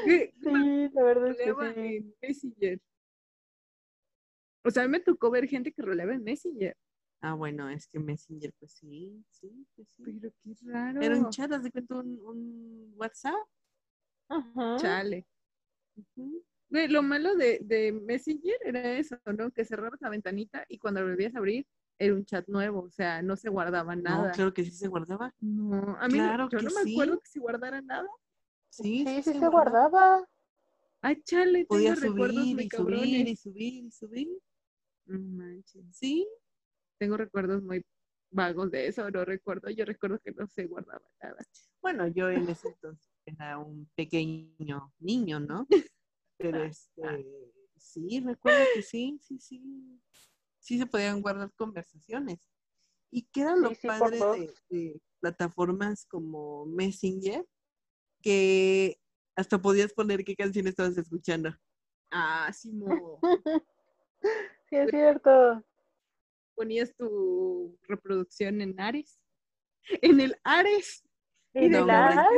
Sí, 0.05 0.91
la 0.95 1.03
verdad 1.03 1.31
es 1.31 1.39
que 1.39 1.53
roleaba 1.53 1.75
sí. 1.75 1.97
en 1.97 2.15
Messenger. 2.23 2.81
O 4.65 4.71
sea, 4.71 4.85
a 4.85 4.87
mí 4.87 4.93
me 4.93 5.01
tocó 5.01 5.29
ver 5.29 5.49
gente 5.49 5.73
que 5.73 5.83
roleaba 5.83 6.15
en 6.15 6.23
Messenger. 6.23 6.77
Ah, 7.21 7.35
bueno, 7.35 7.69
es 7.69 7.89
que 7.89 7.99
Messenger, 7.99 8.53
pues 8.61 8.73
sí, 8.73 9.25
sí, 9.29 9.67
pues 9.75 9.89
sí. 9.89 10.03
Pero 10.05 10.33
qué 10.45 10.55
raro. 10.71 11.01
Era 11.01 11.17
un 11.17 11.31
chat, 11.31 11.51
haz 11.51 11.65
de 11.65 11.73
cuenta 11.73 11.97
un, 11.97 12.21
un 12.25 12.93
WhatsApp. 12.95 13.35
Ajá. 14.29 14.77
Chale. 14.79 15.27
Lo 16.69 17.03
malo 17.03 17.35
de, 17.35 17.59
de 17.63 17.93
Messenger 17.93 18.57
era 18.65 18.99
eso, 18.99 19.19
¿no? 19.37 19.51
Que 19.51 19.65
cerrabas 19.65 20.01
la 20.01 20.11
ventanita 20.11 20.65
y 20.69 20.79
cuando 20.79 21.01
lo 21.01 21.09
volvías 21.09 21.35
a 21.35 21.39
abrir 21.39 21.67
era 21.99 22.15
un 22.15 22.25
chat 22.25 22.47
nuevo, 22.49 22.83
o 22.83 22.91
sea, 22.91 23.23
no 23.23 23.37
se 23.37 23.49
guardaba 23.49 23.97
nada. 23.97 24.29
No, 24.29 24.33
claro 24.35 24.55
que 24.55 24.65
sí 24.65 24.71
se 24.71 24.89
guardaba. 24.89 25.35
No, 25.41 25.97
a 25.99 26.09
mí 26.09 26.19
no- 26.19 26.25
Claro 26.25 26.49
yo 26.51 26.59
que 26.59 26.65
no 26.65 26.71
me 26.73 26.83
sí. 26.83 26.93
acuerdo 26.93 27.21
que 27.21 27.29
se 27.29 27.41
guardara 27.41 27.81
nada. 27.83 28.09
Sí, 28.71 29.05
Sí, 29.07 29.23
sí 29.23 29.39
se 29.39 29.49
guardaba. 29.49 30.27
Ay, 31.01 31.23
chale, 31.23 31.61
tengo 31.61 31.69
Podías 31.69 32.01
recuerdos 32.01 32.35
subir 32.35 32.55
muy 32.55 32.65
y 32.65 32.71
subir 32.71 33.29
y 33.29 33.37
subir 33.37 33.85
y 33.85 33.91
subir. 33.91 34.29
No 35.07 35.19
manches. 35.21 35.85
Sí, 35.93 36.27
Tengo 36.99 37.17
recuerdos 37.17 37.63
muy 37.63 37.85
vagos 38.31 38.71
de 38.71 38.89
eso, 38.89 39.11
no 39.11 39.25
recuerdo. 39.25 39.71
Yo 39.71 39.85
recuerdo 39.85 40.19
que 40.19 40.33
no 40.33 40.47
se 40.49 40.67
guardaba 40.67 41.07
nada. 41.23 41.37
bueno, 41.81 42.09
yo 42.09 42.29
en 42.29 42.49
ese 42.49 42.69
entonces 42.69 43.09
era 43.25 43.59
un 43.59 43.89
pequeño 43.95 44.93
niño, 44.99 45.41
¿no? 45.41 45.67
Pero 46.39 46.63
este, 46.65 47.27
sí, 47.77 48.21
recuerdo 48.21 48.65
que 48.75 48.83
sí, 48.83 49.19
sí, 49.23 49.39
sí. 49.39 49.63
Sí 50.67 50.79
se 50.79 50.87
podían 50.87 51.23
guardar 51.23 51.53
conversaciones. 51.55 52.41
¿Y 53.09 53.23
qué 53.33 53.43
era 53.43 53.55
lo 53.55 53.69
Sí, 53.69 53.77
sí, 53.77 53.87
por 53.87 53.99
padre 54.01 54.19
de, 54.19 54.55
de 54.69 55.01
plataformas 55.21 56.05
como 56.07 56.67
Messenger? 56.67 57.47
Que 58.21 58.99
hasta 59.37 59.63
podías 59.63 59.93
poner 59.93 60.25
qué 60.25 60.35
canción 60.35 60.67
estabas 60.67 60.99
escuchando. 60.99 61.57
Ah, 62.11 62.53
sí, 62.53 62.73
mo. 62.73 63.21
Sí, 64.69 64.75
es 64.75 64.91
cierto. 64.91 65.65
Ponías 66.57 66.93
tu 66.97 67.79
reproducción 67.83 68.61
en 68.61 68.81
Ares. 68.81 69.21
En 70.03 70.19
el 70.19 70.37
Ares. 70.43 71.05
Y 71.55 71.69
no, 71.69 71.87
de 71.87 71.93
hombre. 71.93 72.17
la 72.17 72.29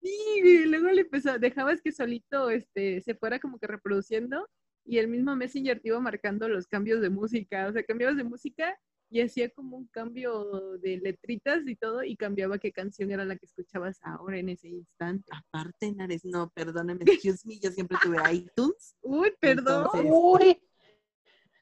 Sí, 0.00 0.40
güey, 0.40 0.64
luego 0.64 0.88
le 0.88 1.02
empezó, 1.02 1.38
dejabas 1.38 1.82
que 1.82 1.92
solito 1.92 2.48
este, 2.48 3.02
se 3.02 3.14
fuera 3.14 3.38
como 3.38 3.58
que 3.58 3.66
reproduciendo 3.66 4.48
y 4.84 4.98
el 4.98 5.08
mismo 5.08 5.36
Messenger 5.36 5.80
te 5.80 5.88
iba 5.88 6.00
marcando 6.00 6.48
los 6.48 6.66
cambios 6.66 7.00
de 7.00 7.10
música, 7.10 7.68
o 7.68 7.72
sea, 7.72 7.82
cambiabas 7.84 8.16
de 8.16 8.24
música 8.24 8.78
y 9.10 9.20
hacía 9.20 9.50
como 9.50 9.76
un 9.76 9.88
cambio 9.88 10.78
de 10.78 10.98
letritas 10.98 11.66
y 11.66 11.74
todo 11.74 12.04
y 12.04 12.16
cambiaba 12.16 12.58
qué 12.58 12.70
canción 12.70 13.10
era 13.10 13.24
la 13.24 13.36
que 13.36 13.46
escuchabas 13.46 13.98
ahora 14.02 14.38
en 14.38 14.50
ese 14.50 14.68
instante. 14.68 15.30
Aparte, 15.32 15.92
Nares, 15.92 16.24
no, 16.24 16.50
perdóname, 16.50 17.04
excuse 17.34 17.46
me, 17.46 17.58
yo 17.58 17.70
siempre 17.70 17.98
tuve 18.02 18.18
iTunes. 18.32 18.96
Uy, 19.02 19.32
perdón. 19.40 19.86
Entonces, 19.94 20.12
Uy. 20.12 20.62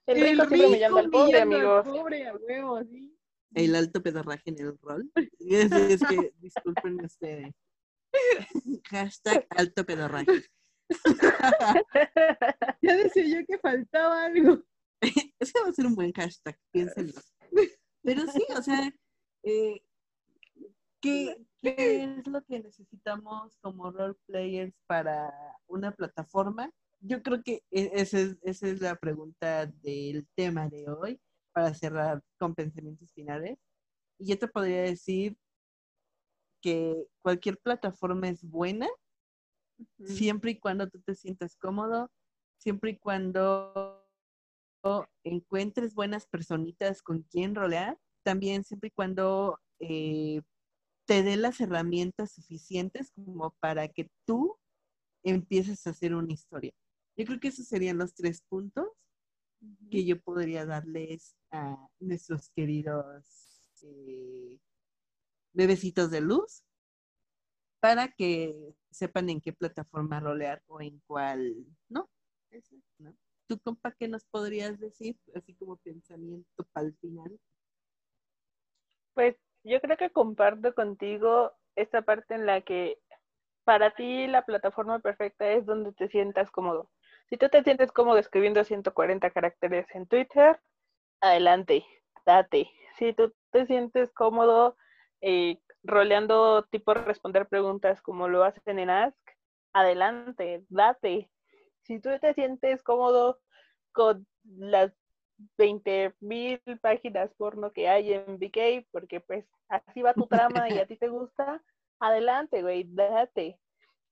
El 0.06 0.20
rico 0.22 0.46
siempre 0.46 0.66
humillando 0.66 0.98
al 0.98 1.10
pobre, 1.10 1.42
humillando 1.42 1.72
al 1.74 1.80
amigos. 1.80 1.98
pobre, 1.98 2.26
a 2.28 2.36
huevo, 2.36 2.84
sí. 2.84 3.14
El 3.54 3.74
alto 3.74 4.02
pedorraje 4.02 4.50
en 4.50 4.58
el 4.60 4.78
rol. 4.78 5.10
Es, 5.40 5.72
es 5.72 6.00
que, 6.06 6.32
disculpen 6.38 7.02
ustedes. 7.02 7.54
Hashtag 8.90 9.46
alto 9.50 9.84
pedorraje. 9.84 10.44
Ya 12.82 12.96
decía 12.96 13.24
yo 13.26 13.46
que 13.46 13.58
faltaba 13.58 14.24
algo. 14.24 14.62
Ese 15.38 15.60
va 15.62 15.68
a 15.68 15.72
ser 15.72 15.86
un 15.86 15.94
buen 15.94 16.12
hashtag, 16.12 16.58
piénsenlo. 16.72 17.20
Pero 18.02 18.26
sí, 18.32 18.44
o 18.56 18.62
sea, 18.62 18.92
eh, 19.42 19.80
¿qué, 21.00 21.36
qué 21.62 22.04
es 22.04 22.26
lo 22.26 22.42
que 22.44 22.60
necesitamos 22.60 23.56
como 23.60 23.90
role 23.90 24.14
players 24.26 24.74
para 24.86 25.32
una 25.66 25.92
plataforma? 25.92 26.70
Yo 27.00 27.22
creo 27.22 27.42
que 27.42 27.62
e- 27.70 27.90
esa 27.94 28.18
es, 28.20 28.36
esa 28.42 28.68
es 28.68 28.80
la 28.80 28.96
pregunta 28.96 29.66
del 29.66 30.26
tema 30.34 30.68
de 30.68 30.88
hoy 30.88 31.20
para 31.52 31.74
cerrar 31.74 32.22
con 32.38 32.54
pensamientos 32.54 33.08
finales. 33.14 33.58
Y 34.18 34.28
yo 34.28 34.38
te 34.38 34.48
podría 34.48 34.82
decir 34.82 35.36
que 36.60 37.06
cualquier 37.22 37.58
plataforma 37.58 38.28
es 38.28 38.42
buena 38.42 38.88
siempre 40.04 40.52
y 40.52 40.58
cuando 40.58 40.88
tú 40.88 41.00
te 41.00 41.14
sientas 41.14 41.56
cómodo, 41.56 42.10
siempre 42.58 42.92
y 42.92 42.98
cuando 42.98 44.04
encuentres 45.24 45.94
buenas 45.94 46.26
personitas 46.26 47.02
con 47.02 47.22
quien 47.22 47.54
rolear, 47.54 47.98
también 48.22 48.64
siempre 48.64 48.88
y 48.88 48.92
cuando 48.92 49.60
eh, 49.80 50.42
te 51.06 51.22
dé 51.22 51.36
las 51.36 51.60
herramientas 51.60 52.32
suficientes 52.32 53.12
como 53.12 53.54
para 53.60 53.88
que 53.88 54.10
tú 54.26 54.58
empieces 55.22 55.86
a 55.86 55.90
hacer 55.90 56.14
una 56.14 56.32
historia. 56.32 56.72
Yo 57.16 57.24
creo 57.24 57.40
que 57.40 57.48
esos 57.48 57.66
serían 57.66 57.98
los 57.98 58.14
tres 58.14 58.42
puntos 58.48 58.86
que 59.90 60.04
yo 60.04 60.20
podría 60.20 60.64
darles 60.64 61.34
a 61.50 61.88
nuestros 61.98 62.50
queridos 62.50 63.72
eh, 63.82 64.58
bebecitos 65.52 66.10
de 66.10 66.20
luz 66.20 66.62
para 67.80 68.08
que 68.08 68.74
sepan 68.90 69.30
en 69.30 69.40
qué 69.40 69.52
plataforma 69.52 70.20
rolear 70.20 70.62
o 70.66 70.80
en 70.80 71.00
cuál 71.06 71.54
no. 71.88 72.08
¿Tú, 73.46 73.58
compa, 73.60 73.92
qué 73.92 74.08
nos 74.08 74.24
podrías 74.24 74.78
decir? 74.78 75.16
Así 75.34 75.54
como 75.54 75.76
pensamiento 75.76 76.64
para 76.72 76.86
el 76.86 76.96
final. 76.96 77.38
Pues 79.14 79.36
yo 79.64 79.80
creo 79.80 79.96
que 79.96 80.10
comparto 80.10 80.74
contigo 80.74 81.52
esta 81.74 82.02
parte 82.02 82.34
en 82.34 82.46
la 82.46 82.60
que 82.60 82.98
para 83.64 83.94
ti 83.94 84.26
la 84.26 84.44
plataforma 84.44 84.98
perfecta 84.98 85.50
es 85.50 85.66
donde 85.66 85.92
te 85.92 86.08
sientas 86.08 86.50
cómodo. 86.50 86.90
Si 87.28 87.36
tú 87.36 87.48
te 87.48 87.62
sientes 87.62 87.92
cómodo 87.92 88.18
escribiendo 88.18 88.64
140 88.64 89.30
caracteres 89.30 89.86
en 89.94 90.06
Twitter, 90.06 90.60
adelante, 91.20 91.84
date. 92.24 92.70
Si 92.98 93.12
tú 93.12 93.34
te 93.50 93.66
sientes 93.66 94.10
cómodo 94.12 94.76
eh, 95.20 95.60
roleando 95.82 96.64
tipo 96.64 96.94
responder 96.94 97.48
preguntas 97.48 98.02
como 98.02 98.28
lo 98.28 98.44
hacen 98.44 98.78
en 98.78 98.90
Ask, 98.90 99.18
adelante, 99.72 100.64
date. 100.68 101.30
Si 101.82 102.00
tú 102.00 102.10
te 102.20 102.34
sientes 102.34 102.82
cómodo 102.82 103.38
con 103.92 104.26
las 104.44 104.92
20.000 105.56 106.60
páginas 106.80 107.32
porno 107.34 107.72
que 107.72 107.88
hay 107.88 108.12
en 108.12 108.38
BK, 108.38 108.86
porque 108.90 109.20
pues 109.20 109.46
así 109.68 110.02
va 110.02 110.14
tu 110.14 110.26
trama 110.26 110.68
y 110.68 110.78
a 110.78 110.86
ti 110.86 110.96
te 110.96 111.08
gusta, 111.08 111.62
adelante, 112.00 112.62
güey, 112.62 112.84
date. 112.88 113.58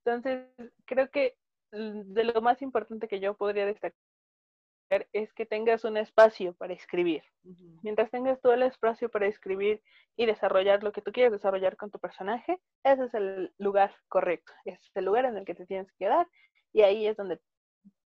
Entonces, 0.05 0.47
creo 0.85 1.11
que 1.11 1.37
mm, 1.73 2.13
de 2.13 2.25
lo 2.25 2.41
más 2.41 2.63
importante 2.63 3.09
que 3.09 3.21
yo 3.21 3.35
podría 3.35 3.67
destacar 3.67 3.99
es 5.13 5.33
que 5.33 5.47
tengas 5.47 5.85
un 5.85 5.97
espacio 5.97 6.55
para 6.55 6.75
escribir. 6.75 7.23
Ujú. 7.45 7.81
Mientras 7.83 8.11
tengas 8.11 8.41
todo 8.41 8.55
el 8.55 8.63
espacio 8.63 9.09
para 9.09 9.27
escribir 9.27 9.83
y 10.17 10.27
desarrollar 10.27 10.83
lo 10.83 10.93
que 10.93 11.03
tú 11.03 11.13
quieres 11.13 11.33
desarrollar 11.33 11.77
con 11.77 11.91
tu 11.91 11.99
personaje, 11.99 12.61
ese 12.85 13.05
es 13.05 13.15
el 13.15 13.53
lugar 13.59 13.95
correcto, 14.09 14.53
ese 14.65 14.81
es 14.83 14.97
el 14.97 15.05
lugar 15.05 15.25
en 15.25 15.37
el 15.37 15.45
que 15.45 15.55
te 15.55 15.67
tienes 15.67 15.91
que 15.93 16.05
quedar 16.05 16.29
y 16.73 16.83
ahí 16.83 17.07
es 17.07 17.17
donde, 17.17 17.41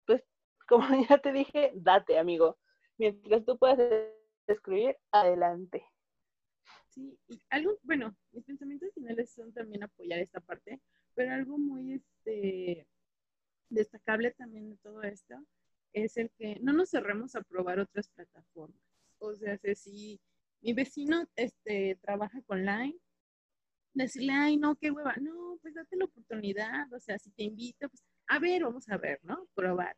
pues, 0.07 0.22
como 0.68 0.87
ya 1.09 1.18
te 1.18 1.33
dije, 1.33 1.72
date, 1.75 2.18
amigo. 2.18 2.59
Mientras 2.99 3.45
tú 3.45 3.59
puedas 3.59 3.79
escribir, 4.47 4.97
adelante. 5.12 5.85
Sí, 6.89 7.18
y 7.29 7.41
algo, 7.51 7.77
bueno, 7.83 8.14
mis 8.33 8.45
pensamientos 8.45 8.95
finales 8.95 9.33
son 9.33 9.53
también 9.53 9.83
apoyar 9.83 10.20
esta 10.20 10.41
parte, 10.41 10.81
pero 11.14 11.35
algo 11.35 11.59
muy 11.59 11.95
este, 11.95 12.87
destacable 13.68 14.31
también 14.33 14.70
de 14.70 14.77
todo 14.77 15.03
esto 15.03 15.45
es 15.95 16.17
el 16.19 16.31
que 16.37 16.59
no 16.61 16.73
nos 16.73 16.91
cerremos 16.91 17.35
a 17.35 17.43
probar 17.43 17.79
otras 17.79 18.09
plataformas. 18.09 18.81
O 19.19 19.35
sea, 19.35 19.59
si 19.75 20.21
mi 20.61 20.73
vecino 20.75 21.27
este, 21.37 21.97
trabaja 22.03 22.43
con 22.43 22.67
Line, 22.67 22.99
decirle, 23.95 24.33
ay, 24.33 24.57
no, 24.57 24.77
qué 24.77 24.91
hueva, 24.91 25.15
no, 25.21 25.59
pues 25.63 25.75
date 25.75 25.97
la 25.97 26.07
oportunidad, 26.07 26.93
o 26.93 27.01
sea, 27.01 27.19
si 27.19 27.31
te 27.31 27.45
invito, 27.45 27.89
pues, 27.89 28.03
a 28.27 28.39
ver, 28.39 28.65
vamos 28.65 28.89
a 28.89 28.99
ver, 28.99 29.21
¿no? 29.23 29.49
Probar. 29.55 29.97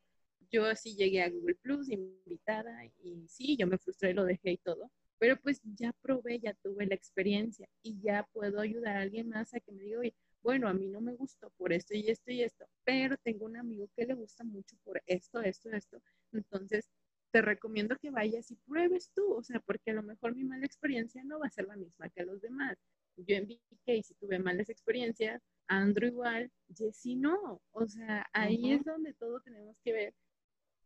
Yo 0.51 0.67
así 0.67 0.95
llegué 0.95 1.23
a 1.23 1.31
Google 1.31 1.57
Plus, 1.57 1.89
invitada, 1.89 2.85
y 2.85 3.27
sí, 3.29 3.57
yo 3.57 3.67
me 3.67 3.79
frustré, 3.79 4.13
lo 4.15 4.25
dejé 4.25 4.53
y 4.53 4.59
todo, 4.59 4.93
pero 5.19 5.41
pues 5.41 5.61
ya 5.65 5.93
probé, 6.03 6.39
ya 6.39 6.55
tuve 6.63 6.87
la 6.87 6.95
experiencia 6.95 7.69
y 7.83 7.99
ya 8.01 8.29
puedo 8.33 8.61
ayudar 8.61 8.97
a 8.97 9.01
alguien 9.01 9.29
más 9.29 9.55
a 9.55 9.61
que 9.61 9.73
me 9.73 9.83
diga, 9.83 10.01
oye, 10.01 10.15
bueno, 10.43 10.69
a 10.69 10.75
mí 10.75 10.89
no 10.89 11.01
me 11.01 11.15
gustó 11.15 11.51
por 11.57 11.73
esto 11.73 11.95
y 11.95 12.09
esto 12.09 12.31
y 12.31 12.43
esto, 12.43 12.67
pero 12.85 13.17
tengo 13.19 13.47
un 13.47 13.57
amigo 13.57 13.89
que 13.97 14.07
le 14.07 14.15
gusta 14.15 14.45
mucho 14.45 14.77
por 14.85 15.03
esto, 15.07 15.41
esto, 15.41 15.71
esto. 15.71 16.01
Entonces, 16.33 16.89
te 17.33 17.43
recomiendo 17.43 17.97
que 17.99 18.11
vayas 18.11 18.51
y 18.51 18.57
pruebes 18.57 19.11
tú, 19.13 19.35
o 19.35 19.43
sea, 19.43 19.61
porque 19.61 19.91
a 19.91 19.95
lo 19.95 20.03
mejor 20.03 20.35
mi 20.35 20.45
mala 20.45 20.65
experiencia 20.65 21.23
no 21.25 21.41
va 21.41 21.47
a 21.47 21.51
ser 21.51 21.67
la 21.67 21.77
misma 21.77 22.09
que 22.11 22.25
los 22.25 22.41
demás. 22.41 22.79
Yo 23.17 23.35
en 23.37 23.47
BK 23.47 24.03
si 24.03 24.15
tuve 24.15 24.39
malas 24.39 24.69
experiencias, 24.69 25.43
Andrew 25.67 26.09
igual, 26.09 26.51
Jessy 26.75 27.17
no. 27.17 27.61
O 27.73 27.87
sea, 27.87 28.27
ahí 28.33 28.73
es 28.73 28.85
donde 28.85 29.15
todo 29.15 29.41
tenemos 29.41 29.77
que 29.83 29.93
ver, 29.93 30.15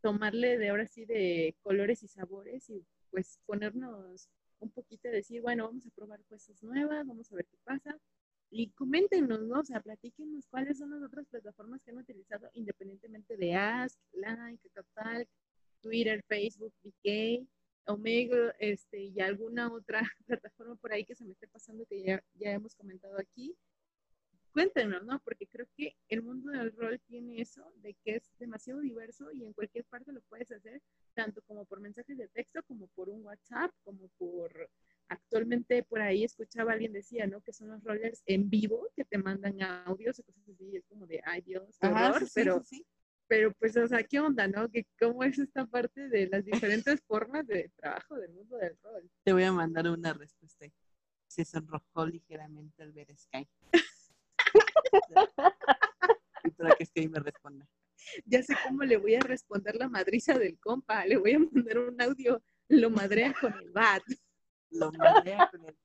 tomarle 0.01 0.59
de 0.59 0.70
ahora 0.70 0.86
sí 0.86 1.05
de 1.05 1.55
colores 1.62 2.03
y 2.03 2.09
sabores 2.09 2.70
y 2.70 2.84
pues 3.11 3.38
ponernos 3.46 4.30
un 4.61 4.70
poquito 4.70 5.09
de 5.09 5.16
decir, 5.16 5.42
bueno, 5.42 5.66
vamos 5.66 5.86
a 5.86 5.90
probar 5.90 6.24
cosas 6.24 6.62
nuevas, 6.62 7.07
vamos 7.07 7.30
a 7.30 7.36
ver 7.36 7.46
qué 7.46 7.59
pasa 7.64 7.98
y 8.51 8.70
coméntenos, 8.70 9.42
¿no? 9.42 9.61
O 9.61 9.64
sea, 9.64 9.80
platíquenos 9.80 10.46
cuáles 10.48 10.78
son 10.78 10.90
las 10.90 11.03
otras 11.03 11.26
plataformas 11.28 11.80
que 11.82 11.92
han 11.92 11.98
utilizado 11.98 12.51
independientemente 12.55 13.36
de 13.36 13.55
Ask, 13.55 13.98
Line, 14.12 14.59
Capital, 14.74 15.28
Twitter, 15.80 16.22
Facebook, 16.26 16.74
VK, 16.82 17.46
Omega, 17.86 18.55
este, 18.59 19.05
y 19.05 19.20
alguna 19.20 19.72
otra 19.72 20.01
plataforma 20.26 20.74
por 20.76 20.92
ahí 20.92 21.05
que 21.05 21.14
se 21.14 21.24
me 21.24 21.32
esté 21.32 21.46
pasando 21.48 21.86
que 21.86 22.03
ya, 22.03 22.22
ya 22.34 22.53
hemos 22.53 22.74
comentado 22.74 23.18
aquí. 23.18 23.57
Cuéntenos, 24.53 25.05
¿no? 25.05 25.20
Porque 25.20 25.46
creo 25.46 25.68
que 25.76 25.94
el 26.09 26.22
mundo 26.22 26.51
del 26.51 26.72
rol 26.72 27.01
tiene 27.07 27.40
eso, 27.40 27.72
de 27.76 27.94
que 28.03 28.16
es 28.16 28.32
demasiado 28.40 28.80
diverso 28.80 29.30
y 29.30 29.44
en 29.44 29.53
cualquier 29.53 29.84
parte 29.84 30.12
lo 30.12 30.20
puedes 30.22 30.51
hacer, 30.51 30.82
tanto 31.14 31.40
como 31.42 31.64
por 31.66 31.80
mensajes 31.80 32.18
de 32.18 32.26
texto, 32.26 32.61
como 32.64 32.88
por 32.88 33.09
un 33.11 33.24
WhatsApp, 33.24 33.70
como 33.84 34.09
por 34.18 34.68
actualmente 35.11 35.83
por 35.83 36.01
ahí 36.01 36.25
escuchaba 36.25 36.73
alguien 36.73 36.93
decía, 36.93 37.27
¿no? 37.27 37.43
Que 37.43 37.53
son 37.53 37.69
los 37.69 37.83
rollers 37.83 38.23
en 38.27 38.49
vivo 38.49 38.89
que 38.97 39.05
te 39.05 39.19
mandan 39.19 39.61
audios 39.85 40.19
y 40.19 40.23
cosas 40.23 40.49
así, 40.49 40.77
es 40.77 40.87
como 40.87 41.07
de, 41.07 41.21
ay 41.25 41.43
Dios, 41.43 41.77
qué 41.81 41.89
horror, 41.89 42.23
pero, 42.33 42.63
pero 43.27 43.53
pues, 43.55 43.77
o 43.77 43.89
sea, 43.89 44.05
¿qué 44.05 44.21
onda, 44.21 44.47
no? 44.47 44.71
Que 44.71 44.87
¿Cómo 44.99 45.25
es 45.25 45.39
esta 45.39 45.67
parte 45.67 46.09
de 46.09 46.29
las 46.29 46.45
diferentes 46.45 47.01
formas 47.07 47.47
de 47.47 47.71
trabajo 47.77 48.17
del 48.17 48.33
mundo 48.33 48.57
del 48.57 48.79
rol? 48.83 49.11
Te 49.25 49.33
voy 49.33 49.43
a 49.43 49.53
mandar 49.53 49.89
una 49.89 50.13
respuesta. 50.13 50.67
Se 51.27 51.45
sonrojó 51.45 52.07
ligeramente 52.07 52.83
al 52.83 52.93
ver 52.93 53.09
Sky. 53.17 53.49
y 56.45 56.51
para 56.51 56.75
que 56.77 56.87
Sky 56.87 57.09
me 57.09 57.19
responda. 57.19 57.69
Ya 58.25 58.43
sé 58.43 58.55
cómo 58.67 58.85
le 58.85 58.97
voy 58.97 59.17
a 59.17 59.21
responder 59.21 59.77
la 59.77 59.89
madriza 59.89 60.39
del 60.39 60.59
compa. 60.59 61.05
Le 61.05 61.19
voy 61.19 61.33
a 61.33 61.39
mandar 61.39 61.79
un 61.79 62.01
audio, 62.01 62.43
lo 62.69 62.91
madrea 62.91 63.35
con 63.39 63.53
el 63.55 63.71
bat 63.71 64.03
lo 64.71 64.93
madrea 64.93 65.51
con 65.51 65.64
el... 65.64 65.77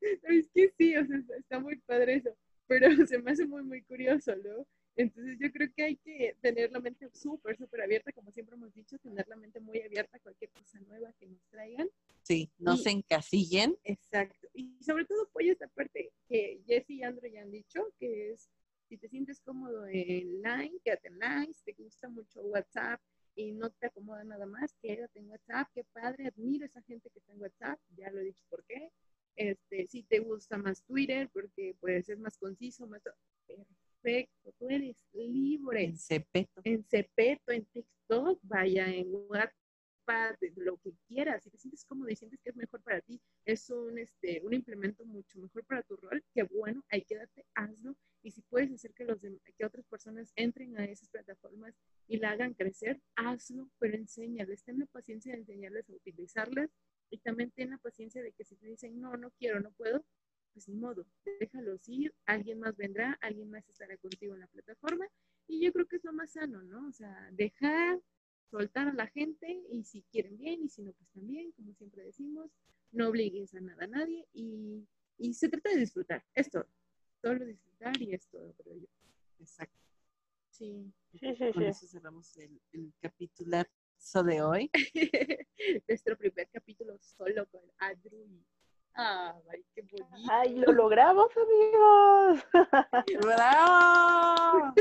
Es 0.00 0.50
que 0.50 0.70
sí, 0.76 0.96
o 0.96 1.06
sea, 1.06 1.18
está 1.38 1.60
muy 1.60 1.76
padre 1.80 2.16
eso, 2.16 2.36
pero 2.66 2.88
se 3.08 3.18
me 3.18 3.32
hace 3.32 3.46
muy, 3.46 3.62
muy 3.62 3.82
curioso, 3.82 4.34
¿no? 4.36 4.66
Entonces 4.96 5.38
yo 5.40 5.50
creo 5.50 5.68
que 5.74 5.82
hay 5.82 5.96
que 5.96 6.36
tener 6.40 6.70
la 6.70 6.78
mente 6.78 7.10
súper, 7.12 7.56
súper 7.56 7.82
abierta, 7.82 8.12
como 8.12 8.30
siempre 8.30 8.54
hemos 8.54 8.72
dicho, 8.72 8.96
tener 8.98 9.26
la 9.28 9.36
mente 9.36 9.58
muy 9.58 9.80
abierta 9.80 10.16
a 10.16 10.20
cualquier 10.20 10.50
cosa 10.50 10.78
nueva 10.80 11.12
que 11.18 11.26
nos 11.26 11.42
traigan. 11.48 11.88
Sí, 12.22 12.50
no 12.58 12.76
se 12.76 12.90
encasillen. 12.90 13.76
Exacto. 13.82 14.48
Y 14.54 14.80
sobre 14.82 15.04
todo 15.04 15.24
apoya 15.24 15.52
esta 15.52 15.66
parte 15.68 16.12
que 16.28 16.62
Jesse 16.66 16.90
y 16.90 17.02
Andrew 17.02 17.30
ya 17.30 17.42
han 17.42 17.50
dicho, 17.50 17.92
que 17.98 18.30
es 18.30 18.48
si 18.88 18.96
te 18.96 19.08
sientes 19.08 19.40
cómodo 19.40 19.86
en 19.86 20.40
Line, 20.42 20.78
quédate 20.84 21.08
en 21.08 21.18
Line, 21.18 21.52
si 21.52 21.64
te 21.64 21.72
gusta 21.72 22.08
mucho 22.08 22.42
WhatsApp, 22.42 23.00
y 23.34 23.52
no 23.52 23.70
te 23.70 23.86
acomoda 23.86 24.24
nada 24.24 24.46
más, 24.46 24.74
quédate 24.80 25.18
en 25.18 25.30
WhatsApp, 25.30 25.68
qué 25.74 25.84
padre, 25.92 26.26
admiro 26.28 26.64
a 26.64 26.66
esa 26.66 26.82
gente 26.82 27.10
que 27.10 27.18
está 27.18 27.32
en 27.32 27.40
WhatsApp, 27.40 27.78
ya 27.96 28.10
lo 28.10 28.20
he 28.20 28.24
dicho 28.24 28.44
por 28.48 28.64
qué. 28.64 28.90
Este, 29.36 29.86
si 29.86 30.04
te 30.04 30.20
gusta 30.20 30.56
más 30.56 30.82
Twitter, 30.84 31.28
porque 31.32 31.74
pues 31.80 32.08
es 32.08 32.18
más 32.18 32.38
conciso, 32.38 32.86
más 32.86 33.02
perfecto, 33.46 34.52
tú 34.58 34.68
eres 34.68 34.96
libre. 35.12 35.84
En 35.84 35.98
Cepeto. 35.98 36.60
En 36.62 36.84
Cepeto, 36.84 37.52
en 37.52 37.64
TikTok, 37.66 38.38
vaya, 38.42 38.88
en 38.88 39.08
WhatsApp 39.28 39.52
lo 40.56 40.76
que 40.78 40.92
quieras, 41.06 41.42
si 41.42 41.50
te 41.50 41.58
sientes 41.58 41.84
cómodo 41.84 42.08
y 42.08 42.16
sientes 42.16 42.40
que 42.40 42.50
es 42.50 42.56
mejor 42.56 42.82
para 42.82 43.00
ti, 43.00 43.20
es 43.44 43.70
un, 43.70 43.98
este, 43.98 44.40
un 44.44 44.54
implemento 44.54 45.04
mucho 45.04 45.38
mejor 45.38 45.64
para 45.64 45.82
tu 45.82 45.96
rol, 45.96 46.22
que 46.32 46.42
bueno, 46.44 46.84
ahí 46.90 47.02
quédate, 47.02 47.46
hazlo, 47.54 47.96
y 48.22 48.30
si 48.30 48.42
puedes 48.42 48.72
hacer 48.72 48.94
que, 48.94 49.04
los 49.04 49.20
que 49.20 49.64
otras 49.64 49.86
personas 49.86 50.32
entren 50.36 50.78
a 50.78 50.84
esas 50.84 51.08
plataformas 51.08 51.74
y 52.06 52.18
la 52.18 52.30
hagan 52.30 52.54
crecer, 52.54 53.00
hazlo, 53.16 53.70
pero 53.78 53.96
enséñales, 53.96 54.64
ten 54.64 54.78
la 54.78 54.86
paciencia 54.86 55.32
de 55.32 55.40
enseñarles 55.40 55.88
a 55.88 55.94
utilizarlas, 55.94 56.70
y 57.10 57.18
también 57.18 57.50
ten 57.50 57.70
la 57.70 57.78
paciencia 57.78 58.22
de 58.22 58.32
que 58.32 58.44
si 58.44 58.56
te 58.56 58.66
dicen, 58.66 59.00
no, 59.00 59.16
no 59.16 59.30
quiero, 59.32 59.60
no 59.60 59.72
puedo, 59.72 60.04
pues 60.52 60.68
ni 60.68 60.76
modo, 60.76 61.06
déjalos 61.40 61.88
ir, 61.88 62.14
alguien 62.26 62.60
más 62.60 62.76
vendrá, 62.76 63.18
alguien 63.20 63.50
más 63.50 63.68
estará 63.68 63.96
contigo 63.98 64.34
en 64.34 64.40
la 64.40 64.46
plataforma, 64.46 65.06
y 65.46 65.64
yo 65.64 65.72
creo 65.72 65.86
que 65.86 65.96
es 65.96 66.04
lo 66.04 66.12
más 66.12 66.32
sano, 66.32 66.62
¿no? 66.62 66.88
O 66.88 66.92
sea, 66.92 67.28
dejar 67.32 68.00
soltar 68.54 68.86
a 68.86 68.92
la 68.92 69.08
gente 69.08 69.64
y 69.68 69.82
si 69.82 70.02
quieren 70.12 70.36
bien 70.36 70.62
y 70.62 70.68
si 70.68 70.82
no, 70.82 70.92
pues 70.92 71.10
también, 71.10 71.50
como 71.52 71.74
siempre 71.74 72.04
decimos, 72.04 72.52
no 72.92 73.08
obligues 73.08 73.52
a 73.54 73.60
nada 73.60 73.84
a 73.84 73.88
nadie 73.88 74.28
y, 74.32 74.86
y 75.18 75.34
se 75.34 75.48
trata 75.48 75.70
de 75.70 75.78
disfrutar, 75.78 76.24
es 76.34 76.50
todo, 76.50 76.68
solo 77.20 77.44
disfrutar 77.44 78.00
y 78.00 78.14
es 78.14 78.28
todo, 78.28 78.54
creo 78.54 78.76
yo. 78.76 78.86
Exacto. 79.40 79.76
Sí. 80.50 80.92
Sí, 81.18 81.34
sí, 81.34 81.52
Con 81.52 81.64
eso 81.64 81.88
cerramos 81.88 82.36
el, 82.36 82.60
el 82.72 82.92
capítulo 83.00 83.64
de 84.24 84.42
hoy. 84.42 84.70
Nuestro 85.88 86.16
primer 86.16 86.48
capítulo 86.52 86.96
solo 87.00 87.46
con 87.50 87.62
Andrew 87.78 88.24
y... 88.24 88.46
¡Ay, 88.96 89.64
qué 89.74 89.82
bonito! 89.82 90.30
¡Ay, 90.30 90.54
lo 90.54 90.72
logramos, 90.72 91.28
amigos! 91.36 92.46
¡Bravo! 93.20 94.74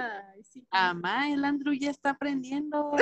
Ay, 0.00 0.42
sí. 0.44 0.66
Amá, 0.70 1.30
el 1.30 1.44
Andrew 1.44 1.74
ya 1.74 1.90
está 1.90 2.10
aprendiendo. 2.10 2.92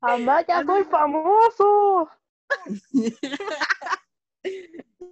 ¡Amaya, 0.00 0.64
soy 0.64 0.84
famoso! 0.84 2.10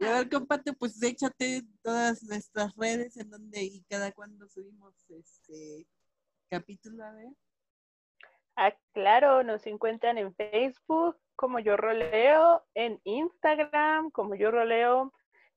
A 0.01 0.19
ver, 0.19 0.29
comparte, 0.29 0.73
pues 0.73 1.03
échate 1.03 1.63
todas 1.83 2.23
nuestras 2.25 2.75
redes 2.77 3.17
en 3.17 3.31
donde 3.31 3.63
y 3.63 3.83
cada 3.85 4.13
cuando 4.13 4.49
subimos 4.49 4.95
este 5.09 5.87
capítulo, 6.51 7.05
a 7.05 7.13
ver. 7.13 7.33
Ah, 8.57 8.77
claro, 8.93 9.43
nos 9.43 9.67
encuentran 9.67 10.19
en 10.19 10.35
Facebook 10.35 11.17
como 11.37 11.59
yo 11.59 11.77
roleo, 11.77 12.65
en 12.75 13.01
Instagram 13.05 14.11
como 14.11 14.35
yo 14.35 14.51
roleo 14.51 15.13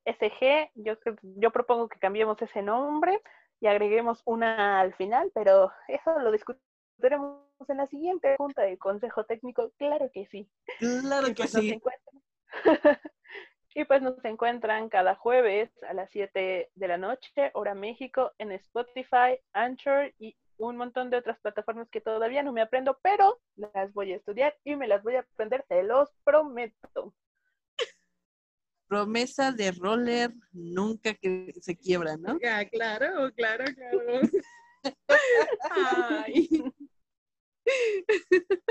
SG. 0.07 0.71
Yo, 0.75 0.93
yo 1.21 1.51
propongo 1.51 1.89
que 1.89 1.99
cambiemos 1.99 2.41
ese 2.41 2.61
nombre 2.61 3.21
y 3.59 3.67
agreguemos 3.67 4.21
una 4.25 4.79
al 4.79 4.93
final, 4.95 5.31
pero 5.33 5.71
eso 5.87 6.17
lo 6.19 6.31
discutiremos 6.31 7.41
en 7.67 7.77
la 7.77 7.87
siguiente 7.87 8.35
junta 8.37 8.63
de 8.63 8.77
consejo 8.77 9.25
técnico. 9.25 9.71
Claro 9.77 10.09
que 10.13 10.25
sí. 10.27 10.49
Claro 10.79 11.27
Y 11.27 11.33
que 11.33 11.43
pues 11.43 11.51
sí. 11.51 11.81
y 13.75 13.85
pues 13.85 14.01
nos 14.01 14.23
encuentran 14.25 14.89
cada 14.89 15.15
jueves 15.15 15.71
a 15.83 15.93
las 15.93 16.09
7 16.11 16.71
de 16.73 16.87
la 16.87 16.97
noche, 16.97 17.51
hora 17.53 17.75
México, 17.75 18.31
en 18.37 18.51
Spotify, 18.51 19.39
Anchor 19.53 20.13
y 20.17 20.35
un 20.57 20.77
montón 20.77 21.09
de 21.09 21.17
otras 21.17 21.39
plataformas 21.39 21.89
que 21.89 22.01
todavía 22.01 22.41
no 22.41 22.51
me 22.51 22.61
aprendo, 22.61 22.97
pero 23.01 23.39
las 23.55 23.93
voy 23.93 24.13
a 24.13 24.15
estudiar 24.15 24.55
y 24.63 24.75
me 24.75 24.87
las 24.87 25.03
voy 25.03 25.15
a 25.15 25.19
aprender, 25.19 25.63
se 25.67 25.83
los 25.83 26.11
prometo. 26.23 27.13
Promesa 28.87 29.51
de 29.51 29.71
roller 29.71 30.33
nunca 30.51 31.13
que 31.13 31.53
se 31.61 31.75
quiebra, 31.75 32.15
¿no? 32.17 32.37
Ah, 32.45 32.63
claro, 32.71 33.31
claro, 33.35 33.65
claro. 33.75 34.21
Ay. 35.71 36.49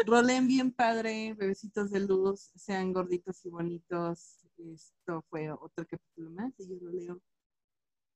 Rolen 0.07 0.47
bien 0.47 0.73
padre, 0.73 1.35
bebecitos 1.35 1.91
de 1.91 2.01
luz, 2.01 2.51
sean 2.57 2.93
gorditos 2.93 3.45
y 3.45 3.51
bonitos. 3.51 4.47
Esto 4.59 5.23
fue 5.29 5.51
otro 5.51 5.87
capítulo 5.87 6.31
más 6.31 6.57
de 6.57 6.67
Yo 6.67 6.79
Roleo. 6.81 7.21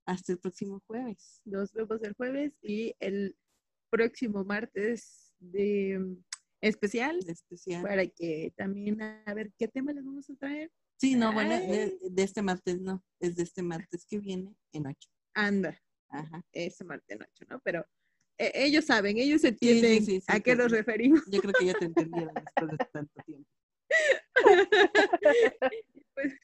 Hasta 0.07 0.32
el 0.32 0.38
próximo 0.38 0.82
jueves. 0.86 1.42
Nos 1.44 1.72
vemos 1.72 2.03
el 2.03 2.14
jueves 2.14 2.55
y 2.62 2.94
el 2.98 3.36
próximo 3.90 4.44
martes 4.44 5.34
de 5.38 5.98
mm, 5.98 6.24
especial 6.62 7.20
De 7.20 7.32
especial. 7.32 7.82
para 7.82 8.07
que 8.07 8.53
también 8.57 9.03
a 9.03 9.34
ver 9.34 9.53
qué 9.59 9.68
tema 9.68 9.92
les 9.92 10.05
vamos 10.05 10.28
a 10.30 10.34
traer. 10.36 10.70
Sí, 11.01 11.14
no, 11.14 11.32
bueno, 11.32 11.57
de, 11.59 11.98
este 12.22 12.42
martes 12.42 12.78
no, 12.78 13.03
es 13.20 13.34
de 13.34 13.44
este 13.44 13.62
martes 13.62 14.05
que 14.05 14.18
viene 14.18 14.55
en 14.72 14.86
ocho. 14.86 15.09
Anda, 15.32 15.80
Ajá. 16.11 16.44
ese 16.53 16.84
Marte 16.84 17.16
Nacho, 17.16 17.46
¿no? 17.48 17.59
Pero 17.61 17.86
eh, 18.36 18.53
ellos 18.55 18.84
saben, 18.84 19.16
ellos 19.16 19.42
entienden 19.44 20.22
a 20.26 20.40
qué 20.40 20.55
nos 20.55 20.70
referimos. 20.70 21.22
Yo 21.30 21.40
creo 21.40 21.55
que 21.59 21.64
ya 21.64 21.72
te 21.72 21.86
entendieron 21.86 22.34
después 22.34 22.70
de 22.70 22.76
tanto 22.92 23.22
tiempo. 23.24 23.48
pues, 26.14 26.34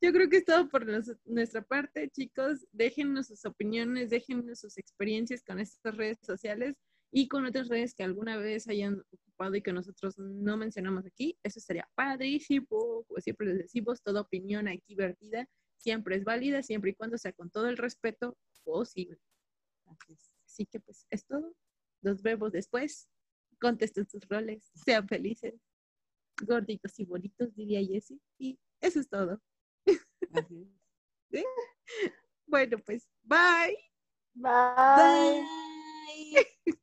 yo 0.00 0.12
creo 0.12 0.30
que 0.30 0.38
es 0.38 0.44
todo 0.46 0.70
por 0.70 0.86
nuestra 1.26 1.60
parte, 1.60 2.08
chicos. 2.08 2.66
Déjennos 2.72 3.26
sus 3.26 3.44
opiniones, 3.44 4.08
déjennos 4.08 4.60
sus 4.60 4.78
experiencias 4.78 5.42
con 5.42 5.58
estas 5.58 5.94
redes 5.94 6.18
sociales 6.22 6.76
y 7.10 7.28
con 7.28 7.46
otras 7.46 7.68
redes 7.68 7.94
que 7.94 8.02
alguna 8.02 8.36
vez 8.36 8.68
hayan 8.68 9.02
ocupado 9.10 9.54
y 9.54 9.62
que 9.62 9.72
nosotros 9.72 10.18
no 10.18 10.56
mencionamos 10.56 11.06
aquí. 11.06 11.38
Eso 11.42 11.60
sería 11.60 11.88
padrísimo. 11.94 13.04
Pues 13.08 13.24
siempre 13.24 13.46
les 13.46 13.58
decimos, 13.58 14.02
toda 14.02 14.20
opinión 14.20 14.68
aquí 14.68 14.94
vertida 14.94 15.48
siempre 15.78 16.16
es 16.16 16.24
válida, 16.24 16.62
siempre 16.62 16.90
y 16.90 16.94
cuando 16.94 17.16
sea 17.18 17.32
con 17.32 17.50
todo 17.50 17.68
el 17.68 17.76
respeto 17.76 18.36
posible. 18.64 19.18
Así 20.44 20.66
que 20.66 20.80
pues 20.80 21.06
es 21.10 21.24
todo. 21.24 21.54
Nos 22.02 22.22
vemos 22.22 22.52
después. 22.52 23.08
Contesten 23.60 24.08
sus 24.08 24.28
roles. 24.28 24.70
Sean 24.74 25.08
felices. 25.08 25.54
Gorditos 26.42 26.98
y 26.98 27.04
bonitos, 27.04 27.54
diría 27.54 27.84
Jessie. 27.84 28.20
Y 28.38 28.58
eso 28.80 29.00
es 29.00 29.08
todo. 29.08 29.40
Bueno, 32.50 32.78
pues, 32.78 33.06
bye. 33.22 33.76
Bye. 34.32 35.44
Bye. 36.24 36.46